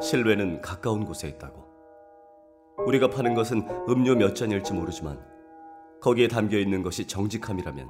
실외는 0.00 0.60
가까운 0.60 1.04
곳에 1.04 1.28
있다고. 1.28 1.64
우리가 2.86 3.08
파는 3.10 3.34
것은 3.34 3.66
음료 3.88 4.14
몇 4.14 4.34
잔일지 4.34 4.72
모르지만 4.72 5.20
거기에 6.02 6.28
담겨 6.28 6.58
있는 6.58 6.82
것이 6.82 7.06
정직함이라면 7.06 7.88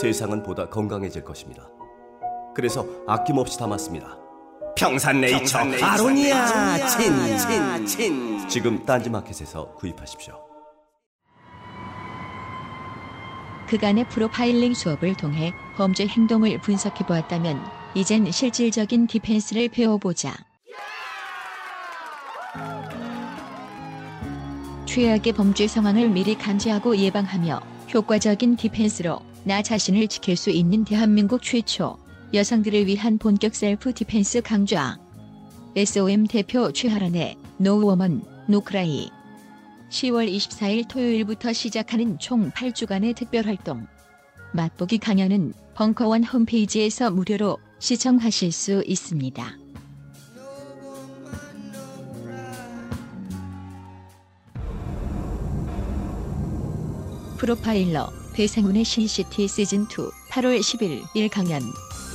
세상은 0.00 0.42
보다 0.42 0.68
건강해질 0.68 1.24
것입니다. 1.24 1.68
그래서 2.54 2.86
아낌없이 3.06 3.58
담았습니다. 3.58 4.18
평산네이처, 4.76 5.58
아로니아 5.82 6.86
친, 6.86 7.38
친, 7.38 7.86
친. 7.86 8.48
지금 8.48 8.84
딴지마켓에서 8.84 9.74
구입하십시오. 9.74 10.34
그간의 13.68 14.08
프로파일링 14.08 14.74
수업을 14.74 15.14
통해 15.16 15.52
범죄 15.76 16.06
행동을 16.06 16.58
분석해 16.60 17.06
보았다면 17.06 17.60
이젠 17.94 18.30
실질적인 18.30 19.06
defense를 19.06 19.68
배워보자. 19.68 20.49
최악의 24.86 25.34
범죄 25.34 25.68
상황을 25.68 26.08
미리 26.08 26.36
감지하고 26.36 26.96
예방하며 26.96 27.60
효과적인 27.94 28.56
defense로 28.56 29.20
나 29.44 29.62
자신을 29.62 30.08
지킬 30.08 30.36
수 30.36 30.50
있는 30.50 30.84
대한민국 30.84 31.42
최초 31.42 31.98
여성들을 32.34 32.86
위한 32.86 33.18
본격 33.18 33.54
self 33.54 33.92
defense 33.92 34.42
강좌. 34.42 34.98
SOM 35.76 36.26
대표 36.26 36.72
최하란의 36.72 37.36
No 37.58 37.76
Woman 37.76 38.22
No 38.48 38.73
Cry 38.73 39.10
10월 39.88 40.32
24일 40.32 40.88
토요일부터 40.88 41.52
시작하는 41.52 42.18
총 42.18 42.50
8주간의 42.50 43.14
특별활동. 43.14 43.86
맛보기 44.52 44.98
강연은 44.98 45.52
벙커원 45.74 46.24
홈페이지에서 46.24 47.10
무료로 47.10 47.58
시청하실 47.78 48.52
수 48.52 48.82
있습니다. 48.86 49.59
프로파일러 57.40 58.12
배상훈의 58.34 58.84
신시티 58.84 59.46
시즌2 59.46 60.10
8월 60.28 60.60
10일 60.60 61.04
1강연 61.30 61.62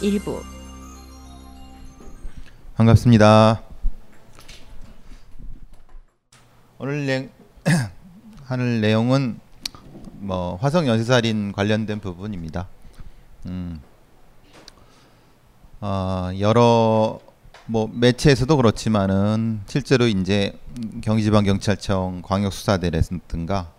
1부 0.04 0.40
반갑습니다. 2.76 3.64
오늘 6.78 7.06
내, 7.08 7.30
하는 8.46 8.82
내용은 8.82 9.40
뭐 10.20 10.58
화성 10.58 10.88
연쇄살인 10.88 11.54
관련된 11.54 12.02
부분입니다. 12.02 12.68
음, 13.48 13.82
어, 15.82 16.30
여러 16.40 17.20
뭐 17.66 17.90
매체에서도 17.92 18.56
그렇지만은 18.56 19.62
실제로 19.66 20.06
이제 20.06 20.56
경기지방경찰청 21.02 22.22
광역수사대라든가 22.24 23.75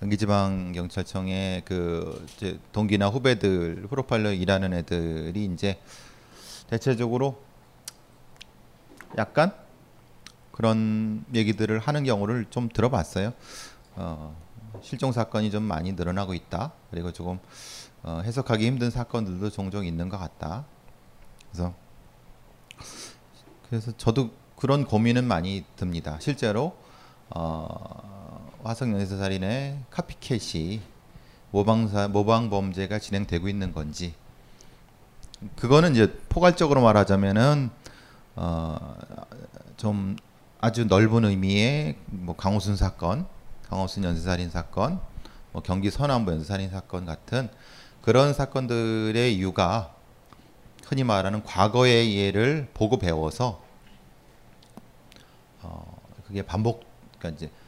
경기지방경찰청의 0.00 1.62
그 1.64 2.26
이제 2.36 2.58
동기나 2.72 3.08
후배들 3.08 3.86
프로파일러 3.88 4.32
일하는 4.32 4.72
애들이 4.72 5.44
이제 5.46 5.80
대체적으로 6.68 7.40
약간 9.16 9.52
그런 10.52 11.24
얘기들을 11.34 11.78
하는 11.78 12.04
경우를 12.04 12.46
좀 12.50 12.68
들어봤어요. 12.68 13.32
어, 13.94 14.36
실종 14.82 15.12
사건이 15.12 15.50
좀 15.50 15.62
많이 15.62 15.92
늘어나고 15.92 16.34
있다. 16.34 16.72
그리고 16.90 17.12
조금 17.12 17.38
어, 18.02 18.20
해석하기 18.24 18.66
힘든 18.66 18.90
사건들도 18.90 19.50
종종 19.50 19.86
있는 19.86 20.08
것 20.08 20.18
같다. 20.18 20.64
그래서 21.50 21.74
그래서 23.68 23.92
저도 23.96 24.30
그런 24.56 24.84
고민은 24.84 25.24
많이 25.24 25.64
듭니다. 25.76 26.18
실제로 26.20 26.76
어, 27.30 28.17
화성 28.62 28.92
연쇄살인의 28.92 29.78
카피캣이 29.90 30.80
모방사 31.50 32.08
모방 32.08 32.50
범죄가 32.50 32.98
진행되고 32.98 33.48
있는 33.48 33.72
건지. 33.72 34.14
그거는 35.56 35.92
이제 35.92 36.12
포괄적으로 36.28 36.82
말하자면은 36.82 37.70
어, 38.36 38.96
좀 39.76 40.16
아주 40.60 40.84
넓은 40.84 41.24
의미의 41.24 41.96
뭐 42.06 42.36
강호순 42.36 42.76
사건, 42.76 43.26
강호순 43.68 44.04
연쇄살인 44.04 44.50
사건, 44.50 45.00
뭐 45.52 45.62
경기 45.62 45.90
서남부 45.90 46.32
연쇄살인 46.32 46.70
사건 46.70 47.06
같은 47.06 47.48
그런 48.02 48.32
사건들의 48.32 49.34
이유가 49.34 49.94
흔히 50.86 51.04
말하는 51.04 51.42
과거의 51.44 52.16
예를 52.16 52.68
보고 52.74 52.98
배워서 52.98 53.62
어 55.62 56.00
그게 56.26 56.42
반복 56.42 56.84
그러니까 57.18 57.36
이제 57.36 57.46
어, 57.46 57.67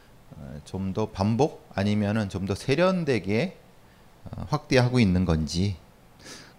좀 0.65 0.93
더 0.93 1.09
반복 1.09 1.67
아니면은 1.73 2.29
좀 2.29 2.45
더 2.45 2.55
세련되게 2.55 3.57
어, 4.25 4.45
확대하고 4.49 4.99
있는 4.99 5.25
건지 5.25 5.75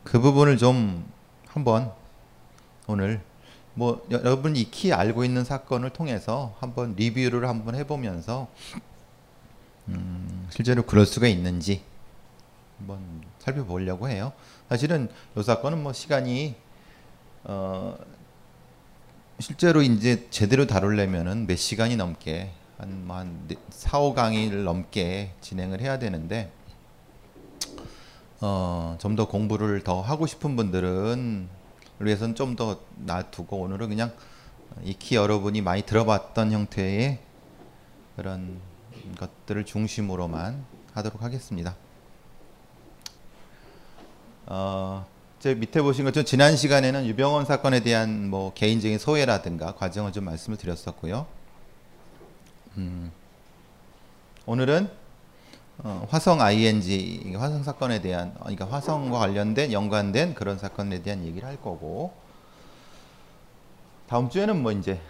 그 0.04 0.20
부분을 0.20 0.59
좀 0.59 1.06
한번 1.47 1.92
오늘 2.87 3.21
뭐 3.75 4.04
여러분 4.10 4.56
익히 4.56 4.92
알고 4.92 5.25
있는 5.25 5.44
사건을 5.44 5.91
통해서 5.91 6.54
한번 6.60 6.94
리뷰를 6.97 7.48
한번 7.48 7.75
해보면서 7.75 8.48
음, 9.88 10.47
실제로 10.50 10.82
그럴 10.84 11.06
수가 11.06 11.26
있는지 11.28 11.82
한번 12.78 13.00
살펴보려고 13.38 14.09
해요. 14.09 14.32
사실은 14.69 15.09
이 15.37 15.42
사건은 15.42 15.82
뭐 15.82 15.92
시간이 15.92 16.54
어 17.44 17.97
실제로 19.38 19.82
이제 19.82 20.28
제대로 20.31 20.66
다루려면은 20.66 21.47
몇 21.47 21.56
시간이 21.56 21.97
넘게 21.97 22.53
뭐한 22.78 23.49
4, 23.71 23.99
5강일 24.00 24.65
넘게 24.65 25.34
진행을 25.41 25.81
해야 25.81 25.99
되는데 25.99 26.50
어 28.41 28.97
좀 28.99 29.15
더 29.16 29.28
공부를 29.28 29.83
더 29.84 30.00
하고 30.00 30.27
싶은 30.27 30.56
분들은 30.56 31.49
위해서는 32.00 32.34
좀 32.34 32.56
더 32.56 32.81
놔두고 32.97 33.56
오늘은 33.56 33.88
그냥 33.88 34.12
익히 34.83 35.15
여러분이 35.16 35.60
많이 35.62 35.83
들어봤던 35.83 36.50
형태의 36.50 37.19
그런 38.16 38.60
것들을 39.19 39.65
중심으로만 39.65 40.65
하도록 40.94 41.22
하겠습니다. 41.22 41.77
어, 44.47 45.06
제 45.39 45.54
밑에 45.54 45.81
보신 45.83 46.04
것처럼 46.04 46.25
지난 46.25 46.56
시간에는 46.56 47.06
유병원 47.06 47.44
사건에 47.44 47.81
대한 47.81 48.28
뭐 48.28 48.53
개인적인 48.54 48.99
소회라든가 48.99 49.75
과정을 49.75 50.12
좀 50.12 50.25
말씀을 50.25 50.59
드렸었고요. 50.59 51.27
음, 52.78 53.12
오늘은 54.47 54.88
어, 55.78 56.06
화성 56.10 56.41
ING 56.41 57.34
화성 57.37 57.62
사건에 57.65 58.00
대한 58.00 58.34
그러니까 58.38 58.66
화성과 58.66 59.19
관련된 59.19 59.72
연관된 59.72 60.34
그런 60.34 60.59
사건에 60.59 61.03
대한 61.03 61.25
얘기를 61.25 61.47
할 61.47 61.56
거고. 61.56 62.12
다음 64.09 64.28
주에는 64.28 64.62
뭐 64.62 64.72
이제 64.72 65.00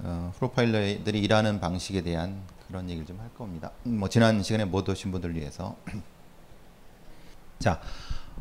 어, 0.00 0.32
프로파일러들이 0.36 1.18
일하는 1.20 1.60
방식에 1.60 2.02
대한 2.02 2.42
그런 2.68 2.88
얘기를 2.88 3.06
좀 3.06 3.18
할 3.20 3.32
겁니다. 3.34 3.70
뭐 3.84 4.08
지난 4.08 4.42
시간에 4.42 4.64
못 4.64 4.88
오신 4.88 5.10
분들 5.12 5.34
위해서. 5.34 5.76
자 7.58 7.80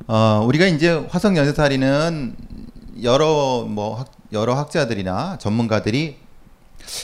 어, 0.08 0.44
우리가 0.46 0.68
이제 0.68 0.94
화성 1.10 1.38
연쇄살인은 1.38 2.36
여러 3.04 3.66
뭐 3.68 3.96
학, 3.96 4.12
여러 4.32 4.54
학자들이나 4.56 5.38
전문가들이 5.38 6.18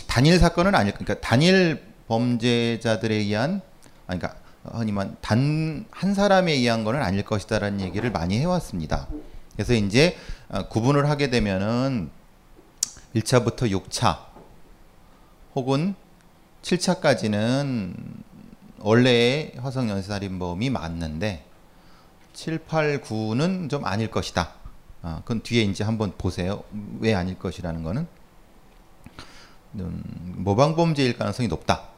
단일 0.08 0.40
사건은 0.40 0.76
아닐 0.76 0.94
그러니까 0.94 1.20
단일 1.20 1.84
범죄자들에 2.08 3.16
의한 3.16 3.62
그러니까 4.08 4.36
흔히만 4.64 5.18
단 5.22 5.86
한 6.04 6.14
사람에 6.14 6.52
의한 6.52 6.84
것은 6.84 7.02
아닐 7.02 7.24
것이다라는 7.24 7.80
얘기를 7.80 8.12
많이 8.12 8.38
해왔습니다. 8.38 9.08
그래서 9.54 9.74
이제 9.74 10.18
어, 10.50 10.68
구분을 10.68 11.10
하게 11.10 11.30
되면은 11.30 12.10
1차부터 13.16 13.72
6차 13.72 14.18
혹은 15.56 15.96
7차까지는 16.62 17.94
원래의 18.80 19.54
화성 19.60 19.90
연쇄살인범이 19.90 20.70
맞는데 20.72 21.46
7, 22.34 22.58
8, 22.60 23.02
9는 23.02 23.70
좀 23.70 23.86
아닐 23.86 24.12
것이다. 24.12 24.52
어, 25.04 25.22
그건 25.24 25.42
뒤에 25.42 25.62
이제 25.64 25.86
한번 25.86 26.12
보세요. 26.18 26.64
왜 27.00 27.14
아닐 27.14 27.40
것이라는 27.40 27.82
거는. 27.84 28.08
음, 29.76 30.36
모방 30.38 30.76
범죄일 30.76 31.18
가능성이 31.18 31.48
높다 31.48 31.90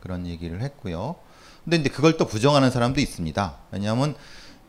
그런 0.00 0.26
얘기를 0.26 0.60
했고요. 0.62 1.16
근데 1.64 1.76
이제 1.76 1.90
그걸 1.90 2.16
또 2.16 2.26
부정하는 2.26 2.70
사람도 2.70 3.00
있습니다. 3.00 3.56
왜냐하면 3.72 4.14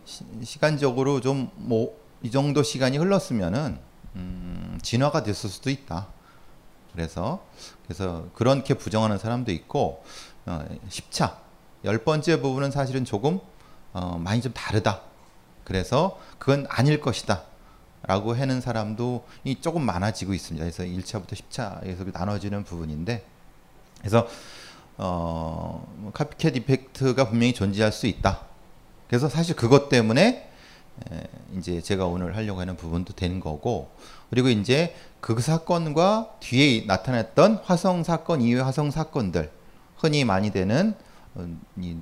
시, 0.05 0.59
간적으로 0.59 1.21
좀 1.21 1.51
뭐 1.55 1.99
이 2.21 2.31
정도 2.31 2.63
시간이 2.63 2.97
흘렀으면은 2.97 3.79
음, 4.15 4.79
진화가 4.81 5.23
됐을 5.23 5.49
수도 5.49 5.69
있다. 5.69 6.07
그래서 6.91 7.45
그래서 7.83 8.25
그렇게 8.33 8.73
부정하는 8.73 9.17
사람도 9.17 9.51
있고 9.51 10.03
어, 10.45 10.65
10차 10.89 11.37
열 11.85 12.03
번째 12.03 12.41
부분은 12.41 12.71
사실은 12.71 13.05
조금 13.05 13.39
어, 13.93 14.17
많이 14.17 14.41
좀 14.41 14.51
다르다. 14.53 15.01
그래서 15.63 16.19
그건 16.39 16.65
아닐 16.69 16.99
것이다. 16.99 17.43
라고 18.09 18.33
하는 18.33 18.59
사람도 18.59 19.23
이 19.43 19.61
조금 19.61 19.83
많아지고 19.83 20.33
있습니다. 20.33 20.65
그래서 20.65 20.81
1차부터 20.81 21.33
10차에서 21.33 22.11
나눠지는 22.11 22.63
부분인데 22.63 23.23
그래서 23.99 24.27
어, 24.97 25.87
뭐 25.97 26.11
카피캣 26.11 26.55
이펙트가 26.55 27.29
분명히 27.29 27.53
존재할 27.53 27.91
수 27.91 28.07
있다. 28.07 28.41
그래서 29.07 29.29
사실 29.29 29.55
그것 29.55 29.89
때문에 29.89 30.49
에, 31.11 31.23
이제 31.55 31.81
제가 31.81 32.07
오늘 32.07 32.35
하려고 32.35 32.59
하는 32.59 32.75
부분도 32.75 33.13
되는 33.13 33.39
거고 33.39 33.91
그리고 34.31 34.49
이제 34.49 34.95
그 35.21 35.39
사건과 35.39 36.37
뒤에 36.39 36.85
나타났던 36.87 37.61
화성 37.63 38.03
사건 38.03 38.41
이외 38.41 38.59
화성 38.59 38.89
사건들 38.89 39.51
흔히 39.97 40.25
많이 40.25 40.49
되는 40.49 40.95
어, 41.35 41.47
이 41.77 41.95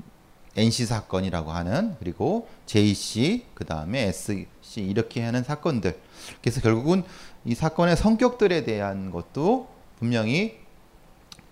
NC 0.57 0.87
사건이라고 0.87 1.51
하는 1.51 1.95
그리고 1.99 2.49
JC 2.65 3.45
그 3.53 3.63
다음에 3.63 4.07
SC 4.07 4.47
이렇게 4.75 5.21
하는 5.21 5.43
사건들 5.43 5.99
그래서 6.41 6.61
결국은 6.61 7.03
이 7.45 7.55
사건의 7.55 7.95
성격들에 7.95 8.63
대한 8.63 9.11
것도 9.11 9.69
분명히 9.99 10.57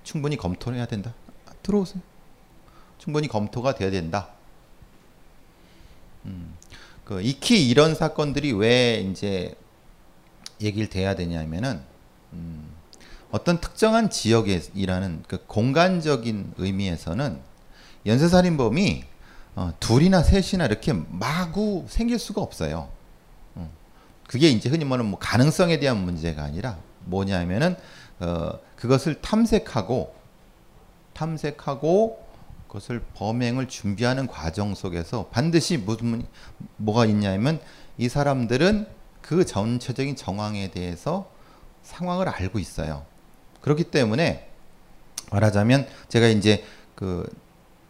충분히 0.04 0.38
검토를 0.38 0.78
해야 0.78 0.86
된다. 0.86 1.14
들어오세요. 1.64 2.02
충분히 2.98 3.28
검토가 3.28 3.76
돼야 3.76 3.90
된다. 3.92 4.30
음, 6.26 6.56
그 7.04 7.22
익히 7.22 7.68
이런 7.70 7.96
사건들이 7.96 8.52
왜 8.54 8.96
이제 9.00 9.56
얘기를 10.62 10.90
돼야 10.90 11.16
되냐면은 11.16 11.82
음, 12.34 12.70
어떤 13.32 13.60
특정한 13.60 14.10
지역에 14.10 14.62
일하는 14.74 15.24
그 15.28 15.46
공간적인 15.46 16.54
의미에서는 16.58 17.40
연쇄살인범이 18.06 19.04
어, 19.56 19.72
둘이나 19.80 20.22
셋이나 20.22 20.66
이렇게 20.66 20.94
마구 20.94 21.86
생길 21.88 22.20
수가 22.20 22.42
없어요. 22.42 22.90
어, 23.56 23.72
그게 24.28 24.50
이제 24.50 24.70
흔히 24.70 24.84
말하는 24.86 25.10
뭐 25.10 25.20
가능성에 25.20 25.80
대한 25.80 25.98
문제가 25.98 26.44
아니라 26.44 26.78
뭐냐면은 27.06 27.76
어, 28.20 28.60
그것을 28.76 29.22
탐색하고 29.22 30.14
탐색하고 31.14 32.26
그것을 32.68 33.02
범행을 33.14 33.70
준비하는 33.70 34.28
과정 34.28 34.76
속에서 34.76 35.28
반드시 35.32 35.78
무슨 35.78 36.26
뭐가 36.76 37.06
있냐면 37.06 37.60
이 37.98 38.10
사람들은 38.10 38.88
그 39.22 39.46
전체적인 39.46 40.18
정황에 40.18 40.72
대해서 40.72 41.32
상황을 41.84 42.28
알고 42.28 42.60
있어요. 42.60 43.06
그렇기 43.62 43.86
때문에 43.86 44.50
말하자면 45.32 45.88
제가 46.10 46.28
이제 46.28 46.64
그 46.96 47.28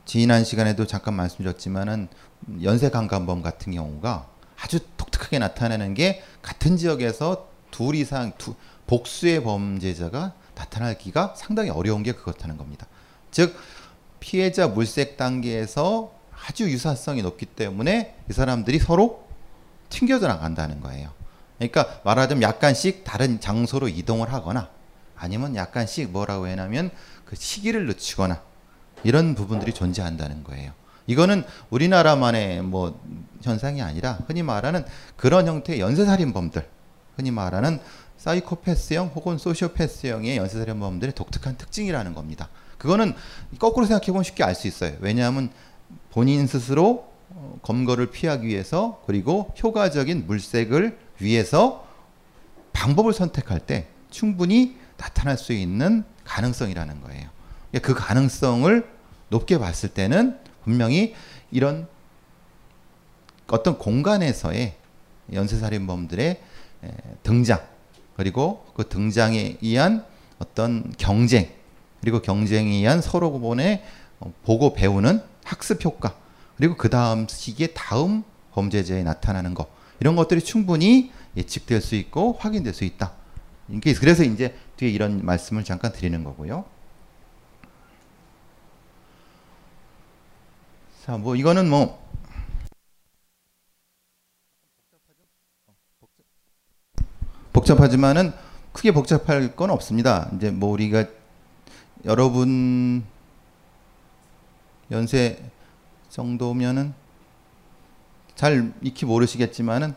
지난 0.06 0.44
시간에도 0.44 0.86
잠깐 0.86 1.16
말씀드렸지만은 1.16 2.08
연쇄 2.62 2.92
강간범 2.92 3.42
같은 3.42 3.74
경우가 3.74 4.28
아주 4.62 4.80
독특하게 4.98 5.40
나타나는 5.40 5.96
게 5.96 6.24
같은 6.44 6.78
지역에서 6.78 7.50
둘 7.72 7.96
이상 7.96 8.32
두, 8.38 8.54
복수의 8.86 9.44
범죄자가 9.44 10.34
나타나기가 10.54 11.34
상당히 11.36 11.72
어려운 11.72 12.04
게 12.04 12.12
그렇다는 12.12 12.56
겁니다. 12.56 12.86
즉 13.32 13.58
피해자 14.20 14.68
물색 14.68 15.18
단계에서 15.18 16.14
아주 16.48 16.70
유사성이 16.70 17.24
높기 17.24 17.48
때문에 17.48 18.16
이 18.30 18.34
사람들이 18.34 18.78
서로 18.78 19.26
튕겨져 19.90 20.28
나간다는 20.28 20.82
거예요. 20.82 21.12
그러니까 21.58 22.00
말하자면 22.04 22.44
약간씩 22.44 23.04
다른 23.04 23.40
장소로 23.40 23.88
이동을 23.88 24.32
하거나 24.32 24.70
아니면 25.16 25.56
약간씩 25.56 26.12
뭐라고 26.12 26.48
해냐면 26.48 26.92
그 27.26 27.36
시기를 27.36 27.88
늦추거나 27.88 28.42
이런 29.06 29.36
부분들이 29.36 29.72
존재한다는 29.72 30.44
거예요. 30.44 30.72
이거는 31.06 31.44
우리나라만의 31.70 32.64
뭐 32.64 33.00
현상이 33.44 33.84
아니라 33.84 34.18
흔히 34.26 34.42
말하는 34.42 34.84
그런 35.16 35.48
형태의 35.48 35.80
연쇄살인범들, 35.80 36.68
흔히 37.16 37.30
말하는 37.30 37.80
사이코패스형 38.18 39.12
혹은 39.14 39.38
소시오패스형의 39.38 40.38
연쇄살인범들의 40.38 41.14
독특한 41.14 41.56
특징이라는 41.56 42.16
겁니다. 42.16 42.50
그거는 42.80 43.14
거꾸로 43.60 43.86
생각해 43.86 44.08
보면 44.08 44.24
쉽게 44.24 44.44
알 44.44 44.56
수 44.56 44.68
있어요. 44.68 44.94
왜냐하면 45.00 45.52
본인 46.10 46.48
스스로 46.48 47.14
어, 47.30 47.60
검거를 47.62 48.10
피하기 48.10 48.48
위해서 48.48 49.04
그리고 49.06 49.54
효과적인 49.62 50.26
물색을 50.26 50.98
위해서 51.20 51.88
방법을 52.74 53.14
선택할 53.14 53.60
때 53.60 53.88
충분히 54.10 54.78
나타날 54.98 55.38
수 55.38 55.54
있는 55.54 56.04
가능성이라는 56.24 57.02
거예요. 57.02 57.30
그 57.82 57.94
가능성을 57.94 58.95
높게 59.30 59.58
봤을 59.58 59.90
때는 59.90 60.38
분명히 60.64 61.16
이런 61.52 61.88
어떤 63.48 63.78
공간에서의 63.78 64.76
연쇄살인범들의 65.34 66.42
등장 67.24 67.62
그리고 68.16 68.66
그 68.76 68.88
등장에 68.88 69.58
의한 69.62 70.06
어떤 70.40 70.92
경쟁 70.98 71.50
그리고 72.02 72.22
경쟁에 72.22 72.70
의한 72.70 73.02
서로 73.02 73.40
간의 73.40 73.84
어, 74.20 74.34
보고 74.44 74.74
배우는 74.74 75.22
학습 75.44 75.84
효과 75.84 76.16
그리고 76.58 76.76
그 76.78 76.90
다음 76.90 77.28
시기에 77.28 77.68
다음 77.68 78.24
범죄자에 78.54 79.04
나타나는 79.04 79.54
것 79.54 79.68
이런 80.00 80.16
것들이 80.16 80.42
충분히 80.42 81.12
예측될 81.36 81.82
수 81.82 81.96
있고 81.96 82.38
확인될 82.40 82.74
수 82.74 82.84
있다. 82.84 83.14
그래서 83.82 84.24
이제 84.24 84.56
뒤에 84.78 84.90
이런 84.90 85.26
말씀을 85.26 85.64
잠깐 85.64 85.92
드리는 85.92 86.24
거고요. 86.24 86.66
자, 91.06 91.20
뭐 91.20 91.36
이거는 91.36 91.70
뭐 91.70 92.04
복잡하지만은 97.54 98.34
크게 98.74 98.92
복잡할 98.92 99.56
건 99.56 99.70
없습니다. 99.70 100.32
이제 100.36 100.50
뭐 100.50 100.72
우리가 100.72 101.06
여러분 102.06 103.06
연세 104.90 105.38
정도면은 106.10 106.96
잘 108.34 108.74
익히 108.82 109.06
모르시겠지만은 109.06 109.94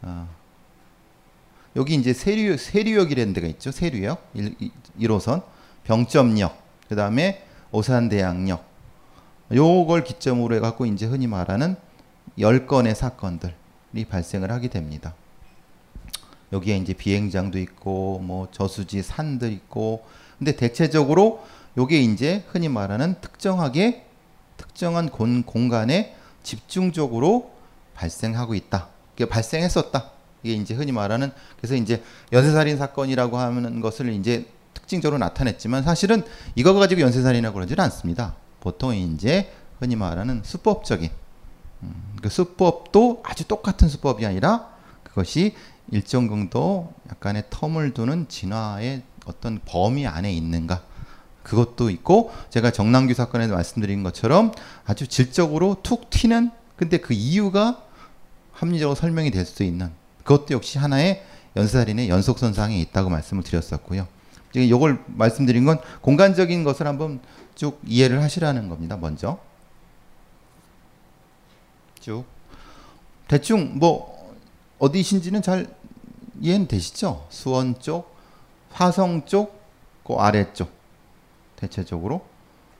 어, 0.00 0.34
여기 1.76 1.94
이제 1.94 2.14
세류 2.14 2.56
세류역이라는 2.56 3.34
데가 3.34 3.46
있죠. 3.48 3.70
세류역 3.70 4.30
1, 4.32 4.56
1호선 4.98 5.44
병점역 5.84 6.56
그다음에 6.88 7.46
오산대학역 7.70 8.67
요걸 9.52 10.04
기점으로 10.04 10.54
해 10.54 10.60
갖고 10.60 10.86
이제 10.86 11.06
흔히 11.06 11.26
말하는 11.26 11.76
10건의 12.38 12.94
사건들이 12.94 14.04
발생을 14.08 14.50
하게 14.50 14.68
됩니다. 14.68 15.14
여기에 16.52 16.76
이제 16.78 16.92
비행장도 16.94 17.58
있고 17.58 18.20
뭐 18.22 18.48
저수지 18.50 19.02
산들 19.02 19.52
있고 19.52 20.04
근데 20.38 20.52
대체적으로 20.52 21.44
요게 21.76 22.00
이제 22.00 22.44
흔히 22.48 22.68
말하는 22.68 23.16
특정하게 23.20 24.06
특정한 24.56 25.08
공, 25.08 25.42
공간에 25.42 26.16
집중적으로 26.42 27.52
발생하고 27.94 28.54
있다. 28.54 28.88
이게 29.14 29.26
발생했었다. 29.26 30.10
이게 30.42 30.54
이제 30.54 30.74
흔히 30.74 30.92
말하는 30.92 31.32
그래서 31.56 31.74
이제 31.74 32.02
연쇄살인 32.32 32.78
사건이라고 32.78 33.38
하는 33.38 33.80
것을 33.80 34.12
이제 34.12 34.46
특징적으로 34.74 35.18
나타냈지만 35.18 35.82
사실은 35.82 36.22
이거 36.54 36.72
가지고 36.74 37.00
연쇄살인이라고 37.02 37.54
그러지는 37.54 37.84
않습니다. 37.84 38.34
보통 38.60 38.94
이제 38.94 39.52
흔히 39.78 39.96
말하는 39.96 40.42
수법적인 40.44 41.10
음, 41.82 42.16
그 42.20 42.28
수법도 42.28 43.22
아주 43.24 43.46
똑같은 43.46 43.88
수법이 43.88 44.26
아니라 44.26 44.68
그것이 45.04 45.54
일정 45.90 46.28
정도 46.28 46.92
약간의 47.10 47.44
텀을 47.50 47.94
두는 47.94 48.28
진화의 48.28 49.02
어떤 49.26 49.60
범위 49.64 50.06
안에 50.06 50.32
있는가 50.32 50.82
그것도 51.42 51.90
있고 51.90 52.32
제가 52.50 52.72
정남규 52.72 53.14
사건에서 53.14 53.54
말씀드린 53.54 54.02
것처럼 54.02 54.52
아주 54.84 55.06
질적으로 55.06 55.76
툭 55.82 56.10
튀는 56.10 56.50
근데 56.76 56.98
그 56.98 57.14
이유가 57.14 57.82
합리적으로 58.52 58.94
설명이 58.94 59.30
될 59.30 59.46
수 59.46 59.62
있는 59.62 59.90
그것도 60.24 60.52
역시 60.54 60.78
하나의 60.78 61.24
연쇄살인의 61.56 62.08
연속선상에 62.10 62.78
있다고 62.80 63.08
말씀을 63.08 63.42
드렸었고요. 63.42 64.06
지금 64.52 64.66
이걸 64.66 65.02
말씀드린 65.06 65.64
건 65.64 65.80
공간적인 66.02 66.64
것을 66.64 66.86
한번 66.86 67.20
쭉 67.58 67.80
이해를 67.84 68.22
하시라는 68.22 68.68
겁니다. 68.68 68.96
먼저 68.96 69.40
쭉 71.98 72.24
대충 73.26 73.78
뭐 73.80 74.32
어디신지는 74.78 75.42
잘 75.42 75.66
이해는 76.40 76.68
되시죠? 76.68 77.26
수원 77.30 77.80
쪽, 77.80 78.16
화성 78.70 79.26
쪽, 79.26 79.60
그 80.04 80.14
아래쪽 80.14 80.70
대체적으로 81.56 82.24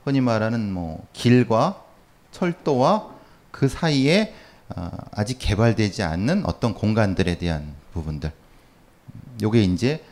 흔히 0.05 0.21
말하는 0.21 0.71
뭐 0.71 1.05
길과 1.11 1.83
철도와 2.31 3.13
그 3.51 3.67
사이에 3.67 4.33
어, 4.69 4.89
아직 5.11 5.39
개발되지 5.39 6.03
않는 6.03 6.45
어떤 6.45 6.73
공간들에 6.73 7.37
대한 7.37 7.75
부분들. 7.91 8.31
요게 9.41 9.61
이제 9.63 10.05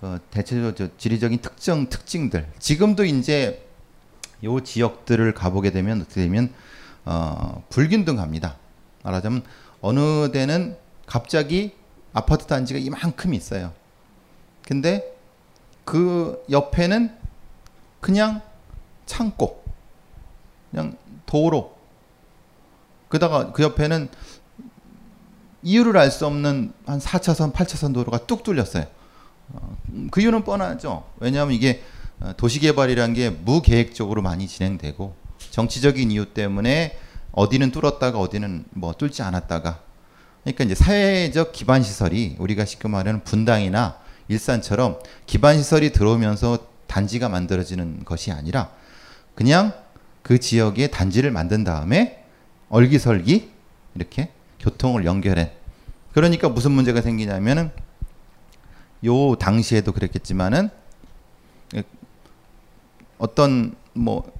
어, 0.00 0.16
대체적으로 0.30 0.74
저 0.74 0.88
지리적인 0.96 1.40
특정 1.42 1.90
특징들. 1.90 2.50
지금도 2.58 3.04
이제 3.04 3.63
요 4.42 4.60
지역들을 4.60 5.32
가보게 5.34 5.70
되면 5.70 6.00
어떻게 6.02 6.22
되면 6.22 6.52
어, 7.04 7.62
불균등합니다. 7.70 8.56
말하자면 9.02 9.42
어느 9.80 10.32
데는 10.32 10.76
갑자기 11.06 11.74
아파트 12.12 12.46
단지가 12.46 12.78
이만큼 12.78 13.34
있어요. 13.34 13.72
근데 14.66 15.14
그 15.84 16.42
옆에는 16.50 17.14
그냥 18.00 18.40
창고, 19.06 19.62
그냥 20.70 20.96
도로. 21.26 21.76
그다가 23.08 23.52
그 23.52 23.62
옆에는 23.62 24.08
이유를 25.62 25.96
알 25.96 26.10
수 26.10 26.26
없는 26.26 26.72
한 26.86 26.98
4차선, 26.98 27.52
8차선 27.52 27.94
도로가 27.94 28.26
뚝 28.26 28.42
뚫렸어요. 28.42 28.86
어, 29.52 29.76
그 30.10 30.20
이유는 30.20 30.44
뻔하죠. 30.44 31.04
왜냐하면 31.18 31.54
이게 31.54 31.82
어, 31.82 31.93
도시개발이라는 32.36 33.14
게 33.14 33.30
무계획적으로 33.30 34.22
많이 34.22 34.48
진행되고 34.48 35.14
정치적인 35.50 36.10
이유 36.10 36.26
때문에 36.26 36.98
어디는 37.32 37.70
뚫었다가 37.70 38.18
어디는 38.18 38.64
뭐 38.70 38.92
뚫지 38.92 39.22
않았다가 39.22 39.80
그러니까 40.42 40.64
이제 40.64 40.74
사회적 40.74 41.52
기반 41.52 41.82
시설이 41.82 42.36
우리가 42.38 42.64
쉽게 42.64 42.88
말하는 42.88 43.24
분당이나 43.24 43.98
일산처럼 44.28 44.98
기반 45.26 45.58
시설이 45.58 45.92
들어오면서 45.92 46.58
단지가 46.86 47.28
만들어지는 47.28 48.04
것이 48.04 48.30
아니라 48.30 48.70
그냥 49.34 49.72
그 50.22 50.38
지역에 50.38 50.88
단지를 50.88 51.30
만든 51.30 51.64
다음에 51.64 52.24
얼기설기 52.68 53.50
이렇게 53.94 54.30
교통을 54.60 55.04
연결해. 55.04 55.52
그러니까 56.12 56.48
무슨 56.48 56.72
문제가 56.72 57.02
생기냐면은 57.02 57.70
요 59.04 59.36
당시에도 59.36 59.92
그랬겠지만은 59.92 60.70
어떤 63.18 63.74
뭐 63.92 64.30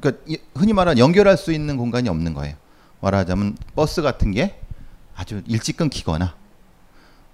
그러니까 0.00 0.24
흔히 0.54 0.72
말하는 0.72 0.98
연결할 0.98 1.36
수 1.36 1.52
있는 1.52 1.76
공간이 1.76 2.08
없는 2.08 2.34
거예요. 2.34 2.56
말하자면 3.00 3.56
버스 3.74 4.02
같은 4.02 4.32
게 4.32 4.60
아주 5.14 5.42
일찍 5.46 5.76
끊기거나 5.76 6.34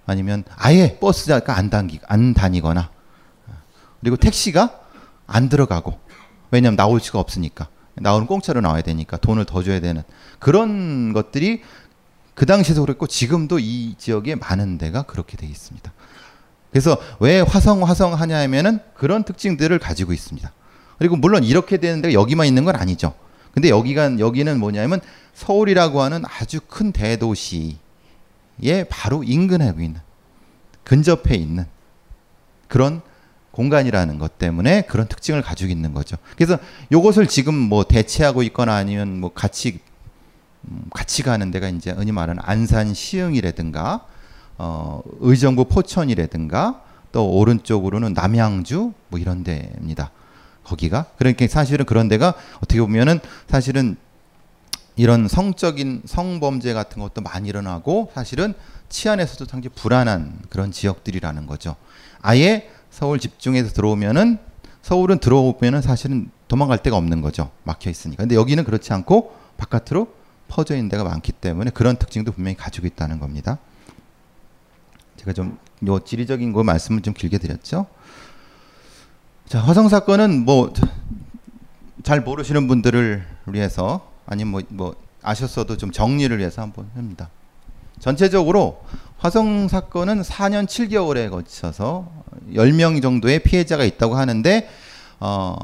아니면 0.05 0.43
아예 0.55 0.97
버스가 0.99 1.57
안 1.57 1.69
다니 1.69 1.99
안 2.07 2.33
다니거나 2.33 2.89
그리고 4.01 4.17
택시가 4.17 4.79
안 5.27 5.49
들어가고 5.49 5.99
왜냐하면 6.51 6.77
나올 6.77 6.99
수가 6.99 7.19
없으니까 7.19 7.67
나오는 7.95 8.27
공짜로 8.27 8.61
나와야 8.61 8.81
되니까 8.81 9.17
돈을 9.17 9.45
더 9.45 9.63
줘야 9.63 9.79
되는 9.79 10.03
그런 10.39 11.13
것들이 11.13 11.63
그 12.35 12.45
당시에도 12.45 12.81
그랬고 12.81 13.07
지금도 13.07 13.59
이 13.59 13.95
지역에 13.97 14.35
많은 14.35 14.77
데가 14.77 15.03
그렇게 15.03 15.37
돼 15.37 15.47
있습니다. 15.47 15.91
그래서 16.75 16.97
왜 17.21 17.39
화성 17.39 17.87
화성 17.87 18.15
하냐 18.15 18.37
하면은 18.37 18.79
그런 18.95 19.23
특징들을 19.23 19.79
가지고 19.79 20.11
있습니다. 20.11 20.51
그리고 20.97 21.15
물론 21.15 21.45
이렇게 21.45 21.77
되는 21.77 22.01
데가 22.01 22.13
여기만 22.13 22.47
있는 22.47 22.65
건 22.65 22.75
아니죠. 22.75 23.13
근데 23.53 23.69
여기가 23.69 24.19
여기는 24.19 24.59
뭐냐면 24.59 24.99
서울이라고 25.35 26.01
하는 26.01 26.23
아주 26.25 26.59
큰 26.67 26.91
대도시에 26.91 27.77
바로 28.89 29.23
인근에 29.23 29.71
있는 29.79 30.01
근접해 30.83 31.35
있는 31.35 31.63
그런 32.67 33.01
공간이라는 33.51 34.19
것 34.19 34.37
때문에 34.37 34.81
그런 34.81 35.07
특징을 35.07 35.41
가지고 35.41 35.71
있는 35.71 35.93
거죠. 35.93 36.17
그래서 36.35 36.57
이것을 36.91 37.27
지금 37.27 37.53
뭐 37.53 37.85
대체하고 37.85 38.43
있거나 38.43 38.75
아니면 38.75 39.21
뭐 39.21 39.31
같이 39.33 39.79
음, 40.65 40.81
같이 40.93 41.23
가는 41.23 41.51
데가 41.51 41.69
이제 41.69 41.91
흔히 41.91 42.11
말하는 42.11 42.43
안산 42.45 42.93
시흥이라든가 42.93 44.07
어, 44.57 45.01
의정부 45.19 45.65
포천이라든가 45.65 46.81
또 47.11 47.29
오른쪽으로는 47.29 48.13
남양주 48.13 48.93
뭐 49.09 49.19
이런 49.19 49.43
데입니다. 49.43 50.11
거기가 50.63 51.05
그러니까 51.17 51.47
사실은 51.47 51.85
그런 51.85 52.07
데가 52.07 52.33
어떻게 52.57 52.81
보면은 52.81 53.19
사실은 53.47 53.97
이런 54.95 55.27
성적인 55.27 56.03
성범죄 56.05 56.73
같은 56.73 57.01
것도 57.01 57.21
많이 57.21 57.49
일어나고 57.49 58.11
사실은 58.15 58.53
치안에서도 58.89 59.45
상당히 59.45 59.73
불안한 59.75 60.39
그런 60.49 60.71
지역들이라는 60.71 61.47
거죠. 61.47 61.75
아예 62.21 62.69
서울 62.89 63.19
집중해서 63.19 63.71
들어오면은 63.73 64.39
서울은 64.81 65.19
들어오면은 65.19 65.81
사실은 65.81 66.29
도망갈 66.47 66.81
데가 66.81 66.95
없는 66.95 67.21
거죠. 67.21 67.51
막혀 67.63 67.89
있으니까. 67.89 68.23
근데 68.23 68.35
여기는 68.35 68.63
그렇지 68.63 68.93
않고 68.93 69.35
바깥으로 69.57 70.07
퍼져 70.47 70.75
있는 70.75 70.89
데가 70.89 71.03
많기 71.03 71.31
때문에 71.31 71.71
그런 71.71 71.97
특징도 71.97 72.31
분명히 72.31 72.55
가지고 72.55 72.87
있다는 72.87 73.19
겁니다. 73.19 73.57
제가 75.25 75.33
좀 75.33 75.57
요 75.85 75.99
지리적인 75.99 76.53
거 76.53 76.63
말씀을 76.63 77.01
좀 77.01 77.13
길게 77.13 77.37
드렸죠. 77.37 77.85
자, 79.47 79.59
화성 79.59 79.89
사건은 79.89 80.45
뭐 80.45 80.71
잘 82.03 82.21
모르시는 82.21 82.67
분들을 82.67 83.25
위해서 83.47 84.11
아니면 84.27 84.51
뭐, 84.51 84.61
뭐 84.69 84.95
아셨어도 85.23 85.75
좀 85.77 85.91
정리를 85.91 86.37
위해서 86.37 86.61
한번 86.61 86.87
합니다. 86.93 87.29
전체적으로 87.99 88.83
화성 89.17 89.67
사건은 89.67 90.21
4년 90.21 90.67
7개월에 90.67 91.31
거쳐서 91.31 92.11
10명 92.51 93.01
정도의 93.01 93.39
피해자가 93.39 93.85
있다고 93.85 94.15
하는데 94.15 94.69
어, 95.19 95.55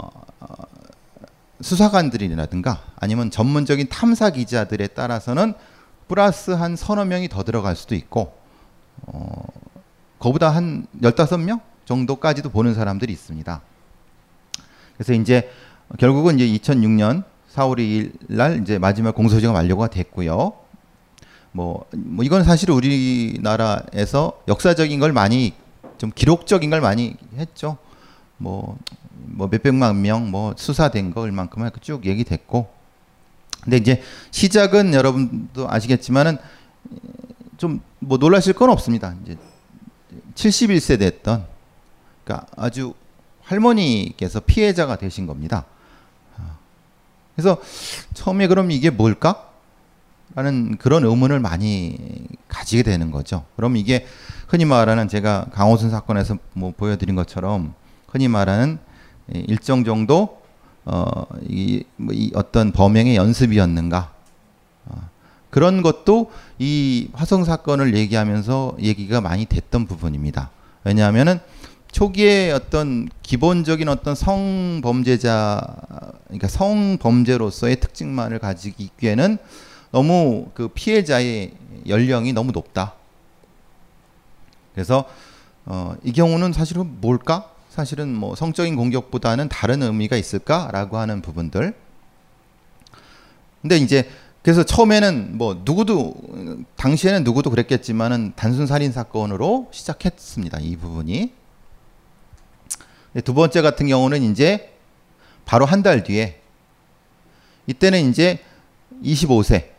수사관들이라든가 1.61 2.81
아니면 2.95 3.29
전문적인 3.29 3.89
탐사 3.89 4.31
기자들에 4.31 4.87
따라서는 4.87 5.53
플러스 6.07 6.49
한 6.51 6.75
서너 6.75 7.05
명이 7.05 7.29
더 7.29 7.43
들어갈 7.43 7.75
수도 7.75 7.93
있고 7.93 8.40
어, 9.07 9.43
그보다 10.19 10.49
한 10.49 10.87
15명 11.01 11.61
정도까지도 11.85 12.49
보는 12.49 12.73
사람들이 12.73 13.11
있습니다. 13.11 13.61
그래서 14.95 15.13
이제 15.13 15.49
결국은 15.97 16.39
이제 16.39 16.59
2006년 16.59 17.23
4월 17.53 17.77
2일 17.79 18.11
날 18.27 18.61
이제 18.61 18.77
마지막 18.79 19.15
공소시효가 19.15 19.53
만료가 19.57 19.87
됐고요. 19.87 20.53
뭐, 21.51 21.85
뭐 21.93 22.23
이건 22.23 22.43
사실 22.43 22.71
우리나라에서 22.71 24.41
역사적인 24.47 24.99
걸 24.99 25.11
많이 25.11 25.53
좀 25.97 26.11
기록적인 26.13 26.69
걸 26.69 26.81
많이 26.81 27.15
했죠. 27.35 27.77
뭐, 28.37 28.77
뭐 29.11 29.47
몇백만 29.47 30.01
명 30.01 30.29
뭐 30.31 30.53
수사된 30.57 31.13
거 31.13 31.21
얼만큼 31.21 31.69
쭉 31.81 32.05
얘기됐고. 32.05 32.69
근데 33.63 33.77
이제 33.77 34.01
시작은 34.31 34.93
여러분도 34.93 35.69
아시겠지만은 35.69 36.37
좀 37.57 37.81
뭐 38.03 38.17
놀라실 38.17 38.53
건 38.53 38.69
없습니다. 38.71 39.15
이제 39.23 39.37
71세 40.35 40.99
됐던 40.99 41.45
그러니까 42.23 42.47
아주 42.57 42.93
할머니께서 43.43 44.39
피해자가 44.41 44.95
되신 44.97 45.27
겁니다. 45.27 45.65
그래서 47.35 47.61
처음에 48.13 48.47
그럼 48.47 48.71
이게 48.71 48.89
뭘까? 48.89 49.47
라는 50.33 50.77
그런 50.77 51.03
의문을 51.03 51.39
많이 51.39 52.27
가지게 52.47 52.83
되는 52.83 53.11
거죠. 53.11 53.45
그럼 53.55 53.75
이게 53.75 54.05
흔히 54.47 54.65
말하는 54.65 55.07
제가 55.07 55.47
강호순 55.51 55.89
사건에서 55.89 56.37
뭐 56.53 56.73
보여드린 56.75 57.15
것처럼 57.15 57.73
흔히 58.07 58.27
말하는 58.27 58.79
일정 59.27 59.83
정도 59.83 60.41
어, 60.85 61.25
이, 61.47 61.83
뭐 61.97 62.13
이 62.15 62.31
어떤 62.33 62.71
범행의 62.71 63.15
연습이었는가 63.15 64.13
어, 64.13 64.20
그런 65.51 65.83
것도 65.83 66.31
이 66.57 67.09
화성 67.13 67.43
사건을 67.43 67.95
얘기하면서 67.95 68.77
얘기가 68.79 69.21
많이 69.21 69.45
됐던 69.45 69.85
부분입니다. 69.85 70.49
왜냐하면은 70.83 71.39
초기에 71.91 72.51
어떤 72.51 73.09
기본적인 73.21 73.89
어떤 73.89 74.15
성범죄자 74.15 75.61
그러니까 76.27 76.47
성범죄로서의 76.47 77.81
특징만을 77.81 78.39
가지기에는 78.39 79.37
너무 79.91 80.47
그 80.53 80.69
피해자의 80.69 81.51
연령이 81.87 82.31
너무 82.31 82.53
높다. 82.53 82.93
그래서 84.73 85.05
어, 85.65 85.95
이 86.03 86.13
경우는 86.13 86.53
사실은 86.53 87.01
뭘까? 87.01 87.51
사실은 87.69 88.13
뭐 88.13 88.35
성적인 88.35 88.75
공격보다는 88.75 89.49
다른 89.49 89.83
의미가 89.83 90.15
있을까라고 90.15 90.97
하는 90.97 91.21
부분들. 91.21 91.73
근데 93.61 93.77
이제 93.77 94.09
그래서 94.43 94.63
처음에는 94.63 95.37
뭐 95.37 95.61
누구도 95.63 96.15
당시에는 96.75 97.23
누구도 97.23 97.49
그랬겠지만은 97.51 98.33
단순 98.35 98.65
살인 98.65 98.91
사건으로 98.91 99.67
시작했습니다. 99.71 100.59
이 100.61 100.75
부분이. 100.77 101.33
두 103.23 103.33
번째 103.33 103.61
같은 103.61 103.87
경우는 103.87 104.23
이제 104.23 104.73
바로 105.45 105.65
한 105.65 105.83
달 105.83 106.03
뒤에 106.03 106.41
이때는 107.67 108.09
이제 108.09 108.39
25세 109.03 109.69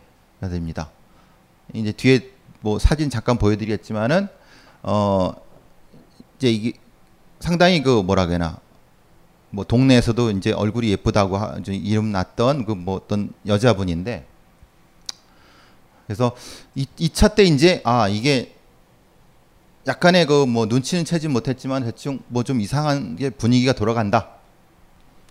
됩니다. 0.42 0.90
이제 1.72 1.90
뒤에 1.92 2.30
뭐 2.60 2.78
사진 2.78 3.10
잠깐 3.10 3.38
보여드리겠지만은 3.38 4.28
어 4.82 5.32
이제 6.36 6.50
이게 6.50 6.72
상당히 7.40 7.82
그 7.82 8.02
뭐라 8.02 8.26
그러나 8.26 8.58
뭐 9.50 9.64
동네에서도 9.64 10.30
이제 10.32 10.52
얼굴이 10.52 10.88
예쁘다고 10.90 11.36
하, 11.36 11.56
이름 11.66 12.12
났던 12.12 12.64
그 12.64 12.74
뭐 12.74 12.94
어떤 12.96 13.32
여자분인데 13.46 14.26
그래서 16.06 16.36
이, 16.74 16.86
2차 16.98 17.34
때 17.34 17.44
이제 17.44 17.80
아 17.84 18.08
이게 18.08 18.54
약간의 19.86 20.26
그 20.26 20.46
뭐 20.46 20.66
눈치는 20.66 21.04
채지 21.04 21.28
못했지만 21.28 21.84
대충 21.84 22.20
뭐 22.28 22.42
좀 22.42 22.60
이상한 22.60 23.16
게 23.16 23.30
분위기가 23.30 23.72
돌아간다. 23.72 24.30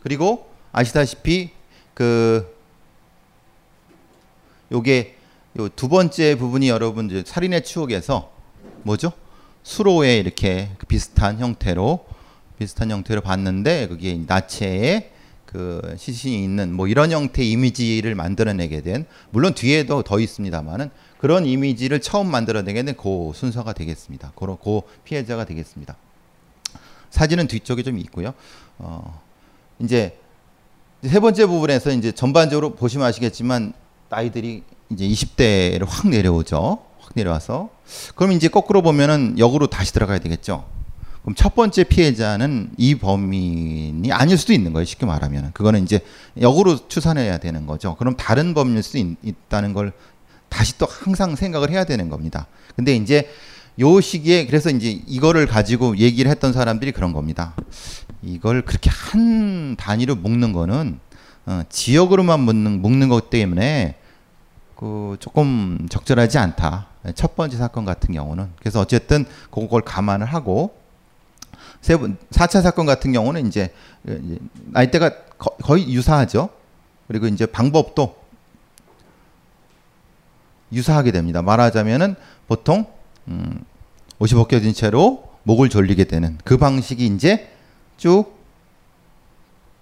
그리고 0.04 0.50
아시다시피 0.72 1.52
그 1.94 2.56
요게 4.72 5.18
요 5.60 5.70
두 5.70 5.90
번째 5.90 6.36
부분이 6.36 6.70
여러분 6.70 7.08
이제 7.10 7.24
살인의 7.26 7.64
추억에서 7.64 8.32
뭐죠? 8.84 9.12
수로에 9.64 10.18
이렇게 10.18 10.70
그 10.78 10.86
비슷한 10.88 11.40
형태로 11.40 12.06
비슷한 12.58 12.90
형태로 12.90 13.22
봤는데 13.22 13.88
그게 13.88 14.20
나체의 14.26 15.12
그 15.52 15.96
시신이 15.98 16.44
있는 16.44 16.74
뭐 16.74 16.88
이런 16.88 17.12
형태의 17.12 17.52
이미지를 17.52 18.16
만들어내게 18.16 18.82
된 18.82 19.06
물론 19.32 19.54
뒤에도 19.54 20.02
더 20.02 20.20
있습니다만은 20.20 20.90
그런 21.20 21.46
이미지를 21.46 22.00
처음 22.00 22.32
만들어내게 22.32 22.84
된 22.84 22.96
그 22.96 23.32
순서가 23.36 23.74
되겠습니다. 23.74 24.32
그런 24.36 24.58
그 24.64 24.82
피해자가 25.04 25.46
되겠습니다. 25.46 25.98
사진은 27.10 27.48
뒤쪽에 27.48 27.84
좀 27.84 27.98
있고요. 28.00 28.34
어 28.78 29.22
이제 29.80 30.18
세 31.04 31.20
번째 31.20 31.46
부분에서 31.48 31.92
이제 31.92 32.12
전반적으로 32.12 32.76
보시면 32.76 33.08
아시겠지만 33.08 33.74
나이들이 34.10 34.64
이제 34.90 35.08
20대를 35.08 35.86
확 35.88 36.08
내려오죠. 36.08 36.80
확 37.00 37.12
내려와서 37.16 37.70
그럼 38.16 38.32
이제 38.32 38.48
거꾸로 38.48 38.82
보면은 38.82 39.38
역으로 39.38 39.68
다시 39.68 39.92
들어가야 39.94 40.20
되겠죠. 40.20 40.66
그럼 41.22 41.36
첫 41.36 41.54
번째 41.54 41.84
피해자는 41.84 42.72
이 42.78 42.96
범인이 42.96 44.12
아닐 44.12 44.38
수도 44.38 44.54
있는 44.54 44.74
거예요. 44.74 44.86
쉽게 44.86 45.06
말하면 45.06 45.52
그거는 45.54 45.84
이제 45.84 46.00
역으로 46.40 46.88
추산해야 46.88 47.38
되는 47.38 47.68
거죠. 47.68 47.96
그럼 47.96 48.16
다른 48.16 48.54
범인일 48.54 48.82
수도 48.82 48.98
있, 48.98 49.16
다는 49.48 49.74
걸 49.74 49.94
다시 50.50 50.78
또 50.78 50.88
항상 50.90 51.36
생각을 51.36 51.70
해야 51.70 51.84
되는 51.84 52.10
겁니다. 52.10 52.48
근데 52.76 52.96
이제 52.96 53.30
요 53.80 54.02
시기에 54.02 54.48
그래서 54.48 54.70
이제 54.70 55.02
이거를 55.08 55.46
가지고 55.46 55.98
얘기를 55.98 56.30
했던 56.30 56.54
사람들이 56.54 56.92
그런 56.92 57.14
겁니다. 57.14 57.54
이걸 58.24 58.64
그렇게 58.64 58.90
한 58.90 59.76
단위로 59.76 60.16
묶는 60.16 60.54
거는 60.54 61.00
어, 61.46 61.62
지역으로만 61.70 62.40
묶는, 62.42 62.82
묶는 62.82 63.10
것 63.10 63.30
때문에 63.30 63.96
그 64.76 65.18
조금 65.20 65.88
적절하지 65.90 66.38
않다. 66.40 66.88
첫 67.16 67.36
번째 67.36 67.58
사건 67.58 67.86
같은 67.86 68.14
경우는 68.14 68.50
그래서 68.60 68.80
어쨌든 68.80 69.26
그걸 69.50 69.82
감안을 69.82 70.26
하고 70.26 70.81
세 71.82 71.98
번, 71.98 72.18
4차 72.30 72.62
사건 72.62 72.86
같은 72.86 73.12
경우는 73.12 73.48
이제 73.48 73.74
나이대가 74.66 75.12
거의 75.38 75.92
유사하죠. 75.92 76.50
그리고 77.08 77.28
이제 77.28 77.46
방법도 77.46 78.16
유사하게 80.72 81.12
됩니다. 81.12 81.42
말하자면은 81.42 82.16
보통 82.48 82.86
음, 83.28 83.64
옷이 84.20 84.34
벗겨진 84.34 84.74
채로 84.74 85.30
목을 85.44 85.70
졸리게 85.70 86.06
되는 86.06 86.38
그 86.44 86.58
방식이 86.58 87.06
이제 87.08 87.52
쭉 87.98 88.38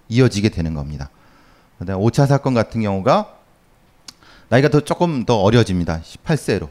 이어지게 0.08 0.50
되는 0.50 0.74
겁니다. 0.74 1.10
그다음 1.78 2.00
5차 2.02 2.28
사건 2.28 2.54
같은 2.54 2.82
경우가 2.82 3.36
나이가 4.50 4.70
더 4.70 4.80
조금 4.80 5.26
더 5.26 5.42
어려집니다. 5.42 6.02
18세로. 6.02 6.70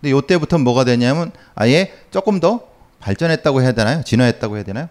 근데 0.00 0.10
요때부터 0.10 0.58
뭐가 0.58 0.84
되냐면 0.84 1.32
아예 1.54 1.92
조금 2.10 2.40
더 2.40 2.73
발전했다고 3.04 3.60
해야 3.60 3.72
되나요? 3.72 4.02
진화했다고 4.02 4.56
해야 4.56 4.64
되나요? 4.64 4.88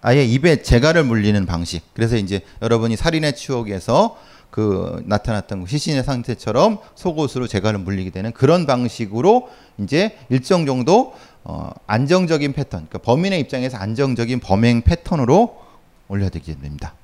아예 0.00 0.24
입에 0.24 0.62
재갈을 0.62 1.02
물리는 1.02 1.44
방식. 1.44 1.82
그래서 1.92 2.16
이제 2.16 2.40
여러분이 2.62 2.94
살인의 2.94 3.34
추억에서 3.34 4.16
그 4.50 5.02
나타났던 5.06 5.64
그 5.64 5.68
시신의 5.68 6.04
상태처럼 6.04 6.78
속옷으로 6.94 7.48
재갈을 7.48 7.80
물리게 7.80 8.10
되는 8.10 8.32
그런 8.32 8.64
방식으로 8.64 9.50
이제 9.78 10.16
일정 10.28 10.66
정도 10.66 11.14
어 11.42 11.70
안정적인 11.88 12.52
패턴, 12.52 12.86
그러니까 12.86 12.98
범인의 12.98 13.40
입장에서 13.40 13.76
안정적인 13.76 14.38
범행 14.38 14.82
패턴으로 14.82 15.60
올려드리게 16.06 16.60
됩니다. 16.60 16.94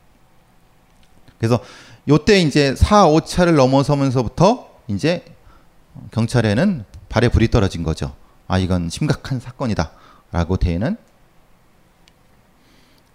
그래서 1.38 1.59
요때 2.09 2.40
이제 2.40 2.77
4, 2.77 3.07
5차를 3.07 3.57
넘어서면서부터 3.57 4.70
이제 4.87 5.25
경찰에는 6.12 6.85
발에 7.09 7.29
불이 7.29 7.49
떨어진 7.49 7.83
거죠. 7.83 8.14
아, 8.47 8.59
이건 8.59 8.88
심각한 8.88 9.40
사건이다. 9.40 9.90
라고 10.33 10.57
되는 10.57 10.97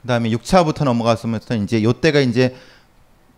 그 0.01 0.07
다음에 0.07 0.29
6차부터 0.29 0.85
넘어갔으면서 0.85 1.55
이제 1.55 1.83
요때가 1.83 2.19
이제 2.21 2.55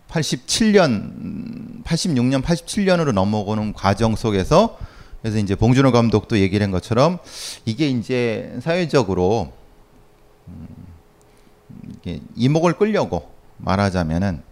87년, 0.08 1.82
86년, 1.84 2.42
87년으로 2.42 3.12
넘어오는 3.12 3.72
과정 3.72 4.16
속에서 4.16 4.78
그래서 5.22 5.38
이제 5.38 5.54
봉준호 5.54 5.92
감독도 5.92 6.38
얘기를 6.38 6.64
한 6.64 6.70
것처럼 6.70 7.18
이게 7.64 7.88
이제 7.88 8.56
사회적으로 8.62 9.52
음, 10.48 10.68
이목을 12.36 12.74
끌려고 12.74 13.30
말하자면은 13.58 14.42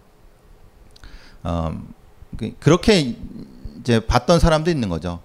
어, 1.43 1.81
그, 2.37 2.53
그렇게 2.59 3.15
이제 3.79 3.99
봤던 4.05 4.39
사람도 4.39 4.69
있는 4.69 4.89
거죠. 4.89 5.21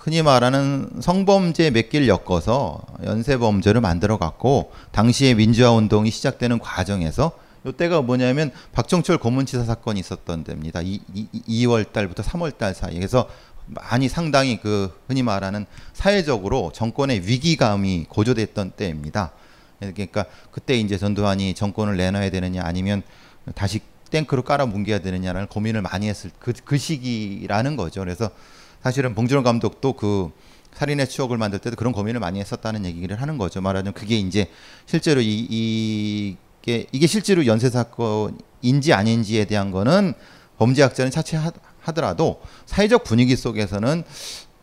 흔히 0.00 0.22
말하는 0.22 0.88
성범죄 1.00 1.72
몇 1.72 1.90
개를 1.90 2.08
엮어서 2.08 2.80
연쇄범죄를 3.04 3.82
만들어 3.82 4.16
갖고 4.16 4.72
당시에 4.92 5.34
민주화 5.34 5.72
운동이 5.72 6.10
시작되는 6.10 6.58
과정에서 6.58 7.32
이때가 7.66 8.00
뭐냐면 8.00 8.50
박정철 8.72 9.18
고문치사 9.18 9.64
사건이 9.64 10.00
있었던 10.00 10.44
때입니다. 10.44 10.80
이, 10.80 11.00
이, 11.12 11.28
2월 11.66 11.92
달부터 11.92 12.22
3월 12.22 12.56
달 12.56 12.74
사이에 12.74 12.94
그래서 12.94 13.28
많이 13.66 14.08
상당히 14.08 14.58
그 14.58 14.90
흔히 15.06 15.22
말하는 15.22 15.66
사회적으로 15.92 16.72
정권의 16.74 17.26
위기감이 17.26 18.06
고조됐던 18.08 18.70
때입니다. 18.70 19.32
그러니까 19.80 20.24
그때 20.50 20.76
이제 20.78 20.96
전두환이 20.96 21.52
정권을 21.52 21.98
내놔야 21.98 22.30
되느냐 22.30 22.62
아니면 22.64 23.02
다시 23.54 23.80
탱크로 24.10 24.44
깔아 24.44 24.64
뭉개야 24.64 25.00
되느냐라는 25.00 25.48
고민을 25.48 25.82
많이 25.82 26.08
했을 26.08 26.30
그, 26.38 26.54
그 26.64 26.78
시기라는 26.78 27.76
거죠. 27.76 28.00
그래서 28.00 28.30
사실은 28.82 29.14
봉준호 29.14 29.42
감독도 29.42 29.92
그 29.94 30.30
살인의 30.72 31.08
추억을 31.08 31.36
만들 31.36 31.58
때도 31.58 31.76
그런 31.76 31.92
고민을 31.92 32.20
많이 32.20 32.40
했었다는 32.40 32.84
얘기를 32.84 33.20
하는 33.20 33.38
거죠. 33.38 33.60
말하자면 33.60 33.92
그게 33.92 34.16
이제 34.16 34.48
실제로 34.86 35.20
이, 35.20 36.36
이게 36.62 36.86
이게 36.92 37.06
실제로 37.06 37.44
연쇄 37.46 37.68
사건인지 37.70 38.92
아닌지에 38.92 39.44
대한 39.44 39.70
거는 39.70 40.14
범죄학자는 40.58 41.10
차치하더라도 41.10 42.40
사회적 42.66 43.04
분위기 43.04 43.36
속에서는 43.36 44.04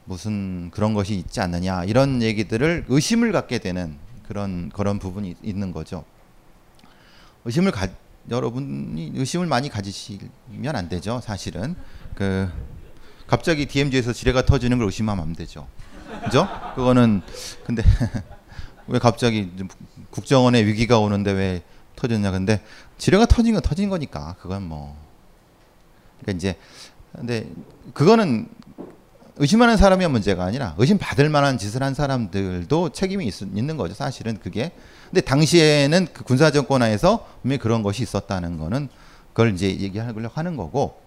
무슨 0.05 0.71
그런 0.71 0.93
것이 0.93 1.15
있지 1.15 1.41
않느냐 1.41 1.83
이런 1.83 2.21
얘기들을 2.21 2.85
의심을 2.87 3.31
갖게 3.31 3.59
되는 3.59 3.97
그런 4.27 4.69
그런 4.69 4.99
부분이 4.99 5.35
있는 5.43 5.71
거죠. 5.71 6.05
의심을 7.45 7.71
가 7.71 7.87
여러분이 8.29 9.13
의심을 9.15 9.47
많이 9.47 9.69
가지시면 9.69 10.75
안 10.75 10.89
되죠. 10.89 11.21
사실은 11.21 11.75
그 12.13 12.49
갑자기 13.27 13.65
DMZ에서 13.65 14.13
지뢰가 14.13 14.45
터지는 14.45 14.77
걸 14.77 14.87
의심하면 14.87 15.23
안 15.23 15.33
되죠. 15.33 15.67
그죠? 16.23 16.47
그거는 16.75 17.21
근데 17.65 17.83
왜 18.87 18.99
갑자기 18.99 19.51
국정원에 20.09 20.65
위기가 20.65 20.99
오는데 20.99 21.31
왜 21.31 21.61
터졌냐. 21.97 22.31
근데 22.31 22.61
지뢰가 22.97 23.25
터진 23.25 23.53
건 23.53 23.61
터진 23.61 23.89
거니까. 23.89 24.35
그건 24.39 24.63
뭐. 24.63 24.97
그러니까 26.21 26.37
이제 26.37 26.57
근데 27.11 27.49
그거는 27.93 28.47
의심하는 29.39 29.77
사람이 29.77 30.07
문제가 30.07 30.45
아니라 30.45 30.73
의심 30.77 30.97
받을 30.97 31.29
만한 31.29 31.57
짓을 31.57 31.83
한 31.83 31.93
사람들도 31.93 32.89
책임이 32.89 33.27
있, 33.27 33.43
는 33.43 33.77
거죠 33.77 33.93
사실은 33.93 34.39
그게. 34.39 34.71
근데 35.09 35.21
당시에는 35.21 36.07
그 36.13 36.23
군사 36.23 36.49
정권 36.49 36.81
하에서 36.81 37.27
분명히 37.41 37.59
그런 37.59 37.83
것이 37.83 38.03
있었다는 38.03 38.57
거는 38.57 38.89
그걸 39.33 39.53
이제 39.53 39.67
얘기하려고 39.67 40.21
하는 40.33 40.55
거고 40.55 41.06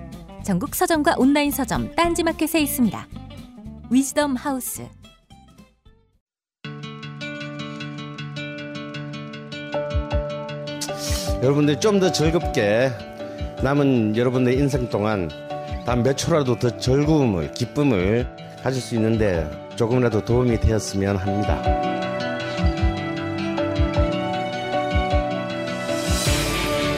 전국 0.43 0.73
서점과 0.75 1.15
온라인 1.17 1.51
서점 1.51 1.93
딴지마켓에 1.95 2.59
있습니다. 2.61 3.07
위즈덤 3.91 4.35
하우스. 4.35 4.87
여러분들이 11.43 11.79
좀더 11.79 12.11
즐겁게 12.11 12.91
남은 13.63 14.15
여러분의 14.15 14.57
인생 14.57 14.89
동안 14.89 15.29
단 15.85 16.03
몇 16.03 16.15
초라도 16.15 16.57
더 16.59 16.77
즐거움을 16.77 17.51
기쁨을 17.53 18.27
가질 18.63 18.81
수 18.81 18.95
있는데 18.95 19.49
조금이라도 19.75 20.23
도움이 20.23 20.59
되었으면 20.59 21.17
합니다. 21.17 21.61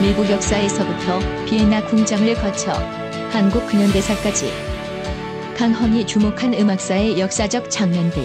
미국 0.01 0.29
역사에서부터 0.29 1.19
비엔나 1.45 1.85
궁정을 1.87 2.35
거쳐 2.35 2.73
한국 3.33 3.65
근현대사까지. 3.65 4.45
강헌이 5.57 6.05
주목한 6.05 6.53
음악사의 6.53 7.19
역사적 7.19 7.71
장면들. 7.71 8.23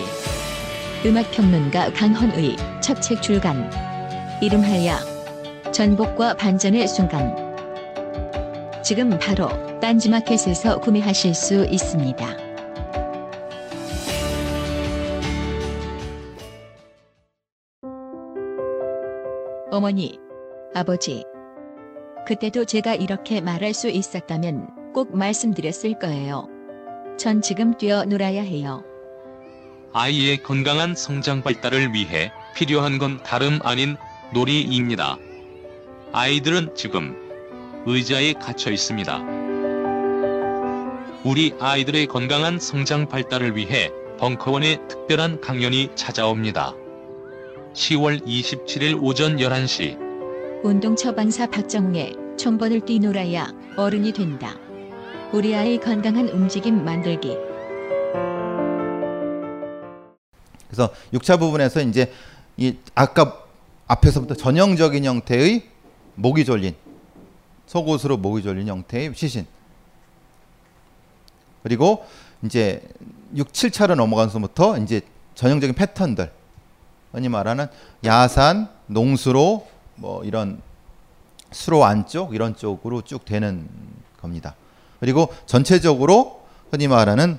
음악평론가 1.07 1.94
강헌의 1.94 2.57
첫 2.83 3.01
책 3.01 3.23
출간. 3.23 3.71
이름하여 4.42 5.73
전복과 5.73 6.35
반전의 6.35 6.87
순간. 6.88 7.35
지금 8.85 9.18
바로 9.18 9.49
딴지마켓에서 9.81 10.79
구매하실 10.81 11.33
수 11.33 11.64
있습니다. 11.64 12.27
어머니, 19.71 20.18
아버지, 20.75 21.25
그때도 22.27 22.66
제가 22.66 22.94
이렇게 22.94 23.40
말할 23.40 23.73
수 23.73 23.88
있었다면 23.88 24.78
꼭 24.99 25.17
말씀드렸을 25.17 25.97
거예요. 26.01 26.49
전 27.17 27.41
지금 27.41 27.79
뛰어놀아야 27.79 28.43
해요. 28.43 28.83
아이의 29.93 30.43
건강한 30.43 30.97
성장 30.97 31.41
발달을 31.41 31.95
위해 31.95 32.33
필요한 32.57 32.99
건 32.99 33.23
다름 33.23 33.61
아닌 33.63 33.97
놀이입니다. 34.35 35.17
아이들은 36.11 36.75
지금 36.75 37.15
의자에 37.87 38.33
갇혀 38.33 38.73
있습니다. 38.73 39.23
우리 41.23 41.55
아이들의 41.61 42.09
건강한 42.09 42.59
성장 42.59 43.07
발달을 43.07 43.55
위해 43.55 43.93
벙커원의 44.19 44.81
특별한 44.89 45.41
강연이 45.41 45.91
찾아옵니다. 45.95 46.75
10월 47.73 48.27
27일 48.27 49.01
오전 49.01 49.37
11시 49.37 49.97
운동 50.65 50.97
처방사 50.97 51.47
박정웅의 51.47 52.17
총번을 52.37 52.81
뛰놀아야 52.81 53.53
어른이 53.77 54.13
된다. 54.13 54.59
우리 55.31 55.55
아이 55.55 55.79
건강한 55.79 56.27
움직임 56.31 56.85
만들기. 56.85 57.37
그래서 60.67 60.91
6차 61.12 61.38
부분에서 61.38 61.83
이제 61.83 62.11
이 62.57 62.77
아까 62.95 63.45
앞에서부터 63.88 64.35
전형적인 64.35 65.05
형태의 65.05 65.69
목이 66.14 66.45
졸린 66.45 66.75
속옷으로 67.67 68.17
목이 68.17 68.43
졸린 68.43 68.69
형태의 68.69 69.12
시신 69.14 69.47
그리고 71.62 72.07
이제 72.43 72.83
6, 73.35 73.53
7차로 73.53 73.97
넘어가서부터 73.97 74.79
이제 74.79 75.03
전형적인 75.35 75.75
패턴들 75.75 76.33
흔히 77.12 77.29
말하는 77.29 77.67
야산, 78.05 78.69
농수로 78.87 79.67
뭐 79.97 80.25
이런 80.25 80.62
수로 81.51 81.85
안쪽 81.85 82.35
이런 82.35 82.57
쪽으로 82.57 83.03
쭉 83.03 83.25
되는 83.25 83.69
겁니다. 84.21 84.55
그리고 85.01 85.35
전체적으로 85.47 86.43
흔히 86.71 86.89
말하는 86.89 87.39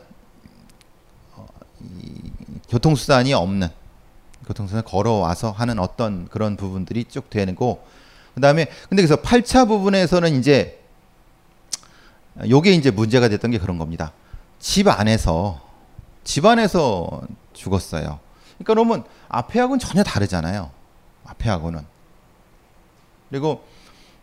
어, 1.36 1.46
이 1.82 2.32
교통수단이 2.70 3.34
없는 3.34 3.70
교통수단 4.46 4.84
걸어와서 4.84 5.52
하는 5.52 5.80
어떤 5.80 6.28
그런 6.28 6.58
부분들이 6.58 7.06
쭉 7.06 7.30
되고 7.30 7.84
그다음에 8.36 8.66
근데 8.88 9.04
그래서 9.04 9.22
8차 9.22 9.68
부분에서는 9.68 10.40
이제 10.40 10.82
요게 12.48 12.72
이제 12.74 12.90
문제가 12.90 13.28
됐던 13.28 13.52
게 13.52 13.60
그런 13.60 13.78
겁니다. 13.78 14.14
집 14.60 14.88
안에서 14.88 15.62
집 16.24 16.46
안에서 16.46 17.22
죽었어요. 17.54 18.20
그러니까 18.58 18.74
그러면 18.74 19.04
앞에하고는 19.28 19.80
전혀 19.80 20.04
다르잖아요. 20.04 20.72
앞에하고는. 21.26 21.86
그리고 23.30 23.64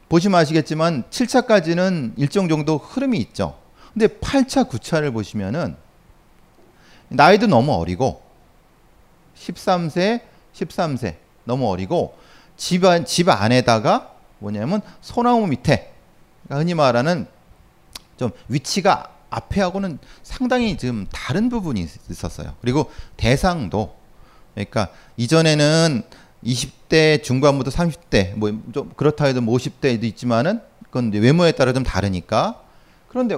보시면 0.09 0.41
아시겠지만 0.41 1.05
7차까지는 1.11 2.13
일정 2.17 2.49
정도 2.49 2.79
흐름이 2.79 3.19
있죠. 3.19 3.59
근데 3.93 4.07
8차, 4.07 4.69
9차를 4.69 5.13
보시면은 5.13 5.77
나이도 7.09 7.47
너무 7.47 7.73
어리고 7.73 8.23
13세, 9.37 10.21
13세 10.55 11.17
너무 11.45 11.69
어리고 11.69 12.17
집, 12.57 12.85
안, 12.85 13.05
집 13.05 13.29
안에다가 13.29 14.13
뭐냐면 14.39 14.81
소나무 15.01 15.47
밑에 15.47 15.93
그러니까 16.45 16.61
흔히 16.61 16.75
말하는 16.75 17.27
좀 18.17 18.31
위치가 18.49 19.13
앞에하고는 19.31 19.99
상당히 20.23 20.79
지금 20.79 21.07
다른 21.13 21.49
부분이 21.49 21.87
있었어요. 22.11 22.55
그리고 22.61 22.91
대상도 23.17 23.97
그러니까 24.55 24.89
이전에는 25.17 26.03
20대 26.45 27.23
중반부터 27.23 27.71
30대 27.71 28.35
뭐 28.37 28.51
좀 28.73 28.91
그렇다 28.97 29.25
해도 29.27 29.41
뭐 29.41 29.57
50대도 29.57 30.05
있지만은 30.05 30.61
그건 30.85 31.13
외모에 31.13 31.53
따라 31.53 31.73
좀 31.73 31.83
다르니까 31.83 32.61
그런데 33.09 33.37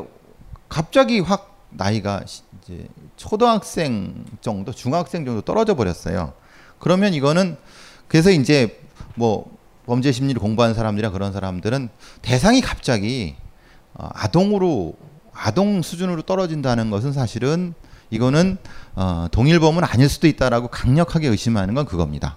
갑자기 0.69 1.21
확 1.21 1.67
나이가 1.71 2.23
이제 2.65 2.89
초등학생 3.17 4.25
정도 4.41 4.73
중학생 4.73 5.25
정도 5.25 5.41
떨어져 5.43 5.75
버렸어요. 5.75 6.33
그러면 6.79 7.15
이거는 7.15 7.57
그래서 8.09 8.31
이제 8.31 8.81
뭐 9.15 9.57
범죄 9.87 10.13
심리를 10.13 10.41
공부하는 10.41 10.75
사람들이나 10.75 11.11
그런 11.11 11.33
사람들은 11.33 11.89
대상이 12.23 12.61
갑자기 12.61 13.37
어, 13.95 14.09
아동으로 14.15 14.95
아동 15.33 15.83
수준으로 15.83 16.23
떨어진다는 16.23 16.91
것은 16.91 17.13
사실은 17.13 17.75
이거는 18.11 18.59
어, 18.95 19.29
동일범은 19.31 19.85
아닐 19.85 20.09
수도 20.09 20.27
있다라고 20.27 20.69
강력하게 20.69 21.29
의심하는 21.29 21.75
건 21.75 21.85
그겁니다. 21.85 22.37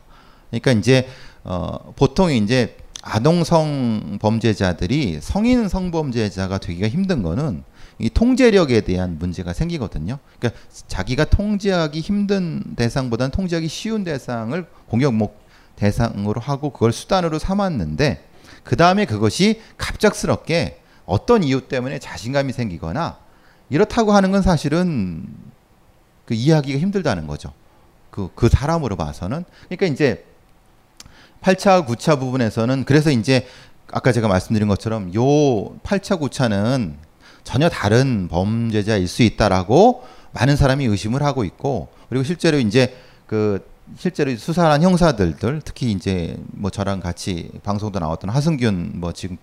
그러니까 0.51 0.71
이제 0.73 1.07
어, 1.43 1.93
보통 1.95 2.31
이제 2.31 2.77
아동 3.01 3.43
성 3.43 4.19
범죄자들이 4.19 5.19
성인 5.21 5.67
성범죄자가 5.67 6.59
되기가 6.59 6.87
힘든 6.87 7.23
거는 7.23 7.63
이 7.97 8.09
통제력에 8.09 8.81
대한 8.81 9.17
문제가 9.17 9.53
생기거든요. 9.53 10.19
그러니까 10.39 10.61
자기가 10.87 11.25
통제하기 11.25 11.99
힘든 11.99 12.63
대상보다는 12.75 13.31
통제하기 13.31 13.67
쉬운 13.67 14.03
대상을 14.03 14.65
공격 14.87 15.13
목 15.13 15.41
대상으로 15.75 16.39
하고 16.41 16.71
그걸 16.71 16.91
수단으로 16.91 17.39
삼았는데 17.39 18.23
그 18.63 18.75
다음에 18.75 19.05
그것이 19.05 19.61
갑작스럽게 19.77 20.79
어떤 21.05 21.43
이유 21.43 21.61
때문에 21.67 21.99
자신감이 21.99 22.53
생기거나 22.53 23.17
이렇다고 23.69 24.11
하는 24.11 24.31
건 24.31 24.41
사실은 24.41 25.25
그 26.25 26.33
이해하기가 26.33 26.77
힘들다는 26.79 27.25
거죠. 27.25 27.53
그, 28.11 28.29
그 28.35 28.49
사람으로 28.49 28.95
봐서는. 28.97 29.45
그러니까 29.69 29.85
이제 29.87 30.25
8차, 31.41 31.85
9차 31.87 32.19
부분에서는 32.19 32.83
그래서 32.85 33.11
이제 33.11 33.47
아까 33.91 34.11
제가 34.11 34.27
말씀드린 34.27 34.67
것처럼 34.67 35.13
요 35.15 35.21
8차, 35.83 36.19
9차는 36.19 36.93
전혀 37.43 37.69
다른 37.69 38.27
범죄자일 38.29 39.07
수 39.07 39.23
있다라고 39.23 40.03
많은 40.33 40.55
사람이 40.55 40.85
의심을 40.85 41.23
하고 41.23 41.43
있고 41.43 41.89
그리고 42.09 42.23
실제로 42.23 42.57
이제 42.59 42.95
그 43.27 43.67
실제로 43.97 44.35
수사한 44.35 44.83
형사들들 44.83 45.61
특히 45.65 45.91
이제 45.91 46.37
뭐 46.51 46.69
저랑 46.69 46.99
같이 47.01 47.49
방송도 47.63 47.99
나왔던 47.99 48.29
하승균 48.29 48.91
뭐 48.95 49.11
지금 49.11 49.37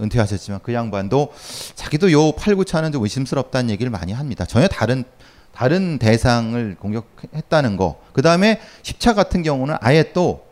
은퇴하셨지만 0.00 0.60
그 0.62 0.72
양반도 0.72 1.32
자기도 1.76 2.10
요 2.10 2.32
8, 2.32 2.56
9차는 2.56 2.92
좀 2.92 3.02
의심스럽다는 3.04 3.70
얘기를 3.70 3.90
많이 3.90 4.12
합니다. 4.12 4.44
전혀 4.44 4.66
다른 4.66 5.04
다른 5.52 5.98
대상을 5.98 6.76
공격했다는 6.80 7.76
거. 7.76 8.00
그 8.12 8.22
다음에 8.22 8.60
10차 8.82 9.14
같은 9.14 9.44
경우는 9.44 9.76
아예 9.80 10.12
또 10.12 10.44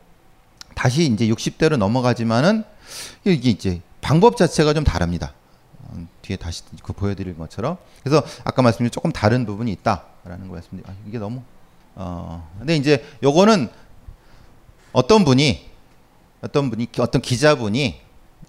다시 0.75 1.05
이제 1.07 1.29
60대로 1.29 1.77
넘어가지만은 1.77 2.65
이게 3.25 3.51
이제 3.51 3.81
방법 4.01 4.37
자체가 4.37 4.75
좀 4.75 4.85
다릅니다. 4.85 5.33
어, 5.79 6.07
뒤에 6.23 6.37
다시 6.37 6.63
그 6.83 6.93
보여드릴 6.93 7.37
것처럼. 7.37 7.77
그래서 8.03 8.23
아까 8.45 8.63
말씀드린 8.63 8.91
조금 8.91 9.13
다른 9.13 9.47
부분이 9.47 9.71
있다라는 9.73 10.49
거 10.49 10.55
말씀드리. 10.55 10.83
아, 10.89 10.95
이게 11.07 11.19
너무. 11.19 11.43
어. 11.95 12.51
근데 12.59 12.77
이제 12.77 13.05
요거는 13.23 13.69
어떤 14.93 15.25
분이 15.25 15.71
어떤 16.43 16.71
분이 16.71 16.89
어떤 16.99 17.23
기자분이 17.23 18.01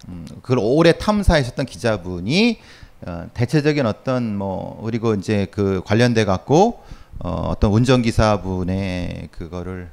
음, 0.08 0.26
그걸 0.42 0.58
오래 0.60 0.92
탐사하셨던 0.98 1.66
기자분이 1.66 2.58
어, 3.06 3.28
대체적인 3.34 3.86
어떤 3.86 4.36
뭐 4.36 4.80
그리고 4.84 5.14
이제 5.14 5.46
그 5.50 5.82
관련돼 5.84 6.24
갖고 6.24 6.82
어, 7.18 7.48
어떤 7.50 7.70
운전기사분의 7.72 9.28
그거를 9.30 9.90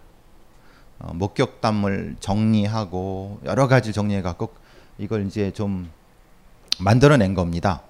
어, 1.01 1.13
목격담을 1.13 2.17
정리하고 2.19 3.39
여러 3.45 3.67
가지 3.67 3.93
정리해 3.93 4.21
갖고 4.21 4.53
이걸 4.97 5.25
이제 5.25 5.51
좀 5.51 5.89
만들어낸 6.79 7.33
겁니다. 7.33 7.81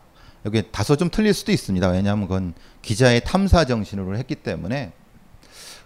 여기 0.45 0.63
다소 0.71 0.95
좀 0.95 1.10
틀릴 1.10 1.34
수도 1.34 1.52
있습니다. 1.52 1.88
왜냐하면 1.89 2.28
그건 2.28 2.54
기자의 2.82 3.24
탐사 3.24 3.65
정신으로 3.65 4.17
했기 4.17 4.36
때문에. 4.36 4.91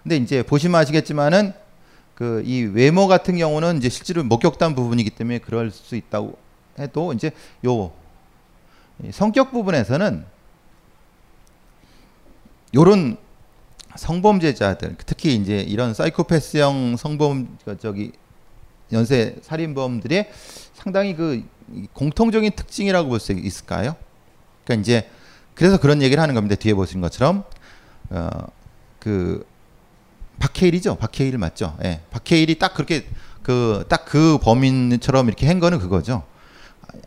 근데 0.04 0.18
이제 0.18 0.44
보시면 0.44 0.80
아시겠지만은 0.82 1.54
그 2.16 2.42
이 2.46 2.62
외모 2.64 3.08
같은 3.08 3.38
경우는 3.38 3.78
이제 3.78 3.90
실제로 3.90 4.24
목격담 4.24 4.74
부분이기 4.74 5.12
때문에 5.12 5.40
그럴 5.40 5.70
수 5.70 5.96
있다고 5.96 6.38
해도 6.80 7.14
이제 7.14 7.32
요 7.66 7.92
성격 9.12 9.52
부분에서는 9.52 10.26
요런 12.74 13.18
성범죄자들 13.98 14.96
특히 15.06 15.36
이제 15.36 15.60
이런 15.60 15.94
사이코패스형 15.94 16.98
성범 16.98 17.58
저기 17.80 18.12
연쇄 18.92 19.38
살인범들의 19.42 20.32
상당히 20.74 21.16
그 21.16 21.44
공통적인 21.94 22.52
특징이라고 22.56 23.10
볼 23.10 23.20
수 23.20 23.32
있을까요? 23.32 23.96
그러니까 24.64 24.82
이제 24.82 25.10
그래서 25.54 25.80
그런 25.80 26.02
얘기를 26.02 26.22
하는 26.22 26.36
겁니다. 26.36 26.56
뒤에 26.56 26.74
보신 26.74 27.02
것처럼 27.02 27.44
어 28.12 28.30
그 29.00 29.46
박해일이죠. 30.40 30.96
박해일 30.96 31.38
맞죠? 31.38 31.78
예. 31.84 32.02
박해일이 32.10 32.58
딱 32.58 32.74
그렇게 32.74 33.06
그 33.44 33.86
딱 33.88 34.06
그 34.06 34.40
범인처럼 34.42 35.28
이렇게 35.28 35.46
한 35.48 35.60
거는 35.60 35.78
그거죠. 35.78 36.24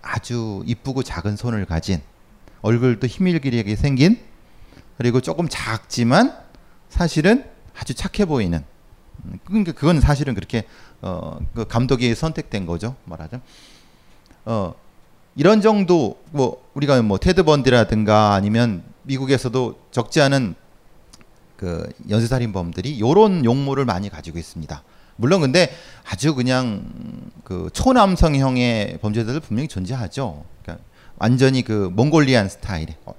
아주 0.01 0.63
이쁘고 0.65 1.03
작은 1.03 1.37
손을 1.37 1.65
가진 1.65 2.01
얼굴도 2.63 3.09
희밀기리하게 3.09 3.75
생긴 3.75 4.21
그리고 4.97 5.21
조금 5.21 5.49
작지만 5.49 6.37
사실은 6.99 7.45
아주 7.79 7.95
착해 7.95 8.27
보이는 8.27 8.65
그러니까 9.45 9.71
그건 9.71 10.01
사실은 10.01 10.35
그렇게 10.35 10.65
어, 11.01 11.39
그 11.55 11.65
감독이 11.65 12.13
선택된 12.13 12.67
거죠 12.67 12.97
말하자 13.05 13.41
어, 14.47 14.75
이런 15.37 15.61
정도 15.61 16.21
뭐 16.33 16.69
우리가 16.75 17.01
뭐 17.03 17.19
테드 17.19 17.45
번디라든가 17.45 18.35
아니면 18.35 18.83
미국에서도 19.05 19.79
적지 19.93 20.21
않은 20.23 20.57
그 21.57 21.89
연쇄살인범들이 22.11 22.99
요런 22.99 23.45
용모를 23.45 23.85
많이 23.85 24.09
가지고 24.09 24.39
있습니다. 24.39 24.83
물론 25.17 25.41
근데 25.41 25.73
아주 26.05 26.35
그냥 26.35 26.85
그 27.45 27.69
초남성형의 27.73 28.99
범죄자들 29.01 29.41
분명히 29.41 29.69
존재하죠. 29.69 30.45
그러니까 30.63 30.85
완전히 31.17 31.63
그 31.63 31.91
몽골리안 31.93 32.49
스타일의 32.49 32.97
어, 33.05 33.15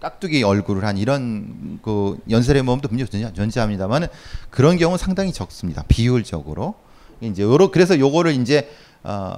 깍두기 0.00 0.42
얼굴을 0.42 0.84
한 0.84 0.96
이런 0.96 1.80
그 1.82 2.18
연쇄살인범도 2.30 2.88
분명히 2.88 3.10
존재, 3.10 3.32
존재합니다만 3.32 4.08
그런 4.50 4.76
경우 4.76 4.96
상당히 4.96 5.32
적습니다. 5.32 5.84
비율적으로 5.88 6.74
이제 7.20 7.42
요러 7.42 7.70
그래서 7.70 7.98
요거를 7.98 8.32
이제 8.32 8.70
어 9.02 9.34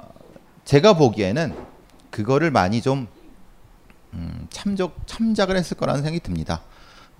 제가 0.64 0.94
보기에는 0.94 1.54
그거를 2.10 2.50
많이 2.50 2.82
좀 2.82 3.08
음, 4.12 4.46
참작 4.50 4.94
참작을 5.06 5.56
했을 5.56 5.76
거라는 5.76 6.02
생각이 6.02 6.20
듭니다. 6.20 6.62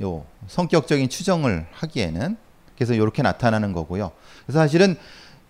요 0.03 0.25
성격적인 0.49 1.09
추정을 1.09 1.67
하기에는 1.73 2.37
그래서 2.75 2.95
이렇게 2.95 3.23
나타나는 3.23 3.73
거고요. 3.73 4.13
그래서 4.45 4.59
사실은 4.59 4.97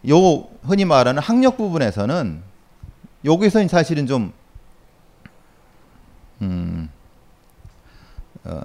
요 0.09 0.49
흔히 0.63 0.85
말하는 0.85 1.23
학력 1.23 1.57
부분에서는 1.57 2.43
여기서 3.25 3.67
사실은 3.69 4.07
좀 4.07 4.33
음, 6.43 6.89
어, 8.45 8.61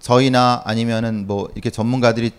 저희나 0.00 0.62
아니면은 0.64 1.26
뭐 1.26 1.48
이렇게 1.54 1.70
전문가들이 1.70 2.32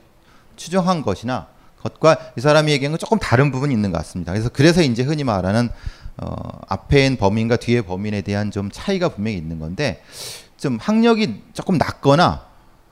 추정한 0.55 1.01
것이나 1.01 1.47
것과 1.81 2.17
이 2.37 2.41
사람이 2.41 2.71
얘기한 2.71 2.91
건 2.91 2.99
조금 2.99 3.19
다른 3.19 3.51
부분이 3.51 3.73
있는 3.73 3.91
것 3.91 3.97
같습니다. 3.99 4.31
그래서 4.31 4.49
그래서 4.49 4.81
이제 4.81 5.03
흔히 5.03 5.23
말하는 5.23 5.69
어, 6.17 6.35
앞에 6.67 7.05
있는 7.05 7.17
범인과 7.17 7.57
뒤에 7.57 7.81
범인에 7.81 8.21
대한 8.21 8.51
좀 8.51 8.69
차이가 8.71 9.09
분명히 9.09 9.37
있는 9.37 9.59
건데 9.59 10.01
좀 10.57 10.77
학력이 10.81 11.43
조금 11.53 11.77
낮거나 11.77 12.45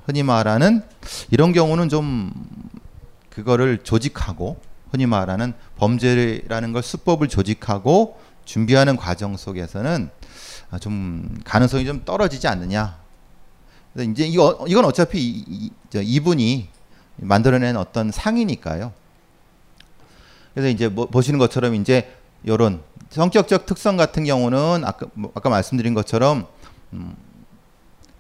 흔히 0.06 0.24
말하는 0.24 0.84
이런 1.32 1.54
경우는 1.54 1.90
좀 1.90 2.32
그거를 3.30 3.80
조직하고 3.84 4.60
흔히 4.92 5.06
말하는 5.06 5.54
범죄라는 5.78 6.74
걸 6.74 6.84
수법을 6.84 7.30
조직하고 7.30 8.20
준비하는 8.46 8.98
과정 8.98 9.38
속에서는 9.38 10.10
좀 10.80 11.38
가능성이 11.44 11.86
좀 11.86 12.04
떨어지지 12.06 12.48
않느냐. 12.48 12.98
이제 13.98 14.26
이거 14.26 14.66
이건 14.68 14.86
어차피 14.86 15.22
이, 15.22 15.44
이, 15.48 15.72
이 15.96 16.20
분이 16.20 16.68
만들어낸 17.18 17.78
어떤 17.78 18.12
상이니까요. 18.12 18.92
그래서 20.54 20.70
이제 20.70 20.88
뭐 20.88 21.06
보시는 21.06 21.40
것처럼 21.40 21.76
이제 21.76 22.12
이런 22.44 22.82
성격적 23.10 23.66
특성 23.66 23.98
같은 23.98 24.24
경우는 24.24 24.84
아까 24.86 25.08
뭐 25.14 25.32
아까 25.36 25.50
말씀드린 25.50 25.94
것처럼 25.94 26.48
음, 26.94 27.16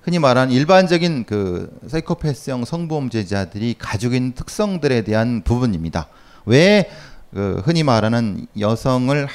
흔히 0.01 0.19
말하는 0.19 0.53
일반적인 0.53 1.25
그 1.25 1.79
사이코패스형 1.87 2.65
성범죄자들이 2.65 3.75
가지고 3.79 4.15
있는 4.15 4.33
특성들에 4.33 5.03
대한 5.03 5.41
부분입니다. 5.43 6.07
왜 6.45 6.89
그 7.33 7.61
흔히 7.65 7.81
말하는 7.81 8.45
여성을 8.59 9.27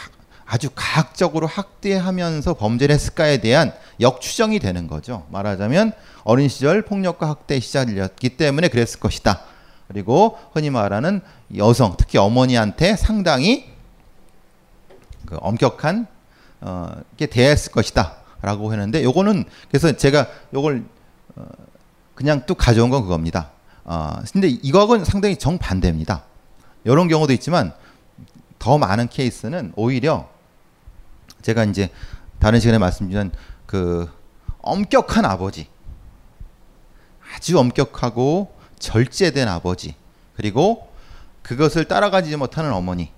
아주 0.51 0.71
가학적으로 0.75 1.47
학대하면서 1.47 2.55
범죄를 2.55 2.95
했을까에 2.95 3.37
대한 3.39 3.75
역추정이 4.01 4.61
되는 4.61 4.89
거죠. 4.89 5.27
말하자면 5.31 5.93
어린 6.25 6.49
시절 6.49 6.81
폭력과 6.83 7.29
학대 7.29 7.61
시작이었기 7.61 8.31
때문에 8.31 8.69
그랬을 8.69 8.99
것이다. 8.99 9.43
그리고 9.89 10.39
흔히 10.53 10.71
말하는 10.71 11.21
여성, 11.57 11.97
특히 11.99 12.17
어머니한테 12.17 12.97
상당히 12.97 13.71
그 15.27 15.37
엄격한 15.41 16.07
어, 16.63 16.93
게 17.19 17.27
대했을 17.27 17.71
것이다. 17.71 18.17
라고 18.41 18.73
했는데 18.73 19.03
요거는 19.03 19.45
그래서 19.69 19.93
제가 19.93 20.29
요걸 20.55 20.85
어, 21.37 21.45
그냥 22.15 22.47
뚝 22.47 22.57
가져온 22.57 22.89
건 22.89 23.03
그겁니다. 23.03 23.51
어, 23.85 24.15
근데 24.33 24.49
이거하고는 24.49 25.05
상당히 25.05 25.37
정반대입니다. 25.37 26.23
이런 26.85 27.09
경우도 27.09 27.35
있지만 27.35 27.75
더 28.59 28.79
많은 28.79 29.09
케이스는 29.09 29.73
오히려 29.77 30.29
제가 31.43 31.65
이제 31.65 31.91
다른 32.39 32.61
시간에 32.61 32.79
말씀드린 32.79 33.31
그 33.67 34.11
엄격한 34.61 35.25
아버지, 35.25 35.69
아주 37.35 37.59
엄격하고 37.59 38.55
절제된 38.79 39.49
아버지, 39.49 39.95
그리고 40.37 40.89
그것을 41.43 41.87
따라가지 41.87 42.37
못하는 42.37 42.73
어머니. 42.73 43.11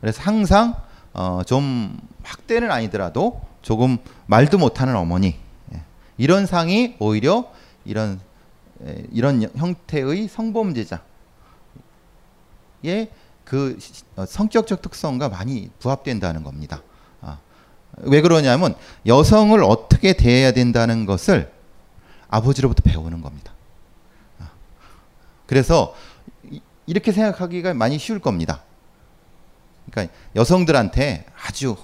그래서 0.00 0.22
항상 0.22 0.74
어, 1.12 1.42
좀 1.44 1.98
학대는 2.22 2.70
아니더라도 2.70 3.40
조금 3.62 3.98
말도 4.26 4.58
못하는 4.58 4.96
어머니 4.96 5.38
예. 5.74 5.82
이런 6.16 6.46
상이 6.46 6.96
오히려 6.98 7.52
이런 7.84 8.20
이런 9.12 9.42
형태의 9.56 10.28
성범죄자의 10.28 11.00
그 13.50 13.76
어, 14.14 14.24
성격적 14.26 14.80
특성과 14.80 15.28
많이 15.28 15.70
부합된다는 15.80 16.44
겁니다. 16.44 16.84
아, 17.20 17.40
왜 17.96 18.20
그러냐면 18.20 18.76
여성을 19.06 19.60
어떻게 19.64 20.12
대해야 20.12 20.52
된다는 20.52 21.04
것을 21.04 21.52
아버지로부터 22.28 22.84
배우는 22.84 23.22
겁니다. 23.22 23.52
아, 24.38 24.50
그래서 25.48 25.96
이렇게 26.86 27.10
생각하기가 27.10 27.74
많이 27.74 27.98
쉬울 27.98 28.20
겁니다. 28.20 28.62
그러니까 29.90 30.14
여성들한테 30.36 31.26
아주 31.44 31.76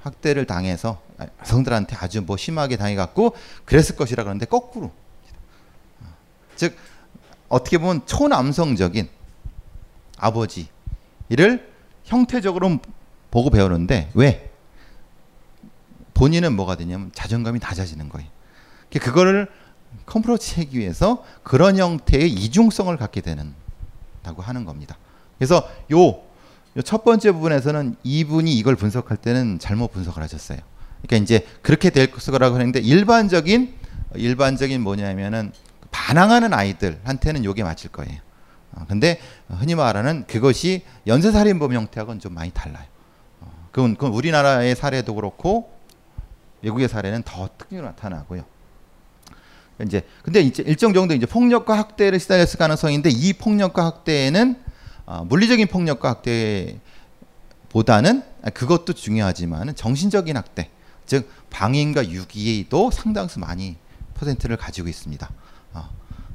학대를 0.00 0.44
당해서 0.44 1.00
여성들한테 1.42 1.94
아주 2.00 2.22
뭐 2.22 2.36
심하게 2.36 2.76
당해갖고 2.76 3.36
그랬을 3.64 3.94
것이라 3.94 4.24
그러는데 4.24 4.46
거꾸로 4.46 4.90
아, 6.02 6.06
즉 6.56 6.76
어떻게 7.48 7.78
보면 7.78 8.06
초남성적인 8.06 9.08
아버지 10.18 10.68
이를 11.32 11.70
형태적으로 12.04 12.78
보고 13.30 13.50
배우는데 13.50 14.10
왜? 14.14 14.50
본인은 16.14 16.54
뭐가 16.54 16.76
되냐면 16.76 17.10
자존감이 17.14 17.58
낮아지는 17.60 18.08
거예요. 18.08 18.28
그거를 18.90 19.48
컴프로치하기 20.06 20.78
위해서 20.78 21.24
그런 21.42 21.78
형태의 21.78 22.30
이중성을 22.30 22.94
갖게 22.96 23.20
되는다고 23.20 24.42
하는 24.42 24.64
겁니다. 24.64 24.96
그래서 25.38 25.68
요 25.90 26.32
첫 26.84 27.04
번째 27.04 27.32
부분에서는 27.32 27.96
이분이 28.02 28.54
이걸 28.56 28.76
분석할 28.76 29.18
때는 29.18 29.58
잘못 29.58 29.92
분석을 29.92 30.22
하셨어요. 30.22 30.58
그러니까 31.02 31.22
이제 31.22 31.46
그렇게 31.60 31.90
될 31.90 32.10
거라고 32.10 32.54
하는데 32.54 32.78
일반적인 32.80 33.74
일반적인 34.14 34.80
뭐냐면은 34.80 35.52
반항하는 35.90 36.54
아이들한테는 36.54 37.44
요게 37.44 37.62
맞을 37.64 37.90
거예요. 37.90 38.18
어, 38.74 38.84
근데 38.88 39.20
흔히 39.48 39.74
말하는 39.74 40.24
그것이 40.26 40.84
연쇄살인범 41.06 41.72
형태하고는 41.74 42.20
좀 42.20 42.34
많이 42.34 42.50
달라요. 42.50 42.86
어, 43.40 43.68
그건, 43.70 43.94
그건 43.94 44.12
우리나라의 44.12 44.74
사례도 44.74 45.14
그렇고 45.14 45.72
외국의 46.62 46.88
사례는 46.88 47.22
더 47.24 47.48
특징으로 47.58 47.86
나타나고요. 47.88 48.44
이제 49.84 50.06
근데 50.22 50.40
이제 50.40 50.62
일정 50.64 50.92
정도 50.94 51.14
이제 51.14 51.26
폭력과 51.26 51.76
학대를 51.76 52.20
시달렸을 52.20 52.58
가능성인데 52.58 53.10
이 53.10 53.32
폭력과 53.32 53.84
학대에는 53.84 54.56
어, 55.06 55.24
물리적인 55.24 55.66
폭력과 55.66 56.20
학대보다는 57.68 58.22
아, 58.42 58.50
그것도 58.50 58.92
중요하지만 58.92 59.74
정신적인 59.74 60.36
학대, 60.36 60.70
즉 61.06 61.28
방임과 61.50 62.10
유기도 62.10 62.90
상당수 62.90 63.40
많이 63.40 63.76
퍼센트를 64.14 64.56
가지고 64.56 64.88
있습니다. 64.88 65.30
어. 65.74 65.88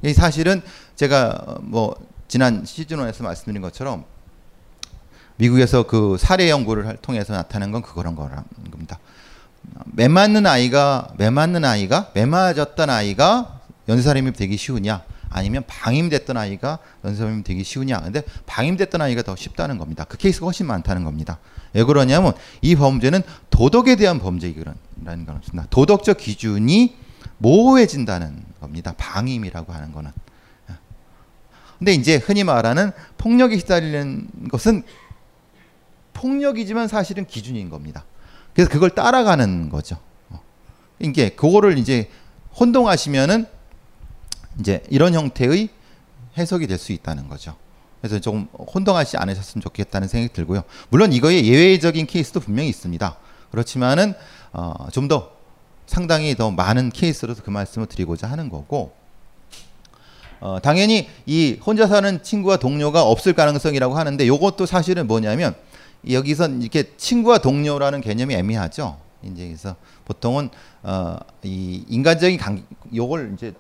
이 0.04 0.14
사실은 0.14 0.62
제가 0.96 1.60
뭐 1.62 1.96
지난 2.28 2.66
시즌 2.66 2.98
1에서 2.98 3.24
말씀드린 3.24 3.62
것처럼 3.62 4.06
미국에서 5.38 5.84
그 5.84 6.18
사례 6.20 6.50
연구를 6.50 6.98
통해서 7.02 7.34
나타난 7.34 7.72
건 7.72 7.82
그런 7.82 8.16
거라는 8.16 8.44
겁니다. 8.72 9.00
매 9.86 10.08
맞는 10.08 10.46
아이가 10.46 11.10
매 11.18 11.30
맞는 11.30 11.64
아이가 11.64 12.12
매 12.14 12.26
맞았던 12.26 12.90
아이가 12.90 13.62
연쇄살인이 13.88 14.34
되기 14.34 14.58
쉬우냐? 14.58 15.04
아니면 15.30 15.64
방임됐던 15.68 16.38
아이가 16.38 16.80
연쇄살인이 17.04 17.44
되기 17.44 17.64
쉬우냐? 17.64 18.02
근데 18.02 18.24
방임됐던 18.46 19.02
아이가 19.02 19.22
더 19.22 19.36
쉽다는 19.36 19.78
겁니다. 19.78 20.06
그 20.06 20.18
케이스가 20.18 20.46
훨씬 20.46 20.66
많다는 20.66 21.04
겁니다. 21.04 21.40
왜 21.74 21.84
그러냐면 21.84 22.34
이 22.62 22.76
범죄는 22.76 23.22
도덕에 23.50 23.96
대한 23.96 24.20
범죄라는 24.20 24.76
겁니다 25.06 25.68
도덕적 25.70 26.18
기준이 26.18 26.96
모호해진다는 27.38 28.44
겁니다. 28.60 28.94
방임이라고 28.98 29.74
하는 29.74 29.92
거는 29.92 30.12
근데 31.80 31.94
이제 31.94 32.16
흔히 32.16 32.44
말하는 32.44 32.92
폭력에 33.18 33.58
시달리는 33.58 34.28
것은 34.50 34.84
폭력이지만 36.14 36.88
사실은 36.88 37.26
기준인 37.26 37.70
겁니다 37.70 38.06
그래서 38.54 38.72
그걸 38.72 38.90
따라가는 38.90 39.70
거죠. 39.70 39.98
어. 40.30 40.42
이게 41.00 41.30
그거를 41.30 41.78
이제 41.78 42.10
혼동하시면은 42.60 43.46
이제 44.60 44.82
이런 44.90 45.14
형태의 45.14 45.70
해석이 46.38 46.66
될 46.66 46.80
수 46.80 46.92
있다는 46.92 47.30
거죠. 47.30 47.56
그래서 48.02 48.20
조금 48.20 48.48
혼동하지 48.74 49.18
않으셨으면 49.18 49.62
좋겠다는 49.62 50.08
생각이 50.08 50.34
들고요. 50.34 50.64
물론 50.90 51.14
이거에 51.14 51.44
예외적인 51.44 52.08
케이스도 52.08 52.40
분명히 52.40 52.70
있습니다. 52.70 53.18
그렇지만은 53.52 54.14
어, 54.54 54.88
좀 54.92 55.08
더 55.08 55.38
상당히 55.86 56.36
더 56.36 56.52
많은 56.52 56.90
케이스로서 56.90 57.42
그 57.44 57.50
말씀을 57.50 57.88
드리고자 57.88 58.28
하는 58.28 58.50
거고 58.50 58.94
어, 60.40 60.60
당연히 60.62 61.10
이 61.26 61.58
혼자 61.66 61.88
사는 61.88 62.22
친구와 62.22 62.58
동료가 62.58 63.04
없을 63.04 63.34
가능성이라고 63.34 63.98
하는데 63.98 64.26
이것도 64.26 64.66
사실은 64.66 65.08
뭐냐면 65.08 65.56
여기서 66.10 66.48
이렇게 66.48 66.96
친구와 66.98 67.40
동료라는 67.40 68.02
개념이 68.02 68.36
애매하죠. 68.36 68.98
이제 69.24 69.46
그래서 69.46 69.76
보통은 70.06 70.50
어, 70.84 71.18
이 71.44 71.84
인간적인 71.90 72.38
관 72.38 72.64
요걸 72.94 73.34
이제 73.36 73.54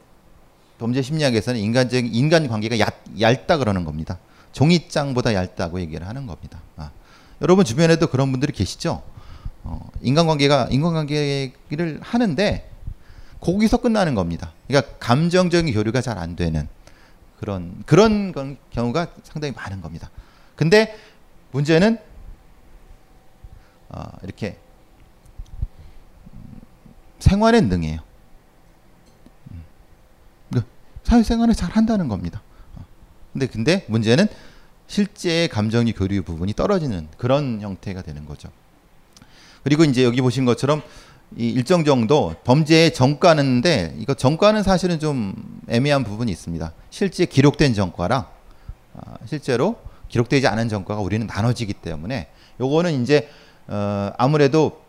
범죄 0.78 1.02
심리학에서는 1.02 1.60
인간적인 1.60 2.13
인간 2.13 2.48
관계가 2.48 2.80
얕, 2.80 2.94
얇다 3.20 3.58
그러는 3.58 3.84
겁니다. 3.84 4.20
종이장보다 4.52 5.34
얇다고 5.34 5.80
얘기를 5.82 6.08
하는 6.08 6.28
겁니다. 6.28 6.60
아. 6.76 6.92
여러분 7.42 7.66
주변에도 7.66 8.08
그런 8.08 8.32
분들이 8.32 8.52
계시죠? 8.54 9.02
어, 9.63 9.90
인간관계가 10.02 10.70
인간관계를 10.72 12.00
하는데 12.02 12.70
거기서 13.39 13.78
끝나는 13.78 14.15
겁니다. 14.15 14.54
그러니까 14.67 14.93
감정적인 15.00 15.73
교류가 15.73 16.02
잘 16.02 16.17
안 16.17 16.36
되는 16.36 16.67
그런 17.39 17.84
그런 17.86 18.58
경우가 18.71 19.08
상당히 19.23 19.54
많은 19.54 19.82
겁니다. 19.82 20.10
근데 20.56 20.97
문제는 21.52 22.00
어, 23.89 24.04
이렇게 24.23 24.58
생활에 27.19 27.62
능해요. 27.62 28.00
음. 29.52 29.63
그 30.54 30.63
사회생활을 31.04 31.54
잘 31.54 31.71
한다는 31.71 32.08
겁니다. 32.08 32.41
어. 32.76 32.86
근데 33.34 33.47
근데 33.47 33.86
문제는 33.88 34.28
실제 34.88 35.47
감정이 35.47 35.93
교류 35.93 36.23
부분이 36.23 36.54
떨어지는 36.54 37.08
그런 37.17 37.62
형태가 37.62 38.02
되는 38.02 38.26
거죠. 38.26 38.50
그리고 39.63 39.84
이제 39.84 40.04
여기 40.04 40.21
보신 40.21 40.45
것처럼 40.45 40.82
이 41.36 41.50
일정 41.50 41.84
정도 41.84 42.36
범죄의 42.46 42.94
정과는데 42.94 43.96
이거 44.00 44.13
정과는 44.13 44.63
사실은 44.63 45.00
좀 45.00 45.34
애매한 45.68 46.04
부분이 46.04 46.32
있습니다. 46.32 46.72
실제 46.90 47.26
기록된 47.26 47.74
정과랑 47.74 48.26
아, 48.96 49.18
실제로 49.26 49.76
기록되지 50.08 50.48
않은 50.48 50.70
정과가 50.70 51.02
우리는 51.02 51.28
나눠지기 51.28 51.74
때문에 51.74 52.30
요거는 52.60 53.04
이제 53.04 53.30
어, 53.68 54.12
아무래도 54.18 54.82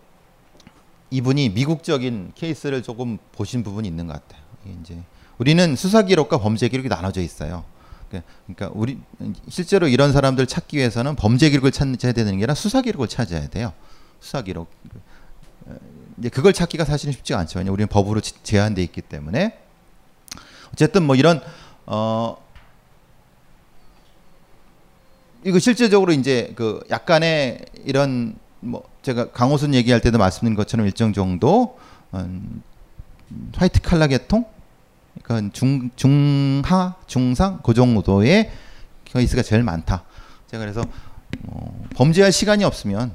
이분이 1.11 1.51
미국적인 1.51 2.33
케이스를 2.35 2.83
조금 2.83 3.18
보신 3.33 3.62
부분이 3.62 3.88
있는 3.88 4.07
것 4.07 4.12
같아요. 4.12 4.42
이제 4.81 4.96
우리는 5.38 5.74
수사 5.74 6.03
기록과 6.03 6.38
범죄 6.38 6.68
기록이 6.68 6.88
나눠져 6.88 7.20
있어요. 7.20 7.64
그러니까 8.46 8.70
우리 8.74 8.98
실제로 9.48 9.88
이런 9.88 10.12
사람들 10.12 10.46
찾기 10.46 10.77
위해서는 10.77 11.16
범죄 11.16 11.51
기록을 11.51 11.72
찾아야 11.72 12.12
되는 12.12 12.33
게 12.33 12.37
아니라 12.37 12.55
수사 12.55 12.81
기록을 12.81 13.09
찾아야 13.09 13.48
돼요. 13.48 13.72
수사 14.20 14.42
기록. 14.42 14.70
어, 16.18 16.20
이제 16.20 16.28
그걸 16.28 16.52
찾기가 16.52 16.85
사실은 16.85 17.12
쉽지가 17.12 17.38
않죠. 17.40 17.59
왜냐 17.59 17.70
우리는 17.70 17.88
법으로 17.88 18.20
제한돼 18.20 18.83
있기 18.83 19.02
때문에 19.02 19.59
어쨌든 20.72 21.04
뭐 21.04 21.16
이런 21.16 21.40
어 21.87 22.37
이거 25.44 25.59
실제적으로 25.59 26.12
이제 26.12 26.52
그 26.57 26.81
약간의 26.90 27.64
이런 27.85 28.37
뭐 28.61 28.83
제가 29.02 29.31
강호순 29.31 29.74
얘기할 29.74 30.00
때도 30.00 30.18
말씀드린 30.18 30.57
것처럼 30.57 30.87
일정 30.87 31.12
정도 31.12 31.78
음, 32.14 32.62
화이트 33.54 33.81
칼라 33.83 34.09
계통 34.09 34.44
그러니까 35.22 35.52
중 35.52 35.90
중하 35.96 36.96
중상 37.07 37.61
그 37.62 37.74
정도의 37.74 38.50
케이스가 39.04 39.42
제일 39.42 39.62
많다. 39.62 40.04
제가 40.50 40.62
그래서 40.62 40.83
어, 41.46 41.85
범죄할 41.94 42.33
시간이 42.33 42.64
없으면 42.64 43.12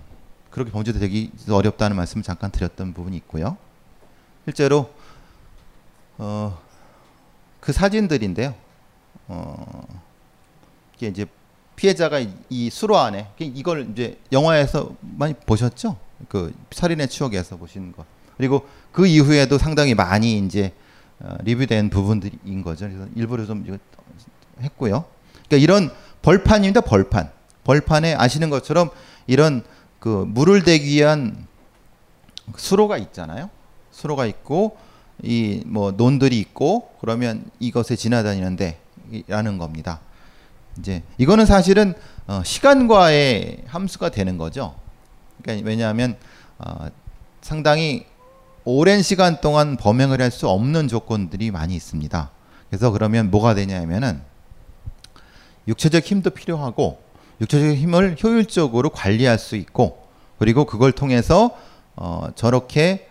그렇게 0.53 0.69
범죄도 0.71 0.99
되기 0.99 1.31
어렵다는 1.49 1.97
말씀을 1.97 2.21
잠깐 2.21 2.51
드렸던 2.51 2.93
부분이 2.93 3.17
있고요. 3.17 3.57
실제로 4.45 4.93
어, 6.19 6.61
그 7.59 7.73
사진들인데요. 7.73 8.53
어, 9.29 9.87
이게 10.95 11.07
이제 11.07 11.25
피해자가 11.75 12.19
이 12.51 12.69
수로 12.69 12.99
안에 12.99 13.29
이걸 13.39 13.89
이제 13.91 14.19
영화에서 14.31 14.95
많이 15.01 15.33
보셨죠? 15.33 15.97
그 16.29 16.53
살인의 16.69 17.07
추억에서 17.07 17.57
보신 17.57 17.91
거. 17.91 18.05
그리고 18.37 18.69
그 18.91 19.07
이후에도 19.07 19.57
상당히 19.57 19.95
많이 19.95 20.37
이제 20.37 20.71
어, 21.19 21.35
리뷰된 21.41 21.89
부분들인 21.89 22.61
거죠. 22.61 22.87
그래서 22.87 23.07
일부러 23.15 23.47
좀 23.47 23.65
했고요. 24.61 25.05
그러니까 25.47 25.57
이런 25.57 25.89
벌판입니다. 26.21 26.81
벌판. 26.81 27.31
벌판에 27.63 28.13
아시는 28.13 28.51
것처럼 28.51 28.91
이런 29.25 29.63
그 30.03 30.25
물을 30.27 30.65
대기 30.65 30.95
위한 30.95 31.47
수로가 32.57 32.97
있잖아요. 32.97 33.49
수로가 33.91 34.25
있고 34.25 34.75
이 35.23 35.63
뭐 35.65 35.91
논들이 35.91 36.37
있고 36.39 36.89
그러면 36.99 37.45
이것에 37.61 37.95
지나다니는데 37.95 38.79
라는 39.29 39.57
겁니다. 39.57 40.01
이제 40.77 41.03
이거는 41.17 41.45
사실은 41.45 41.93
어, 42.27 42.41
시간과의 42.43 43.63
함수가 43.67 44.09
되는 44.09 44.37
거죠. 44.37 44.75
그러니까 45.41 45.65
왜냐하면 45.65 46.17
어, 46.57 46.87
상당히 47.41 48.05
오랜 48.65 49.01
시간 49.03 49.39
동안 49.39 49.77
범행을 49.77 50.19
할 50.21 50.31
수 50.31 50.49
없는 50.49 50.89
조건들이 50.89 51.49
많이 51.51 51.75
있습니다. 51.75 52.29
그래서 52.69 52.91
그러면 52.91 53.31
뭐가 53.31 53.53
되냐면은 53.53 54.21
육체적 55.69 56.03
힘도 56.03 56.29
필요하고 56.29 57.02
육체적 57.43 57.75
힘을 57.75 58.15
효율적으로 58.21 58.89
관리할 58.89 59.37
수 59.37 59.55
있고 59.55 60.03
그리고 60.39 60.65
그걸 60.65 60.91
통해서 60.91 61.57
어, 61.95 62.27
저렇게 62.35 63.09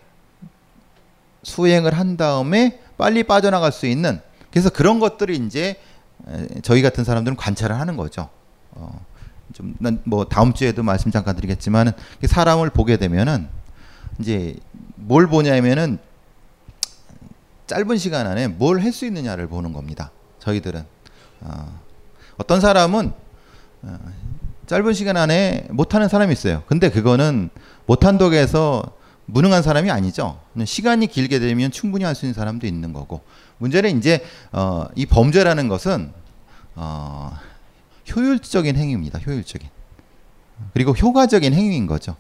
수행을 1.43 1.95
한 1.97 2.17
다음에 2.17 2.81
빨리 2.99 3.25
빠져나갈 3.25 3.73
수 3.73 3.87
있는 3.87 4.21
그래서 4.51 4.71
그런 4.71 5.01
것들이 5.01 5.37
이제 5.37 5.81
저희 6.63 6.83
같은 6.83 7.05
사람들은 7.05 7.37
관찰을 7.37 7.79
하는 7.79 7.97
거죠. 7.97 8.29
어, 8.73 9.05
좀뭐 9.53 10.27
다음 10.27 10.53
주에도 10.53 10.83
말씀 10.83 11.11
잠깐 11.11 11.35
드리겠지만 11.37 11.93
사람을 12.25 12.71
보게 12.71 12.97
되면은 12.97 13.49
이제 14.21 14.57
뭘 14.97 15.27
보냐면은 15.27 15.99
짧은 17.67 17.99
시간 17.99 18.27
안에 18.27 18.49
뭘 18.49 18.81
할 18.81 18.93
수 18.93 19.07
있느냐를 19.07 19.47
보는 19.49 19.73
겁니다. 19.73 20.11
저희들은 20.41 20.85
어, 21.41 21.81
어떤 22.37 22.61
사람은 22.61 23.13
어, 23.83 23.99
짧은 24.73 24.95
시간 24.95 25.19
안에 25.19 25.67
못하는 25.69 26.09
사람이 26.09 26.33
있어요. 26.33 26.63
근데 26.67 26.89
그거는 26.89 27.51
못한다고 27.85 28.33
해서 28.33 28.83
무능한 29.27 29.63
사람이 29.63 29.91
아니죠. 29.91 30.41
시간이 30.65 31.09
길게 31.09 31.41
되면 31.41 31.71
충분히 31.71 32.07
할 32.07 32.15
수 32.15 32.25
있는 32.25 32.33
사람도 32.33 32.67
있는 32.67 32.95
거고 32.95 33.21
문제는 33.59 33.99
이제 33.99 34.25
어, 34.51 34.87
이 34.95 35.05
범죄라는 35.05 35.69
것은 35.69 36.11
어, 36.75 37.37
효율적인 38.17 38.75
행위입니다. 38.77 39.19
효율적인 39.19 39.69
그리고 40.73 40.93
효과적인 40.93 41.53
행위인 41.53 41.87
거죠. 41.87 42.17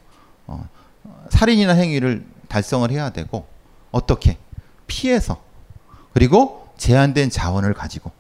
어, 0.46 0.68
살인이나 1.30 1.72
행위를 1.72 2.22
달성을 2.48 2.90
해야 2.90 3.08
되고 3.08 3.46
어떻게 3.92 4.36
피해서 4.86 5.42
그리고 6.12 6.68
제한된 6.76 7.30
자원을 7.30 7.72
가지고 7.72 8.12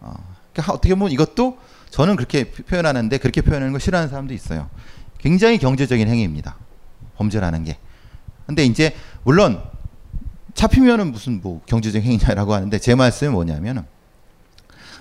어, 0.00 0.14
그러니까 0.54 0.72
어떻게 0.72 0.94
보면 0.94 1.12
이것도 1.12 1.58
저는 1.92 2.16
그렇게 2.16 2.50
표현하는데 2.50 3.18
그렇게 3.18 3.42
표현하는 3.42 3.72
거 3.74 3.78
싫어하는 3.78 4.08
사람도 4.08 4.32
있어요. 4.32 4.70
굉장히 5.18 5.58
경제적인 5.58 6.08
행위입니다. 6.08 6.56
범죄라는 7.16 7.64
게. 7.64 7.76
근데 8.46 8.64
이제 8.64 8.96
물론 9.24 9.62
잡히면은 10.54 11.12
무슨 11.12 11.40
뭐 11.42 11.60
경제적 11.66 12.02
행위냐라고 12.02 12.54
하는데 12.54 12.76
제 12.78 12.94
말씀은 12.94 13.34
뭐냐면은 13.34 13.84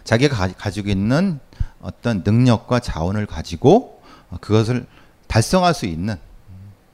자기가 0.04 0.36
가, 0.36 0.52
가 0.52 0.70
지고 0.70 0.90
있는 0.90 1.40
어떤 1.80 2.24
능력과 2.26 2.82
자원을 2.82 3.26
가지고 3.26 4.02
그것을 4.42 4.86
달성할 5.28 5.74
수 5.74 5.86
있는 5.86 6.18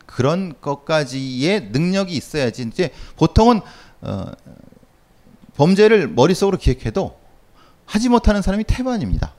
그런 0.06 0.54
것까지의 0.62 1.70
능력이 1.72 2.14
있어야지 2.16 2.62
이제 2.62 2.92
보통은 3.16 3.62
어, 4.02 4.26
범죄를 5.56 6.08
머릿속으로 6.08 6.60
기획해도 6.60 7.20
하지 7.86 8.10
못하는 8.10 8.44
사람이 8.44 8.64
태반입니다. 8.66 9.34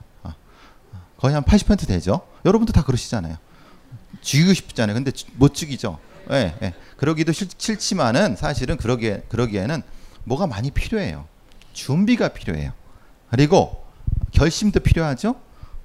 어, 1.19 1.21
거의 1.21 1.33
한 1.33 1.43
80% 1.43 1.87
되죠. 1.87 2.21
여러분도 2.45 2.73
다 2.73 2.83
그러시잖아요. 2.83 3.37
죽이고 4.21 4.53
싶잖아요. 4.53 4.95
근데 4.95 5.11
못 5.35 5.53
죽이죠. 5.53 5.99
예, 6.31 6.55
예. 6.61 6.73
그러기도 6.97 7.31
싫, 7.31 7.47
싫지만은 7.57 8.35
사실은 8.35 8.77
그러기에, 8.77 9.23
그러기에는 9.29 9.81
뭐가 10.23 10.47
많이 10.47 10.71
필요해요. 10.71 11.25
준비가 11.73 12.29
필요해요. 12.29 12.71
그리고 13.31 13.85
결심도 14.31 14.79
필요하죠. 14.79 15.35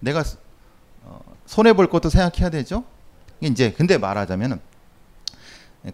내가 0.01 0.24
어, 1.03 1.20
손해 1.47 1.72
볼 1.72 1.89
것도 1.89 2.11
생각해야 2.11 2.51
되죠. 2.51 2.85
이제 3.41 3.72
근데 3.72 3.99
말하자면은 3.99 4.61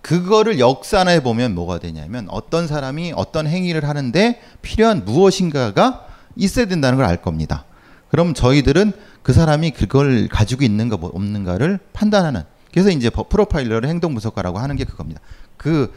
그거를 0.03 0.61
역산해 0.61 1.23
보면 1.23 1.55
뭐가 1.55 1.81
되냐면 1.81 2.29
어떤 2.31 2.69
사람이 2.69 3.13
어떤 3.17 3.49
행위를 3.49 3.89
하는데 3.89 4.41
필요한 4.63 5.05
무엇인가가 5.05 6.07
있어야 6.37 6.67
된다는 6.67 6.97
걸 6.97 7.07
알 7.07 7.21
겁니다. 7.21 7.65
그럼 8.11 8.35
저희들은 8.35 8.93
그 9.23 9.33
사람이 9.33 9.73
그걸 9.73 10.29
가지고 10.29 10.65
있는가 10.65 10.97
뭐 10.97 11.11
없는가를 11.13 11.79
판단하는 11.93 12.43
그래서 12.73 12.91
이제 12.91 13.11
프로파일러를 13.11 13.89
행동 13.89 14.13
분석가라고 14.13 14.59
하는 14.59 14.77
게 14.77 14.85
그겁니다. 14.85 15.21
그 15.57 15.93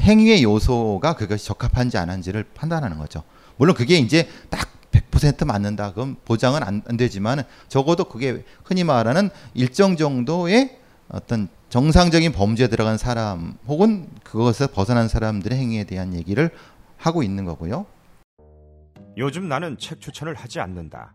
행위의 0.00 0.42
요소가 0.42 1.14
그것이 1.14 1.44
적합한지 1.46 1.98
안 1.98 2.10
한지를 2.10 2.44
판단하는 2.54 2.98
거죠. 2.98 3.22
물론 3.56 3.74
그게 3.74 3.98
이제 3.98 4.28
딱 4.48 4.68
100% 4.92 5.44
맞는다. 5.46 5.92
그럼 5.92 6.16
보장은 6.24 6.62
안, 6.62 6.82
안 6.88 6.96
되지만 6.96 7.42
적어도 7.68 8.04
그게 8.04 8.44
흔히 8.64 8.84
말하는 8.84 9.30
일정 9.54 9.96
정도의 9.96 10.78
어떤 11.08 11.48
정상적인 11.68 12.32
범죄에 12.32 12.68
들어간 12.68 12.96
사람 12.96 13.54
혹은 13.66 14.08
그것에서 14.22 14.68
벗어난 14.68 15.08
사람들의 15.08 15.58
행위에 15.58 15.84
대한 15.84 16.14
얘기를 16.14 16.50
하고 16.96 17.22
있는 17.22 17.44
거고요. 17.44 17.86
요즘 19.18 19.48
나는 19.48 19.76
책 19.78 20.00
추천을 20.00 20.34
하지 20.34 20.60
않는다. 20.60 21.14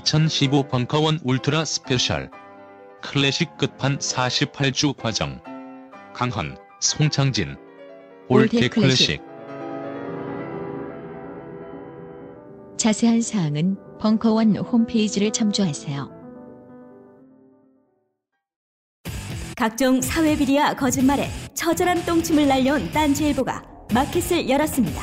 (2015) 0.00 0.68
벙커원 0.68 1.18
ultra 1.22 1.66
special. 1.66 2.30
클래식 3.02 3.58
끝판 3.58 3.98
48주 3.98 4.96
과정. 4.96 5.38
강헌, 6.14 6.56
송창진. 6.80 7.56
old 8.28 8.56
old 8.56 8.68
클래식. 8.70 9.20
자세한 12.78 13.20
사항은 13.20 13.76
벙커원 14.00 14.56
홈페이지를 14.56 15.30
참조하세요. 15.30 16.10
각종 19.56 20.00
사회 20.00 20.36
비리와 20.36 20.74
거짓말에 20.74 21.28
처절한 21.54 22.06
똥침을 22.06 22.48
날려온 22.48 22.90
딴지일보가 22.92 23.62
마켓을 23.92 24.48
열었습니다. 24.48 25.02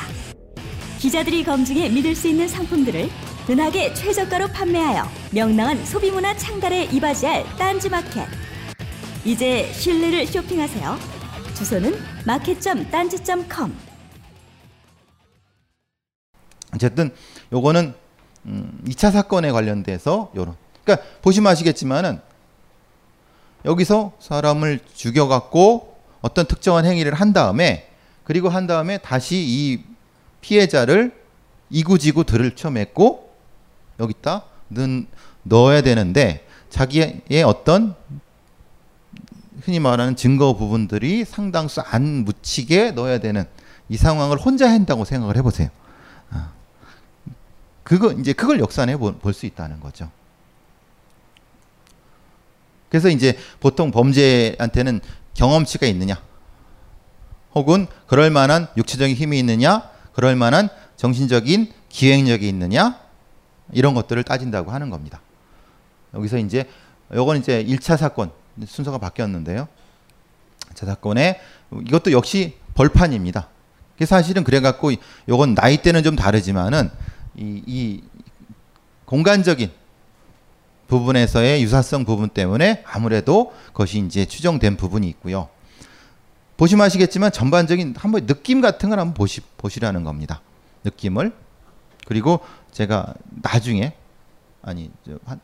기자들이 0.98 1.44
검증해 1.44 1.88
믿을 1.90 2.14
수 2.16 2.28
있는 2.28 2.48
상품들을 2.48 3.08
은하계 3.50 3.94
최저가로 3.94 4.46
판매하여 4.46 5.02
명랑한 5.32 5.84
소비문화 5.84 6.36
창달에 6.36 6.84
이바지할 6.84 7.44
딴지마켓. 7.58 8.28
이제 9.24 9.68
신뢰를 9.72 10.24
쇼핑하세요. 10.24 10.96
주소는 11.56 11.98
마켓.딴지.com 12.24 13.76
어쨌든 16.76 17.10
요거는 17.52 17.92
음, 18.46 18.80
2차 18.86 19.10
사건에 19.10 19.50
관련돼서 19.50 20.30
요런 20.36 20.54
그러니까 20.84 21.04
보시면 21.20 21.50
아시겠지만은 21.50 22.20
여기서 23.64 24.12
사람을 24.20 24.78
죽여갖고 24.94 25.96
어떤 26.20 26.46
특정한 26.46 26.84
행위를 26.84 27.14
한 27.14 27.32
다음에 27.32 27.90
그리고 28.22 28.48
한 28.48 28.68
다음에 28.68 28.98
다시 28.98 29.44
이 29.44 29.82
피해자를 30.40 31.20
이구지구 31.70 32.22
들쳐맺고 32.22 33.29
여기다 34.00 34.44
넣, 34.68 35.04
넣어야 35.44 35.82
되는데 35.82 36.46
자기의 36.70 37.44
어떤 37.46 37.94
흔히 39.62 39.78
말하는 39.78 40.16
증거 40.16 40.56
부분들이 40.56 41.24
상당수 41.24 41.80
안 41.82 42.24
묻히게 42.24 42.92
넣어야 42.92 43.18
되는 43.18 43.44
이 43.88 43.96
상황을 43.96 44.38
혼자 44.38 44.70
한다고 44.70 45.04
생각을 45.04 45.36
해보세요. 45.36 45.68
아. 46.30 46.52
그거 47.82 48.12
이제 48.12 48.32
그걸 48.32 48.58
역산해 48.60 48.96
볼 48.96 49.34
수 49.34 49.46
있다는 49.46 49.80
거죠. 49.80 50.10
그래서 52.88 53.08
이제 53.08 53.38
보통 53.60 53.90
범죄한테는 53.90 55.00
경험치가 55.34 55.86
있느냐, 55.86 56.20
혹은 57.54 57.86
그럴 58.06 58.30
만한 58.30 58.68
육체적인 58.76 59.14
힘이 59.14 59.38
있느냐, 59.40 59.90
그럴 60.12 60.36
만한 60.36 60.68
정신적인 60.96 61.72
기획력이 61.88 62.48
있느냐, 62.48 62.98
이런 63.72 63.94
것들을 63.94 64.22
따진다고 64.24 64.70
하는 64.70 64.90
겁니다. 64.90 65.20
여기서 66.14 66.38
이제 66.38 66.68
요건 67.14 67.38
이제 67.38 67.64
1차 67.64 67.96
사건 67.96 68.30
순서가 68.66 68.98
바뀌었는데요. 68.98 69.68
자 70.74 70.86
사건에 70.86 71.40
이것도 71.86 72.12
역시 72.12 72.56
벌판입니다. 72.74 73.48
사실은 74.04 74.44
그래갖고 74.44 74.92
요건 75.28 75.54
나이대는 75.54 76.02
좀 76.02 76.16
다르지만은 76.16 76.90
이, 77.36 77.62
이 77.66 78.02
공간적인 79.04 79.70
부분에서의 80.88 81.62
유사성 81.62 82.04
부분 82.04 82.28
때문에 82.28 82.82
아무래도 82.86 83.52
그것이 83.68 83.98
이제 84.00 84.24
추정된 84.24 84.76
부분이 84.76 85.08
있고요. 85.10 85.48
보시면 86.56 86.84
아시겠지만 86.84 87.32
전반적인 87.32 87.94
한번 87.96 88.26
느낌 88.26 88.60
같은 88.60 88.90
걸 88.90 88.98
한번 88.98 89.14
보시, 89.14 89.40
보시라는 89.56 90.04
겁니다. 90.04 90.42
느낌을. 90.84 91.32
그리고 92.06 92.40
제가 92.72 93.14
나중에 93.42 93.94
아니 94.62 94.90
한, 95.24 95.40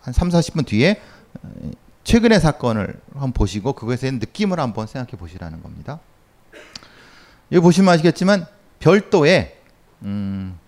한 0.00 0.12
3, 0.12 0.28
40분 0.28 0.66
뒤에 0.66 1.00
최근의 2.04 2.40
사건을 2.40 3.00
한번 3.12 3.32
보시고 3.32 3.72
그것에 3.74 4.02
대한 4.02 4.18
느낌을 4.18 4.58
한번 4.58 4.86
생각해 4.86 5.18
보시라는 5.18 5.62
겁니다. 5.62 6.00
여기 7.52 7.62
보시면 7.62 7.92
아시겠지만 7.94 8.46
별도의 8.78 9.56
음, 10.02 10.58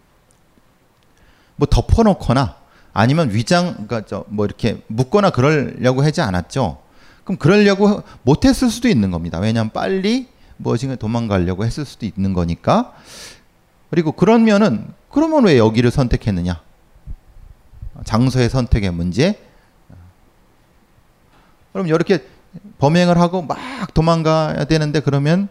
뭐 1.57 1.67
덮어놓거나 1.67 2.57
아니면 2.93 3.33
위장 3.33 3.87
그러니까 3.87 4.25
뭐 4.29 4.45
이렇게 4.45 4.83
묶거나 4.89 5.31
그러려고 5.31 6.03
하지 6.03 6.21
않았죠. 6.21 6.83
그럼 7.25 7.39
그러려고 7.39 8.03
못했을 8.23 8.69
수도 8.69 8.89
있는 8.89 9.11
겁니다. 9.11 9.39
왜냐하면 9.39 9.71
빨리 9.73 10.29
무엇인가 10.57 10.97
도망가려고 10.97 11.65
했을 11.65 11.85
수도 11.85 12.05
있는 12.05 12.33
거니까. 12.33 12.93
그리고 13.91 14.13
그러면은 14.13 14.93
그러면 15.13 15.45
왜 15.45 15.59
여기를 15.59 15.91
선택했느냐? 15.91 16.61
장소의 18.05 18.49
선택의 18.49 18.91
문제. 18.91 19.41
그럼 21.73 21.87
이렇게 21.87 22.27
범행을 22.79 23.19
하고 23.19 23.43
막 23.43 23.59
도망가야 23.95 24.65
되는데 24.65 25.01
그러면 25.01 25.49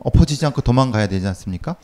엎어지지 0.00 0.44
않고 0.46 0.60
도망가야 0.60 1.06
되지 1.06 1.26
않습니까? 1.28 1.76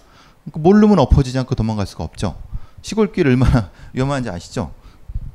모르면 0.44 0.98
엎어지지 0.98 1.38
않고 1.38 1.54
도망갈 1.54 1.86
수가 1.86 2.04
없죠. 2.04 2.40
시골길 2.82 3.26
얼마나 3.26 3.70
위험한지 3.92 4.30
아시죠? 4.30 4.72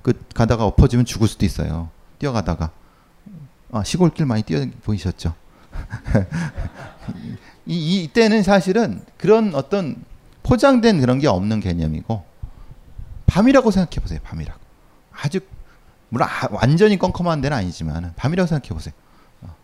그 0.02 0.14
가다가 0.34 0.66
엎어지면 0.66 1.06
죽을 1.06 1.28
수도 1.28 1.46
있어요. 1.46 1.90
뛰어가다가 2.20 2.72
아, 3.72 3.84
시골길 3.84 4.26
많이 4.26 4.44
뛰어 4.44 4.66
보이셨죠? 4.84 5.34
이, 7.66 8.04
이때는 8.04 8.44
사실은 8.44 9.02
그런 9.18 9.56
어떤 9.56 10.04
포장된 10.44 11.00
그런 11.00 11.20
게 11.20 11.28
없는 11.28 11.60
개념이고 11.60 12.24
밤이라고 13.26 13.72
생각해 13.72 14.02
보세요. 14.02 14.20
밤이라고 14.24 14.60
아주 15.12 15.40
물론 16.10 16.28
아, 16.28 16.48
완전히 16.52 17.00
껌껌한 17.00 17.42
데는 17.42 17.58
아니지만 17.58 18.14
밤이라고 18.16 18.48
생각해 18.48 18.70
보세요. 18.70 18.94
어, 19.42 19.56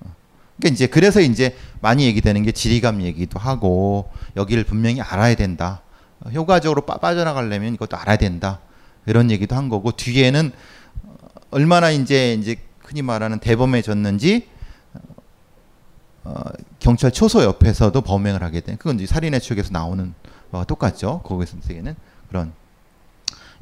어. 0.00 0.14
그러니까 0.58 0.74
이제 0.74 0.86
그래서 0.86 1.20
이제 1.20 1.56
많이 1.80 2.04
얘기되는 2.04 2.42
게 2.42 2.52
지리감 2.52 3.02
얘기도 3.02 3.38
하고 3.38 4.10
여기를 4.36 4.64
분명히 4.64 5.00
알아야 5.00 5.34
된다. 5.34 5.82
효과적으로 6.32 6.82
빠, 6.82 6.98
빠져나가려면 6.98 7.74
이것도 7.74 7.96
알아야 7.96 8.16
된다. 8.16 8.60
이런 9.06 9.30
얘기도 9.30 9.56
한 9.56 9.68
거고 9.68 9.92
뒤에는 9.92 10.52
얼마나 11.50 11.90
이제 11.90 12.34
이제 12.34 12.56
흔히 12.80 13.02
말하는 13.02 13.38
대범해졌는지 13.40 14.48
어, 16.24 16.42
경찰 16.78 17.10
초소 17.10 17.42
옆에서도 17.42 17.98
범행을 18.00 18.42
하게 18.42 18.60
된 18.60 18.76
그건 18.76 18.96
이제 18.96 19.06
살인의 19.06 19.40
추억에서 19.40 19.70
나오는 19.72 20.14
거와 20.50 20.64
똑같죠. 20.64 21.22
거기서는 21.24 21.96
그런 22.28 22.52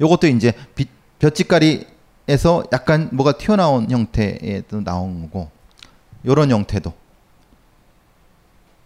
요것도 0.01 0.27
이제 0.27 0.53
빛, 0.75 0.89
볕짓가리에서 1.19 2.65
약간 2.71 3.09
뭐가 3.11 3.33
튀어나온 3.33 3.89
형태에도 3.89 4.81
나온 4.81 5.21
거고 5.23 5.49
요런 6.25 6.51
형태도 6.51 6.93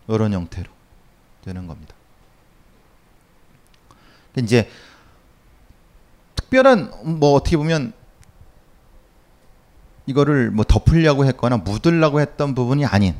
요런 0.09 0.33
형태로 0.33 0.69
되는 1.43 1.67
겁니다. 1.67 1.95
이제 4.37 4.69
특별한 6.35 7.19
뭐 7.19 7.33
어떻게 7.33 7.57
보면 7.57 7.93
이거를 10.05 10.51
뭐 10.51 10.65
덮으려고 10.65 11.25
했거나 11.25 11.57
묻으려고 11.57 12.19
했던 12.19 12.55
부분이 12.55 12.85
아닌 12.85 13.15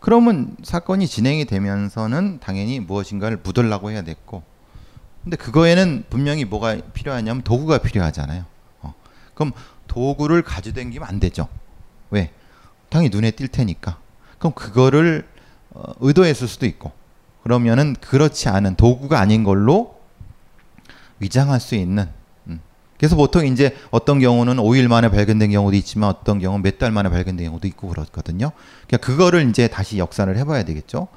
그러면 0.00 0.56
사건이 0.62 1.06
진행이 1.06 1.44
되면서는 1.46 2.38
당연히 2.40 2.80
무엇인가를 2.80 3.38
묻으려고 3.42 3.90
해야 3.90 4.02
됐고 4.02 4.42
근데 5.24 5.36
그거에는 5.36 6.04
분명히 6.08 6.44
뭐가 6.44 6.76
필요하냐면 6.94 7.42
도구가 7.42 7.78
필요하잖아요. 7.78 8.44
어. 8.80 8.94
그럼 9.34 9.52
도구를 9.86 10.42
가져다니면 10.42 11.06
안 11.06 11.20
되죠. 11.20 11.48
왜? 12.10 12.32
당연히 12.88 13.10
눈에 13.10 13.32
띌 13.32 13.50
테니까. 13.52 13.98
그럼 14.38 14.52
그거를 14.54 15.28
어, 15.70 15.92
의도했을 16.00 16.48
수도 16.48 16.66
있고 16.66 16.92
그러면은 17.42 17.94
그렇지 18.00 18.48
않은 18.48 18.76
도구가 18.76 19.18
아닌 19.20 19.44
걸로 19.44 19.98
위장할 21.18 21.60
수 21.60 21.74
있는 21.74 22.04
음. 22.04 22.17
그래서 22.98 23.14
보통 23.16 23.46
이제 23.46 23.76
어떤 23.90 24.18
경우는 24.18 24.56
5일 24.56 24.88
만에 24.88 25.08
발견된 25.10 25.50
경우도 25.52 25.76
있지만 25.76 26.10
어떤 26.10 26.38
경우는 26.40 26.62
몇 26.62 26.78
달 26.78 26.90
만에 26.90 27.08
발견된 27.08 27.46
경우도 27.46 27.66
있고 27.68 27.88
그렇거든요. 27.88 28.50
그러니까 28.86 29.06
그거를 29.06 29.48
이제 29.48 29.68
다시 29.68 29.98
역산을 29.98 30.36
해봐야 30.36 30.64
되겠죠. 30.64 31.08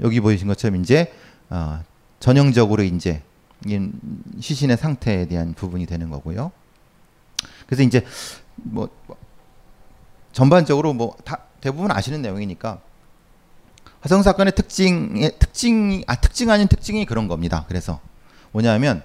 여기 0.00 0.20
보이신 0.20 0.48
것처럼 0.48 0.80
이제 0.80 1.12
어, 1.50 1.82
전형적으로 2.20 2.82
이제 2.82 3.22
시신의 4.40 4.76
상태에 4.76 5.26
대한 5.26 5.52
부분이 5.54 5.86
되는 5.86 6.08
거고요. 6.10 6.52
그래서 7.66 7.82
이제 7.82 8.04
뭐 8.56 8.88
전반적으로 10.32 10.92
뭐 10.92 11.16
다 11.24 11.38
대부분 11.60 11.90
아시는 11.90 12.22
내용이니까 12.22 12.80
화성 14.00 14.22
사건의 14.22 14.54
특징의 14.54 15.32
특징이 15.38 16.04
아 16.06 16.14
특징 16.16 16.50
아닌 16.50 16.68
특징이 16.68 17.04
그런 17.04 17.28
겁니다. 17.28 17.66
그래서 17.68 18.00
뭐냐면 18.52 19.02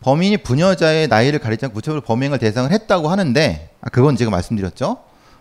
범인이 0.00 0.38
부녀자의 0.38 1.08
나이를 1.08 1.38
가리지 1.38 1.66
않고 1.66 1.74
구체적으로 1.74 2.02
범행을 2.02 2.38
대상을 2.38 2.70
했다고 2.70 3.08
하는데 3.08 3.70
아, 3.80 3.90
그건 3.90 4.16
제가 4.16 4.30
말씀드렸죠. 4.30 4.98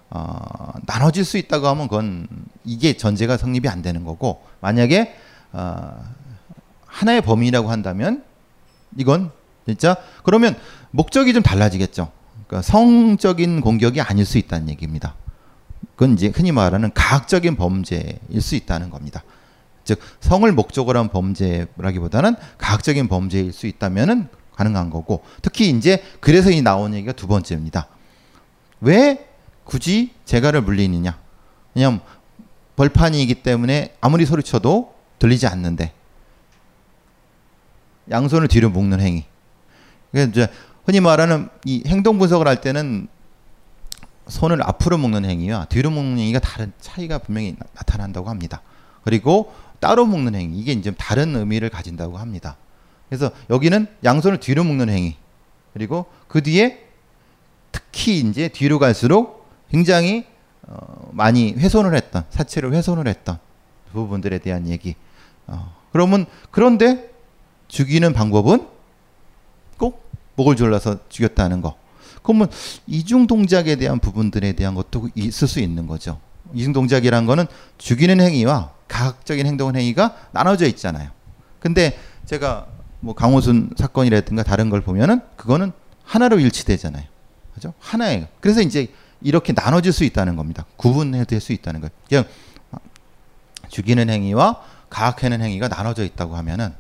어, 0.10 0.74
나눠질 0.86 1.26
수 1.26 1.38
있다고 1.38 1.68
하면 1.68 1.88
그건 1.88 2.28
이게 2.64 2.96
전제가 2.96 3.38
성립이 3.38 3.68
안 3.68 3.82
되는 3.82 4.04
거고 4.04 4.42
만약에 4.62 5.16
어, 5.52 6.04
하나의 6.86 7.22
범인이라고 7.22 7.70
한다면 7.70 8.24
이건 8.98 9.32
진짜 9.66 9.98
그러면 10.24 10.56
목적이 10.92 11.34
좀 11.34 11.44
달라지겠죠. 11.44 12.12
그러니까 12.48 12.62
성적인 12.62 13.62
공격이 13.62 14.02
아닐 14.02 14.26
수 14.26 14.38
있다는 14.38 14.70
얘기입니다. 14.70 15.16
그건 15.96 16.14
이제 16.14 16.32
흔히 16.34 16.52
말하는 16.52 16.92
가학적인 16.94 17.58
범죄일 17.58 18.42
수 18.42 18.56
있다는 18.56 18.90
겁니다. 18.90 19.24
즉 19.84 20.00
성을 20.20 20.50
목적으로 20.52 21.00
한 21.00 21.10
범죄라기보다는 21.10 22.36
가학적인 22.58 23.08
범죄일 23.08 23.54
수 23.54 23.68
있다면은 23.68 24.30
가능한 24.58 24.90
거고 24.90 25.24
특히 25.42 25.70
이제 25.70 26.04
그래서 26.20 26.50
이 26.50 26.62
나온 26.62 26.94
얘기가 26.94 27.14
두 27.14 27.28
번째입니다. 27.28 27.88
왜 28.82 29.30
굳이 29.64 30.12
재갈을 30.26 30.62
물리느냐? 30.62 31.18
왜냐면 31.76 32.02
벌판이기 32.76 33.36
때문에 33.36 33.96
아무리 34.02 34.26
소리쳐도 34.26 34.94
들리지 35.20 35.48
않는데 35.48 35.94
양손을 38.10 38.48
뒤로 38.48 38.70
묶는 38.70 39.00
행위. 39.00 39.26
그러니까 40.12 40.32
이제 40.32 40.54
흔히 40.86 41.00
말하는 41.02 41.50
이 41.66 41.84
행동 41.86 42.18
분석을 42.18 42.48
할 42.48 42.62
때는 42.62 43.08
손을 44.28 44.62
앞으로 44.64 44.98
묶는 44.98 45.26
행위와 45.26 45.66
뒤로 45.66 45.90
묶는 45.92 46.18
행위가 46.18 46.40
다른 46.40 46.72
차이가 46.80 47.18
분명히 47.18 47.56
나, 47.58 47.82
타난다고 47.84 48.30
합니다. 48.30 48.62
그리고 49.04 49.54
따로 49.80 50.06
묶는 50.06 50.36
행위 50.36 50.58
이게 50.58 50.72
이제 50.72 50.92
다른 50.98 51.36
의미를 51.36 51.70
가진다고 51.70 52.18
합니다. 52.18 52.58
그래서 53.10 53.32
여기는 53.50 53.88
양손을 54.04 54.40
뒤로 54.40 54.64
묶는 54.64 54.90
행위 54.90 55.16
그리고 55.74 56.08
그 56.28 56.42
뒤에 56.44 56.86
특히 57.72 58.20
이제 58.20 58.48
뒤로 58.48 58.80
갈수록 58.80 59.48
굉장히 59.70 60.26
어, 60.64 61.10
많이 61.14 61.54
훼손을 61.54 61.96
했던 61.96 62.26
사체를 62.30 62.74
훼손을 62.74 63.08
했던 63.08 63.40
부분들에 63.94 64.40
대한 64.40 64.68
얘기. 64.68 64.96
어, 65.48 65.76
그러면 65.92 66.26
그런데 66.52 67.12
죽이는 67.68 68.14
방법은 68.14 68.68
꼭 69.78 70.10
목을 70.36 70.56
졸라서 70.56 71.00
죽였다는 71.10 71.62
거. 71.62 71.78
그러면 72.22 72.50
이중 72.88 73.28
동작에 73.28 73.78
대한 73.78 74.00
부분들에 74.00 74.54
대한 74.54 74.76
것도 74.76 75.10
있을 75.16 75.48
수 75.48 75.60
있는 75.60 75.88
거죠. 75.88 76.20
이중 76.54 76.74
동작이란 76.74 77.26
거는 77.26 77.46
죽이는 77.78 78.20
행위와 78.20 78.72
가학적인 78.88 79.46
행동 79.46 79.76
행위가 79.76 80.16
나눠져 80.32 80.66
있잖아요. 80.68 81.10
근데 81.60 81.98
제가 82.26 82.68
뭐 83.00 83.14
강호순 83.14 83.72
사건이라든가 83.78 84.44
다른 84.44 84.70
걸 84.70 84.82
보면은 84.82 85.22
그거는 85.36 85.72
하나로 86.04 86.40
일치되잖아요. 86.40 87.04
그죠? 87.54 87.74
하나예요. 87.80 88.28
그래서 88.40 88.62
이제 88.62 88.92
이렇게 89.22 89.54
나눠질 89.54 89.92
수 89.92 90.04
있다는 90.04 90.36
겁니다. 90.36 90.66
구분될 90.78 91.40
수 91.40 91.54
있다는 91.54 91.82
거예요. 91.82 91.92
그냥 92.08 92.24
죽이는 93.70 94.10
행위와 94.10 94.62
가학하는 94.90 95.42
행위가 95.42 95.68
나눠져 95.68 96.04
있다고 96.04 96.36
하면은 96.38 96.74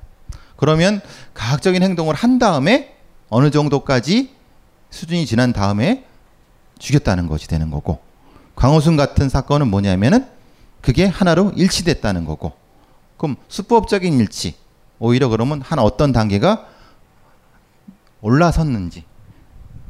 그러면 0.55 1.01
가학적인 1.34 1.84
행동을 1.84 2.15
한 2.15 2.39
다음에 2.39 2.95
어느 3.30 3.51
정도까지 3.51 4.32
수준이 4.89 5.26
지난 5.26 5.53
다음에 5.53 6.05
죽였다는 6.80 7.28
것이 7.28 7.47
되는 7.47 7.70
거고 7.70 7.99
광호순 8.55 8.97
같은 8.97 9.30
사건은 9.30 9.68
뭐냐면은 9.68 10.28
그게 10.82 11.05
하나로 11.05 11.51
일치됐다는 11.55 12.26
거고 12.26 12.53
그럼 13.18 13.36
수법적인 13.49 14.20
일치 14.20 14.55
오히려 15.00 15.30
그러면 15.30 15.62
한 15.62 15.80
어떤 15.80 16.12
단계가 16.12 16.68
올라섰는지 18.22 19.04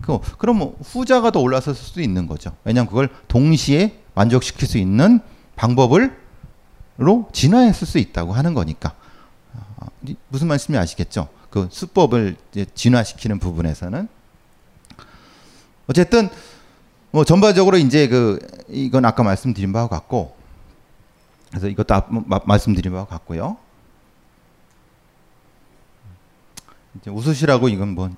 그 0.02 0.20
그럼 0.38 0.58
뭐 0.58 0.78
후자가 0.84 1.32
더 1.32 1.40
올라섰을 1.40 1.76
수도 1.76 2.02
있는 2.02 2.28
거죠. 2.28 2.56
왜냐하면 2.64 2.88
그걸 2.90 3.10
동시에 3.28 4.00
만족시킬 4.14 4.68
수 4.68 4.78
있는 4.78 5.20
방법을 5.56 6.28
로 6.98 7.30
진화했을 7.32 7.86
수 7.86 8.00
있다고 8.00 8.34
하는 8.34 8.56
거니까 8.56 8.96
어, 9.54 9.86
무슨 10.30 10.48
말씀인지 10.48 10.80
아시겠죠? 10.80 11.30
그 11.52 11.68
수법을 11.72 12.36
진화시키는 12.74 13.38
부분에서는 13.38 14.08
어쨌든 15.88 16.30
뭐 17.12 17.24
전반적으로 17.24 17.78
이제 17.78 18.08
그 18.08 18.40
이건 18.68 19.06
아까 19.06 19.22
말씀드린 19.22 19.72
바와 19.72 19.88
같고 19.88 20.36
그래서 21.50 21.68
이것도 21.68 21.94
말씀드린 22.46 22.92
바와 22.92 23.06
같고요. 23.06 23.58
이제 27.00 27.10
웃으시라고 27.10 27.70
이건 27.70 27.90
뭐 27.90 28.10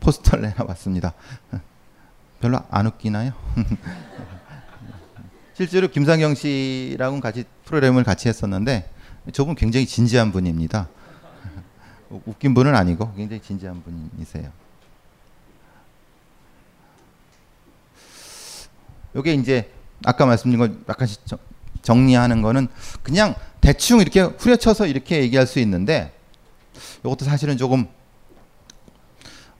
포스터를 0.00 0.48
내놔봤습니다. 0.48 1.12
별로 2.40 2.60
안 2.70 2.86
웃기나요? 2.86 3.32
실제로 5.54 5.88
김상경 5.88 6.34
씨랑은 6.34 7.20
같이 7.20 7.44
프로그램을 7.64 8.04
같이 8.04 8.28
했었는데 8.28 8.90
저분 9.32 9.54
굉장히 9.54 9.86
진지한 9.86 10.32
분입니다. 10.32 10.88
웃긴 12.26 12.54
분은 12.54 12.74
아니고 12.74 13.14
굉장히 13.14 13.40
진지한 13.40 13.82
분이세요. 13.82 14.50
요게 19.16 19.34
이제 19.34 19.72
아까 20.04 20.26
말씀드린 20.26 20.58
걸 20.58 20.78
약간씩 20.88 21.22
정리하는 21.82 22.42
거는 22.42 22.68
그냥 23.02 23.34
대충 23.60 24.00
이렇게 24.00 24.22
후려쳐서 24.22 24.86
이렇게 24.86 25.22
얘기할 25.22 25.46
수 25.46 25.60
있는데 25.60 26.12
이것도 27.00 27.24
사실은 27.24 27.56
조금 27.56 27.86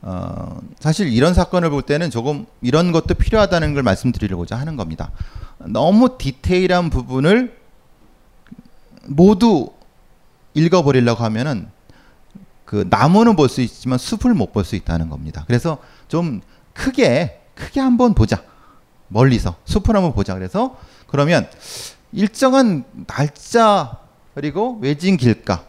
어 0.07 0.61
사실 0.81 1.09
이런 1.09 1.33
사건을 1.33 1.71
볼 1.71 1.81
때는 1.83 2.11
조금 2.11 2.45
이런 2.61 2.93
것도 2.93 3.15
필요하다는 3.15 3.73
걸 3.73 3.83
말씀드리려고자 3.83 4.55
하는 4.57 4.77
겁니다. 4.77 5.11
너무 5.59 6.19
디테일한 6.19 6.91
부분을 6.91 7.57
모두 9.07 9.71
읽어버리려고 10.53 11.25
하면은 11.25 11.69
그 12.67 12.87
나무는 12.91 13.35
볼 13.35 13.49
수 13.49 13.63
있지만 13.63 13.99
숲을 13.99 14.35
못 14.35 14.53
볼 14.53 14.65
수 14.65 14.77
있다는 14.77 15.09
겁니다. 15.09 15.45
그래서 15.47 15.79
좀 16.09 16.43
크게 16.75 17.41
크게 17.55 17.81
한번 17.81 18.15
보자. 18.15 18.43
멀리서 19.09 19.57
숲을 19.65 19.97
한번 19.97 20.13
보자. 20.13 20.35
그래서 20.35 20.77
그러면 21.07 21.49
일정한 22.13 22.85
날짜 23.07 23.99
그리고 24.35 24.79
외진 24.83 25.17
길가 25.17 25.65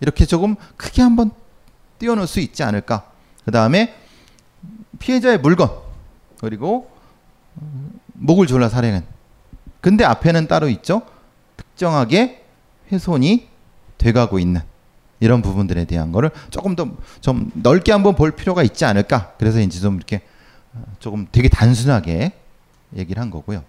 이렇게 0.00 0.26
조금 0.26 0.54
크게 0.76 1.02
한번 1.02 1.30
띄워놓을 1.98 2.26
수 2.26 2.40
있지 2.40 2.62
않을까. 2.62 3.10
그 3.44 3.50
다음에 3.50 3.94
피해자의 4.98 5.38
물건 5.38 5.70
그리고 6.40 6.90
목을 8.14 8.46
졸라 8.46 8.68
살해는. 8.68 9.04
근데 9.80 10.04
앞에는 10.04 10.48
따로 10.48 10.68
있죠. 10.68 11.02
특정하게 11.56 12.44
훼손이 12.90 13.48
돼가고 13.98 14.38
있는 14.38 14.60
이런 15.20 15.42
부분들에 15.42 15.84
대한 15.84 16.12
거를 16.12 16.30
조금 16.50 16.76
더 16.76 16.88
좀 17.20 17.50
넓게 17.54 17.92
한번 17.92 18.14
볼 18.14 18.32
필요가 18.32 18.62
있지 18.62 18.84
않을까. 18.84 19.34
그래서 19.38 19.60
이제 19.60 19.80
좀 19.80 19.96
이렇게 19.96 20.22
조금 20.98 21.26
되게 21.32 21.48
단순하게 21.48 22.32
얘기를 22.96 23.20
한 23.20 23.30
거고요. 23.30 23.64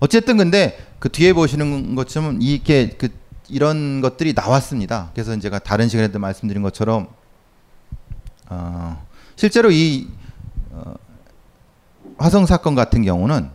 어쨌든 0.00 0.36
근데 0.36 0.78
그 0.98 1.08
뒤에 1.08 1.32
보시는 1.32 1.94
것처럼 1.94 2.38
이게 2.40 2.90
그 2.90 3.08
이런 3.48 4.00
것들이 4.00 4.34
나왔습니다. 4.34 5.10
그래서 5.14 5.36
제가 5.38 5.58
다른 5.58 5.88
시간에도 5.88 6.18
말씀드린 6.18 6.62
것처럼 6.62 7.08
어, 8.48 9.04
실제로 9.36 9.70
이 9.70 10.08
어, 10.70 10.94
화성 12.18 12.46
사건 12.46 12.74
같은 12.74 13.02
경우는 13.02 13.50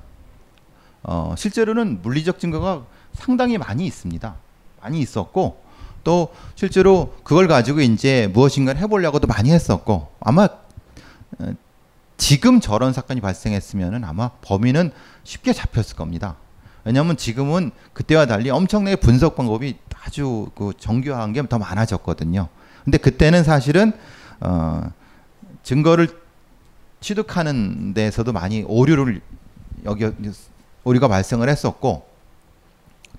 어, 1.04 1.36
실제로는 1.38 2.02
물리적 2.02 2.40
증거가 2.40 2.86
상당히 3.14 3.58
많이 3.58 3.86
있습니다. 3.86 4.36
많이 4.82 5.00
있었고 5.00 5.62
또 6.04 6.34
실제로 6.56 7.16
그걸 7.24 7.48
가지고 7.48 7.82
이제 7.82 8.30
무엇인가를 8.34 8.82
해보려고도 8.82 9.28
많이 9.28 9.52
했었고 9.52 10.12
아마 10.20 10.48
어, 11.40 11.54
지금 12.18 12.60
저런 12.60 12.94
사건이 12.94 13.22
발생했으면은 13.22 14.04
아마 14.04 14.30
범인은 14.42 14.92
쉽게 15.24 15.54
잡혔을 15.54 15.96
겁니다. 15.96 16.36
왜냐하면 16.86 17.18
지금은 17.18 17.72
그때와 17.94 18.26
달리 18.26 18.50
엄청나게 18.50 18.98
분석 18.98 19.36
방법이 19.36 19.78
아주 20.06 20.50
그 20.56 20.74
정교한 20.78 21.32
게 21.34 21.42
더 21.44 21.58
많아졌거든요. 21.58 22.48
근데 22.84 22.98
그때는 22.98 23.44
사실은 23.44 23.94
어, 24.42 24.92
증거를 25.64 26.10
취득하는 27.00 27.94
데서도 27.94 28.34
많이 28.34 28.64
오류를 28.64 29.22
여기 29.86 30.10
오류가 30.84 31.08
발생을 31.08 31.50
했었고 31.50 32.06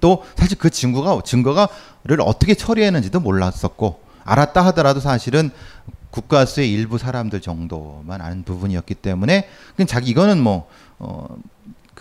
또 0.01 0.25
사실 0.37 0.59
그 0.59 0.69
증거가 0.71 1.21
증거가를 1.23 2.21
어떻게 2.21 2.55
처리했는지도 2.55 3.21
몰랐었고 3.21 4.01
알았다 4.25 4.65
하더라도 4.67 5.01
사실은 5.01 5.51
국가수의 6.11 6.71
일부 6.71 6.99
사람들 6.99 7.41
정도만 7.41 8.21
아는 8.21 8.43
부분이었기 8.45 8.95
때문에 8.95 9.49
그냥 9.77 9.87
자기 9.87 10.11
이거는 10.11 10.41
뭐 10.41 10.69
어, 10.99 11.27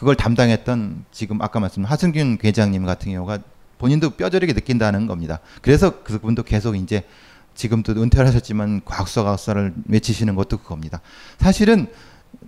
그걸 0.04 0.16
담당했던 0.16 1.06
지금 1.14 1.41
아까 1.41 1.62
말씀 1.62 1.86
하승균 1.86 2.39
회장님 2.43 2.86
같은 2.86 3.14
경우가 3.14 3.39
본인도 3.78 4.10
뼈저리게 4.12 4.51
느낀다는 4.51 5.08
겁니다. 5.08 5.39
그래서 5.62 6.04
그분도 6.04 6.43
계속 6.43 6.76
이제 6.76 7.06
지금도 7.56 7.93
은퇴를 7.93 8.28
하셨지만 8.28 8.82
과학수사 8.84 9.24
과학사를 9.24 9.74
외치시는 9.88 10.36
것도 10.36 10.58
그겁니다. 10.58 10.99
사실은 11.38 11.88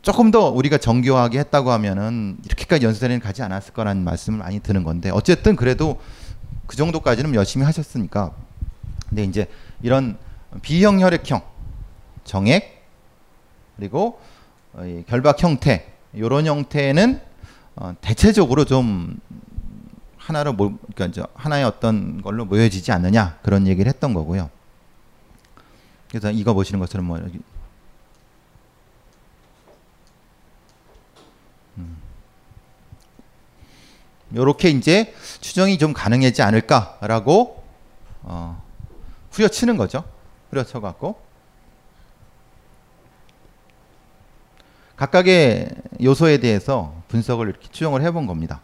조금 0.01 0.31
더 0.31 0.49
우리가 0.49 0.77
정교하게 0.77 1.39
했다고 1.39 1.71
하면은 1.71 2.39
이렇게까지 2.43 2.85
연수대는 2.85 3.21
가지 3.21 3.41
않았을 3.41 3.73
거라는 3.73 4.03
말씀을 4.03 4.39
많이 4.39 4.59
드는 4.59 4.83
건데 4.83 5.09
어쨌든 5.11 5.55
그래도 5.55 6.01
그 6.67 6.75
정도까지는 6.75 7.33
열심히 7.35 7.65
하셨으니까 7.65 8.33
근데 9.07 9.23
이제 9.23 9.47
이런 9.81 10.17
비형 10.61 10.99
혈액형 10.99 11.41
정액 12.25 12.83
그리고 13.77 14.19
결박 15.07 15.41
형태 15.41 15.93
이런 16.11 16.45
형태는 16.45 17.21
어 17.75 17.93
대체적으로 18.01 18.65
좀 18.65 19.19
하나로 20.17 20.53
뭐 20.53 20.77
그러니까 20.95 21.27
하나의 21.35 21.65
어떤 21.65 22.21
걸로 22.21 22.45
모여지지 22.45 22.91
않느냐 22.91 23.37
그런 23.43 23.67
얘기를 23.67 23.89
했던 23.89 24.13
거고요. 24.13 24.49
그래서 26.09 26.31
이거 26.31 26.53
보시는 26.53 26.79
것처럼 26.79 27.05
뭐 27.05 27.19
여기 27.19 27.39
이렇게 34.31 34.71
음. 34.71 34.77
이제 34.77 35.13
추정이 35.41 35.77
좀 35.77 35.93
가능하지 35.93 36.41
않을까라고 36.41 37.63
어, 38.23 38.63
후려치는 39.31 39.77
거죠. 39.77 40.03
후려쳐 40.49 40.79
갖고 40.79 41.24
각각의 44.95 45.69
요소에 46.01 46.37
대해서 46.37 47.01
분석을 47.07 47.49
이렇게 47.49 47.67
추정을 47.69 48.01
해본 48.01 48.27
겁니다. 48.27 48.61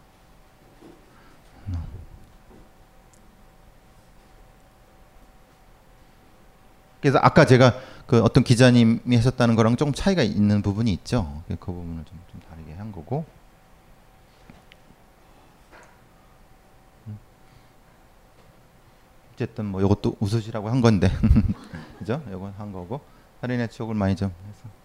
그래서 7.02 7.18
아까 7.20 7.44
제가 7.44 7.74
그 8.06 8.22
어떤 8.22 8.44
기자님이 8.44 9.16
하셨다는 9.16 9.56
거랑 9.56 9.76
조금 9.76 9.92
차이가 9.92 10.22
있는 10.22 10.62
부분이 10.62 10.92
있죠. 10.92 11.42
그 11.48 11.56
부분을 11.56 12.04
좀, 12.04 12.18
좀 12.30 12.40
다르게 12.48 12.72
한 12.74 12.92
거고. 12.92 13.24
어쨌든 19.34 19.66
뭐 19.66 19.80
이것도 19.80 20.16
웃으시라고 20.20 20.68
한 20.68 20.80
건데, 20.80 21.10
그죠? 21.98 22.22
이건 22.28 22.54
한 22.56 22.72
거고 22.72 23.00
살인의 23.40 23.68
추억을 23.70 23.96
많이 23.96 24.14
좀 24.14 24.32
해서. 24.48 24.81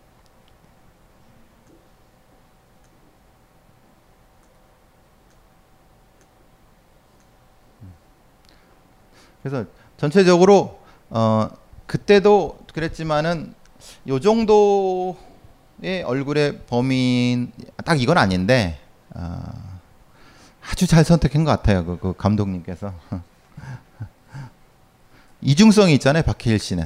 그래서 9.42 9.66
전체적으로 9.98 10.80
어. 11.10 11.50
그때도 11.88 12.60
그랬지만은 12.74 13.56
요 14.08 14.20
정도의 14.20 15.16
얼굴의 16.06 16.60
범인 16.68 17.52
딱 17.86 18.00
이건 18.00 18.18
아닌데 18.18 18.80
어, 19.16 19.42
아주 20.70 20.86
잘 20.86 21.04
선택한 21.04 21.46
것 21.46 21.52
같아요. 21.52 21.86
그, 21.86 21.98
그 21.98 22.14
감독님께서 22.16 22.94
이중성이 25.42 25.94
있잖아요. 25.94 26.24
박해일 26.24 26.60
씨는 26.60 26.86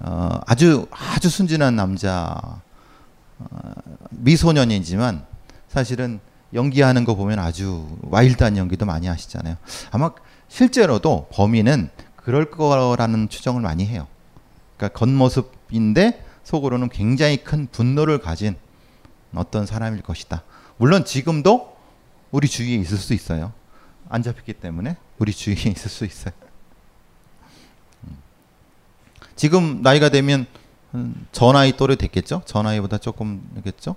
어, 0.00 0.40
아주 0.46 0.86
아주 0.90 1.28
순진한 1.28 1.76
남자 1.76 2.62
어, 3.38 3.46
미소년이지만 4.10 5.26
사실은 5.68 6.20
연기하는 6.54 7.04
거 7.04 7.14
보면 7.14 7.38
아주 7.38 7.86
와일드한 8.02 8.56
연기도 8.56 8.86
많이 8.86 9.06
하시잖아요. 9.06 9.56
아마 9.92 10.10
실제로도 10.50 11.28
범인은 11.32 11.88
그럴 12.16 12.50
거라는 12.50 13.28
추정을 13.30 13.62
많이 13.62 13.86
해요. 13.86 14.06
그러니까 14.76 14.98
겉모습인데 14.98 16.24
속으로는 16.44 16.90
굉장히 16.90 17.38
큰 17.38 17.68
분노를 17.70 18.18
가진 18.18 18.56
어떤 19.34 19.64
사람일 19.64 20.02
것이다. 20.02 20.42
물론 20.76 21.04
지금도 21.04 21.76
우리 22.30 22.48
주위에 22.48 22.74
있을 22.76 22.98
수 22.98 23.14
있어요. 23.14 23.52
안 24.08 24.22
잡혔기 24.22 24.54
때문에 24.54 24.96
우리 25.18 25.32
주위에 25.32 25.70
있을 25.70 25.88
수 25.88 26.04
있어요. 26.04 26.34
음. 28.04 28.18
지금 29.36 29.82
나이가 29.82 30.08
되면 30.08 30.46
음, 30.94 31.26
저 31.30 31.52
나이 31.52 31.76
또래 31.76 31.94
됐겠죠? 31.94 32.42
저 32.44 32.62
나이보다 32.62 32.98
조금 32.98 33.48
되겠죠? 33.54 33.94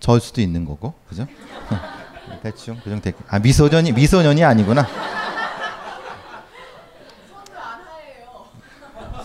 절 0.00 0.18
수도 0.20 0.40
있는 0.40 0.64
거고, 0.64 0.94
그죠? 1.08 1.26
대충 2.42 2.80
그 2.82 2.88
정도 2.88 3.02
됐. 3.02 3.14
아 3.28 3.38
미소년이 3.38 3.92
미소년이 3.92 4.42
아니구나. 4.42 4.88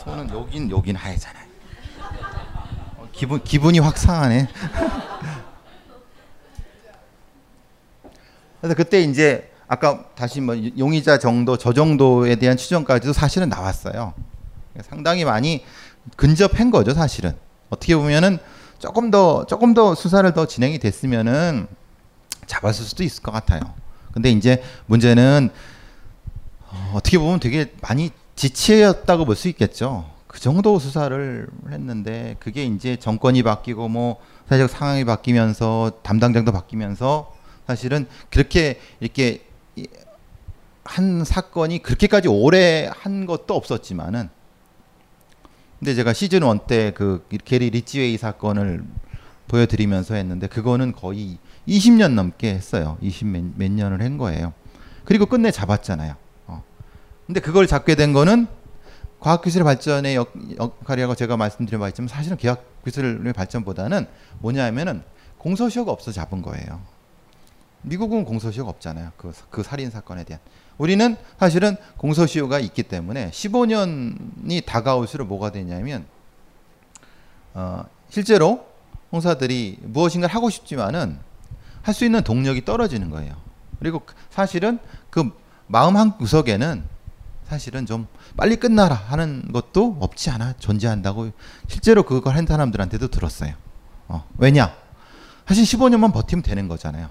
손은 0.08 0.30
여긴 0.30 0.72
여긴 0.72 0.96
하얘잖아요. 0.96 1.46
어, 2.98 3.10
기분 3.12 3.44
기분이 3.44 3.80
확 3.80 3.98
상하네. 3.98 4.48
그래서 8.62 8.74
그때 8.74 9.02
이제 9.02 9.52
아까 9.68 10.06
다시 10.16 10.40
뭐 10.40 10.56
용의자 10.78 11.20
정도 11.20 11.58
저 11.58 11.74
정도에 11.74 12.36
대한 12.38 12.56
추정까지도 12.56 13.12
사실은 13.12 13.50
나왔어요. 13.50 14.14
상당히 14.82 15.26
많이 15.26 15.66
근접한 16.16 16.72
거죠, 16.72 16.94
사실은. 16.94 17.36
어떻게 17.70 17.94
보면은 17.98 18.40
조금 18.80 19.12
더 19.12 19.46
조금 19.46 19.74
더 19.74 19.94
수사를 19.94 20.32
더 20.34 20.46
진행이 20.46 20.80
됐으면은 20.80 21.68
잡았을 22.46 22.86
수도 22.86 23.04
있을 23.04 23.22
것 23.24 23.34
같아요. 23.34 23.74
근데 24.14 24.32
이제 24.32 24.64
문제는 24.86 25.50
어, 26.70 26.94
어떻게 26.96 27.18
보면 27.18 27.42
되게 27.42 27.74
많이 27.82 28.12
지체였다고 28.38 29.26
볼 29.26 29.36
수 29.36 29.50
있겠죠. 29.50 30.10
그 30.28 30.40
정도 30.40 30.78
수사를 30.80 31.48
했는데 31.70 32.36
그게 32.40 32.64
이제 32.64 32.96
정권이 32.96 33.44
바뀌고 33.44 33.90
뭐 33.90 34.18
사회적 34.48 34.70
상황이 34.70 35.04
바뀌면서 35.04 36.00
담당자도 36.04 36.52
바뀌면서 36.52 37.34
사실은 37.66 38.08
그렇게 38.30 38.80
이렇게 39.00 39.46
한 40.84 41.26
사건이 41.26 41.82
그렇게까지 41.82 42.28
오래 42.28 42.90
한 42.94 43.26
것도 43.26 43.56
없었지만은 43.56 44.30
근데 45.80 45.96
제가 45.96 46.14
시즌 46.14 46.42
1때그 46.42 47.24
게리 47.44 47.72
리치웨이 47.72 48.18
사건을 48.18 48.84
보여드리면서 49.48 50.16
했는데 50.16 50.48
그거는 50.48 50.92
거의 50.92 51.38
20년 51.68 52.14
넘게 52.14 52.50
했어요. 52.50 52.98
20 53.02 53.28
몇 53.56 53.72
년을 53.72 54.02
한 54.02 54.18
거예요. 54.18 54.54
그리고 55.06 55.26
끝내 55.26 55.52
잡았잖아요. 55.52 56.16
어. 57.28 57.34
근데 57.34 57.40
그걸 57.42 57.68
잡게 57.68 57.96
된 57.96 58.14
거는 58.14 58.48
과학기술의 59.20 59.66
발전의 59.66 60.16
역, 60.16 60.34
역할이라고 60.58 61.16
제가 61.16 61.38
말씀드린 61.38 61.80
바 61.80 61.88
있지만 61.90 62.08
사실은 62.08 62.38
과학기술의 62.38 63.34
발전보다는 63.34 64.08
뭐냐면은 64.40 65.04
공소시효가 65.38 65.92
없어 65.92 66.12
잡은 66.12 66.42
거예요. 66.42 66.82
미국은 67.82 68.26
공소시효가 68.26 68.70
없잖아요. 68.70 69.12
그, 69.18 69.34
그 69.50 69.64
살인 69.64 69.90
사건에 69.90 70.24
대한. 70.24 70.42
우리는 70.78 71.16
사실은 71.40 71.76
공소시효가 71.98 72.60
있기 72.60 72.84
때문에 72.84 73.32
15년이 73.32 74.66
다가올수록 74.66 75.28
뭐가 75.28 75.52
되냐면 75.52 76.06
어, 77.54 77.84
실제로 78.10 78.68
형사들이 79.10 79.80
무엇인가를 79.82 80.34
하고 80.34 80.50
싶지만은 80.50 81.20
할 81.82 81.94
수 81.94 82.04
있는 82.04 82.22
동력이 82.22 82.66
떨어지는 82.66 83.10
거예요. 83.10 83.34
그리고 83.80 84.02
사실은 84.30 84.78
그 85.10 85.32
마음 85.68 85.96
한 85.96 86.18
구석에는 86.18 86.84
사실은 87.48 87.86
좀 87.86 88.08
빨리 88.36 88.58
끝나라 88.58 88.96
하는 88.96 89.52
것도 89.54 89.98
없지 90.02 90.30
않아 90.30 90.54
존재한다고 90.60 91.32
실제로 91.68 92.04
그걸 92.04 92.36
한 92.36 92.46
사람들한테도 92.46 93.08
들었어요. 93.08 93.54
어, 94.10 94.26
왜냐? 94.38 94.76
사실 95.48 95.64
15년만 95.64 96.14
버티면 96.14 96.44
되는 96.44 96.68
거잖아요. 96.68 97.10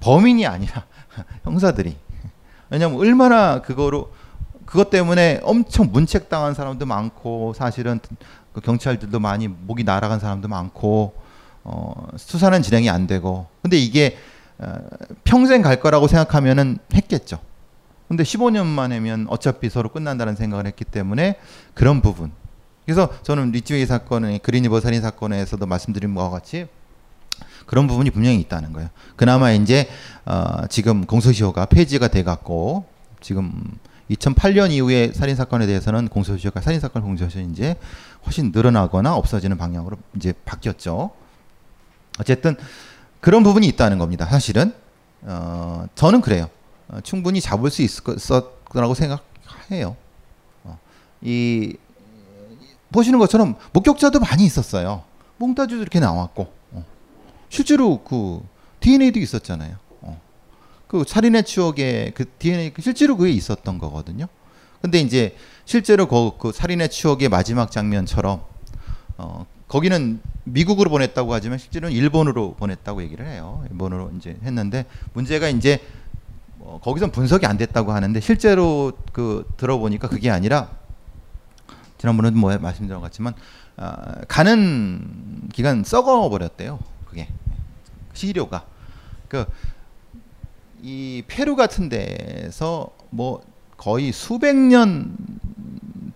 범인이 0.00 0.46
아니라 0.46 0.86
형사들이. 1.44 1.96
왜냐면 2.70 2.98
얼마나 2.98 3.60
그거로 3.60 4.12
그것 4.64 4.90
때문에 4.90 5.40
엄청 5.42 5.90
문책당한 5.92 6.54
사람도 6.54 6.86
많고 6.86 7.54
사실은 7.54 8.00
그 8.52 8.60
경찰들도 8.60 9.20
많이 9.20 9.48
목이 9.48 9.84
날아간 9.84 10.18
사람도 10.18 10.48
많고 10.48 11.14
어, 11.64 12.08
수사는 12.16 12.62
진행이 12.62 12.88
안 12.88 13.06
되고 13.06 13.46
근데 13.60 13.76
이게 13.76 14.16
어, 14.58 14.74
평생 15.24 15.60
갈 15.60 15.80
거라고 15.80 16.06
생각하면은 16.06 16.78
했겠죠. 16.94 17.38
근데 18.08 18.22
15년 18.22 18.66
만에면 18.66 19.26
어차피 19.28 19.68
서로 19.68 19.90
끝난다는 19.90 20.34
생각을 20.34 20.66
했기 20.66 20.84
때문에 20.84 21.36
그런 21.74 22.00
부분. 22.00 22.32
그래서 22.86 23.10
저는 23.22 23.52
리치웨이 23.52 23.84
사건의 23.84 24.38
그린리버 24.38 24.80
살인 24.80 25.02
사건에서도 25.02 25.64
말씀드린 25.66 26.14
바와 26.14 26.30
같이 26.30 26.66
그런 27.66 27.86
부분이 27.86 28.10
분명히 28.10 28.40
있다는 28.40 28.72
거예요. 28.72 28.88
그나마 29.14 29.52
이제 29.52 29.88
어, 30.24 30.66
지금 30.70 31.04
공소시효가 31.04 31.66
폐지가 31.66 32.08
돼갖고 32.08 32.86
지금 33.20 33.52
2008년 34.10 34.70
이후에 34.70 35.12
살인 35.12 35.36
사건에 35.36 35.66
대해서는 35.66 36.08
공소시효가 36.08 36.62
살인 36.62 36.80
사건 36.80 37.02
공소시효 37.02 37.50
이제 37.50 37.76
훨씬 38.24 38.52
늘어나거나 38.54 39.14
없어지는 39.14 39.58
방향으로 39.58 39.98
이제 40.16 40.32
바뀌었죠. 40.46 41.10
어쨌든 42.18 42.56
그런 43.20 43.42
부분이 43.42 43.66
있다는 43.66 43.98
겁니다. 43.98 44.24
사실은 44.24 44.72
어, 45.22 45.86
저는 45.94 46.22
그래요. 46.22 46.48
어, 46.88 47.00
충분히 47.02 47.40
잡을 47.40 47.70
수 47.70 47.82
있었라고 47.82 48.94
생각해요. 48.94 49.96
어, 50.64 50.78
이 51.20 51.76
보시는 52.90 53.18
것처럼 53.18 53.56
목격자도 53.72 54.20
많이 54.20 54.44
있었어요. 54.44 55.04
몽타주도 55.36 55.82
이렇게 55.82 56.00
나왔고 56.00 56.52
어. 56.72 56.84
실제로 57.48 58.02
그 58.02 58.40
DNA도 58.80 59.18
있었잖아요. 59.18 59.76
어. 60.00 60.20
그 60.86 61.04
살인의 61.06 61.44
추억에 61.44 62.12
그 62.14 62.24
DNA 62.38 62.72
실제로 62.80 63.16
그게 63.16 63.30
있었던 63.30 63.78
거거든요. 63.78 64.26
근데 64.80 65.00
이제 65.00 65.36
실제로 65.64 66.08
그, 66.08 66.32
그 66.38 66.52
살인의 66.52 66.88
추억의 66.88 67.28
마지막 67.28 67.70
장면처럼 67.70 68.42
어, 69.18 69.46
거기는 69.66 70.20
미국으로 70.44 70.88
보냈다고 70.88 71.34
하지만 71.34 71.58
실제로는 71.58 71.94
일본으로 71.94 72.54
보냈다고 72.54 73.02
얘기를 73.02 73.26
해요. 73.26 73.64
일본으로 73.70 74.10
이제 74.16 74.36
했는데 74.42 74.86
문제가 75.12 75.48
이제 75.48 75.80
어, 76.68 76.78
거기선 76.82 77.10
분석이 77.10 77.46
안 77.46 77.56
됐다고 77.56 77.92
하는데 77.92 78.20
실제로 78.20 78.92
그 79.12 79.50
들어보니까 79.56 80.08
그게 80.08 80.30
아니라 80.30 80.68
지난번에도 81.96 82.36
뭐 82.36 82.56
말씀드린 82.58 83.00
것 83.00 83.00
같지만 83.00 83.32
어, 83.78 83.94
가는 84.28 85.48
기간 85.50 85.82
썩어 85.82 86.28
버렸대요. 86.28 86.78
그게 87.06 87.28
시료가 88.12 88.66
그이 90.82 91.22
페루 91.26 91.56
같은 91.56 91.88
데서 91.88 92.90
뭐 93.08 93.42
거의 93.78 94.12
수백 94.12 94.54
년 94.54 95.16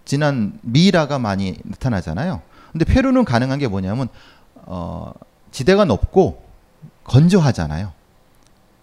지난 0.05 0.59
미라가 0.61 1.19
많이 1.19 1.57
나타나잖아요. 1.65 2.43
근데 2.73 2.85
페루는 2.85 3.25
가능한 3.25 3.59
게 3.59 3.69
뭐냐면 3.69 4.09
어, 4.55 5.15
지대가 5.51 5.87
높고 5.87 6.43
건조하잖아요. 7.05 8.02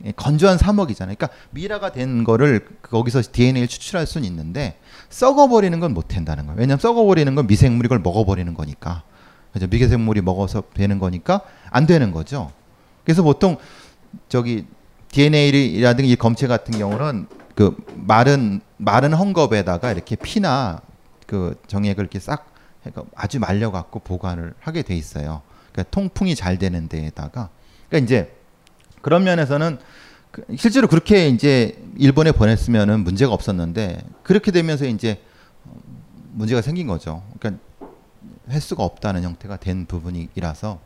예, 0.06 0.12
건조한 0.16 0.58
사막이잖아요. 0.58 1.16
그러니까 1.16 1.38
미라가 1.52 1.92
된 1.92 2.24
거를 2.24 2.66
거기서 2.82 3.22
DNA를 3.32 3.68
추출할 3.68 4.08
수는 4.08 4.28
있는데 4.28 4.80
썩어버리는 5.10 5.78
건 5.80 5.94
못 5.94 6.08
된다는 6.08 6.46
거예요. 6.46 6.60
왜냐하면 6.60 6.80
썩어버리는 6.80 7.34
건 7.36 7.48
미생물이 7.48 7.88
그걸 7.88 8.00
먹어버리는 8.00 8.54
거니까. 8.54 9.04
그죠? 9.52 9.68
미생물이 9.68 10.22
먹어서 10.22 10.64
되는 10.74 11.00
거니까 11.00 11.42
안 11.72 11.86
되는 11.88 12.12
거죠. 12.12 12.52
그래서 13.04 13.24
보통 13.24 13.58
저기 14.30 14.66
DNA라든지 15.12 16.16
검체 16.16 16.48
같은 16.48 16.78
경우는 16.78 17.28
그 17.56 17.76
마른 17.96 18.62
마른 18.78 19.12
헝겊에다가 19.12 19.92
이렇게 19.94 20.16
피나 20.16 20.82
그 21.26 21.60
정액을 21.68 22.04
이렇게 22.04 22.20
싹 22.20 22.48
아주 23.16 23.40
말려 23.40 23.72
갖고 23.72 24.00
보관을 24.00 24.54
하게 24.60 24.84
돼 24.84 24.96
있어요. 24.96 25.42
그러니까 25.72 25.90
통풍이 25.92 26.36
잘 26.36 26.58
되는 26.58 26.88
데에다가 26.88 27.50
그러니까 27.90 28.06
이제 28.06 28.36
그런 29.02 29.24
면에서는 29.24 29.80
그 30.32 30.46
실제로 30.58 30.88
그렇게 30.88 31.28
이제 31.28 31.82
일본에 31.98 32.32
보냈으면은 32.32 33.02
문제가 33.02 33.34
없었는데 33.34 34.04
그렇게 34.24 34.52
되면서 34.52 34.86
이제 34.86 35.22
문제가 36.32 36.62
생긴 36.62 36.88
거죠. 36.88 37.24
그러니까 37.40 37.64
횟수가 38.50 38.84
없다는 38.84 39.24
형태가 39.24 39.58
된 39.58 39.86
부분이라서 39.86 40.80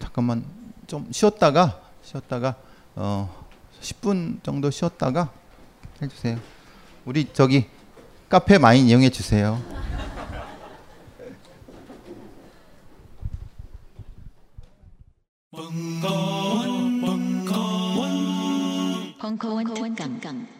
잠깐만 0.00 0.44
좀 0.86 1.08
쉬었다가 1.10 1.80
쉬었다가 2.02 2.56
어 2.94 3.46
10분 3.80 4.42
정도 4.42 4.70
쉬었다가 4.70 5.30
해주세요. 6.00 6.38
우리 7.04 7.32
저기 7.32 7.66
카페 8.28 8.58
많이 8.58 8.86
이용해 8.86 9.10
주세요. 9.10 9.60
벙커원, 15.54 17.00
벙커원, 17.02 17.44
벙커원, 19.18 19.18
벙커원, 19.18 19.64
벙커원, 19.66 19.94
벙커원, 19.94 20.51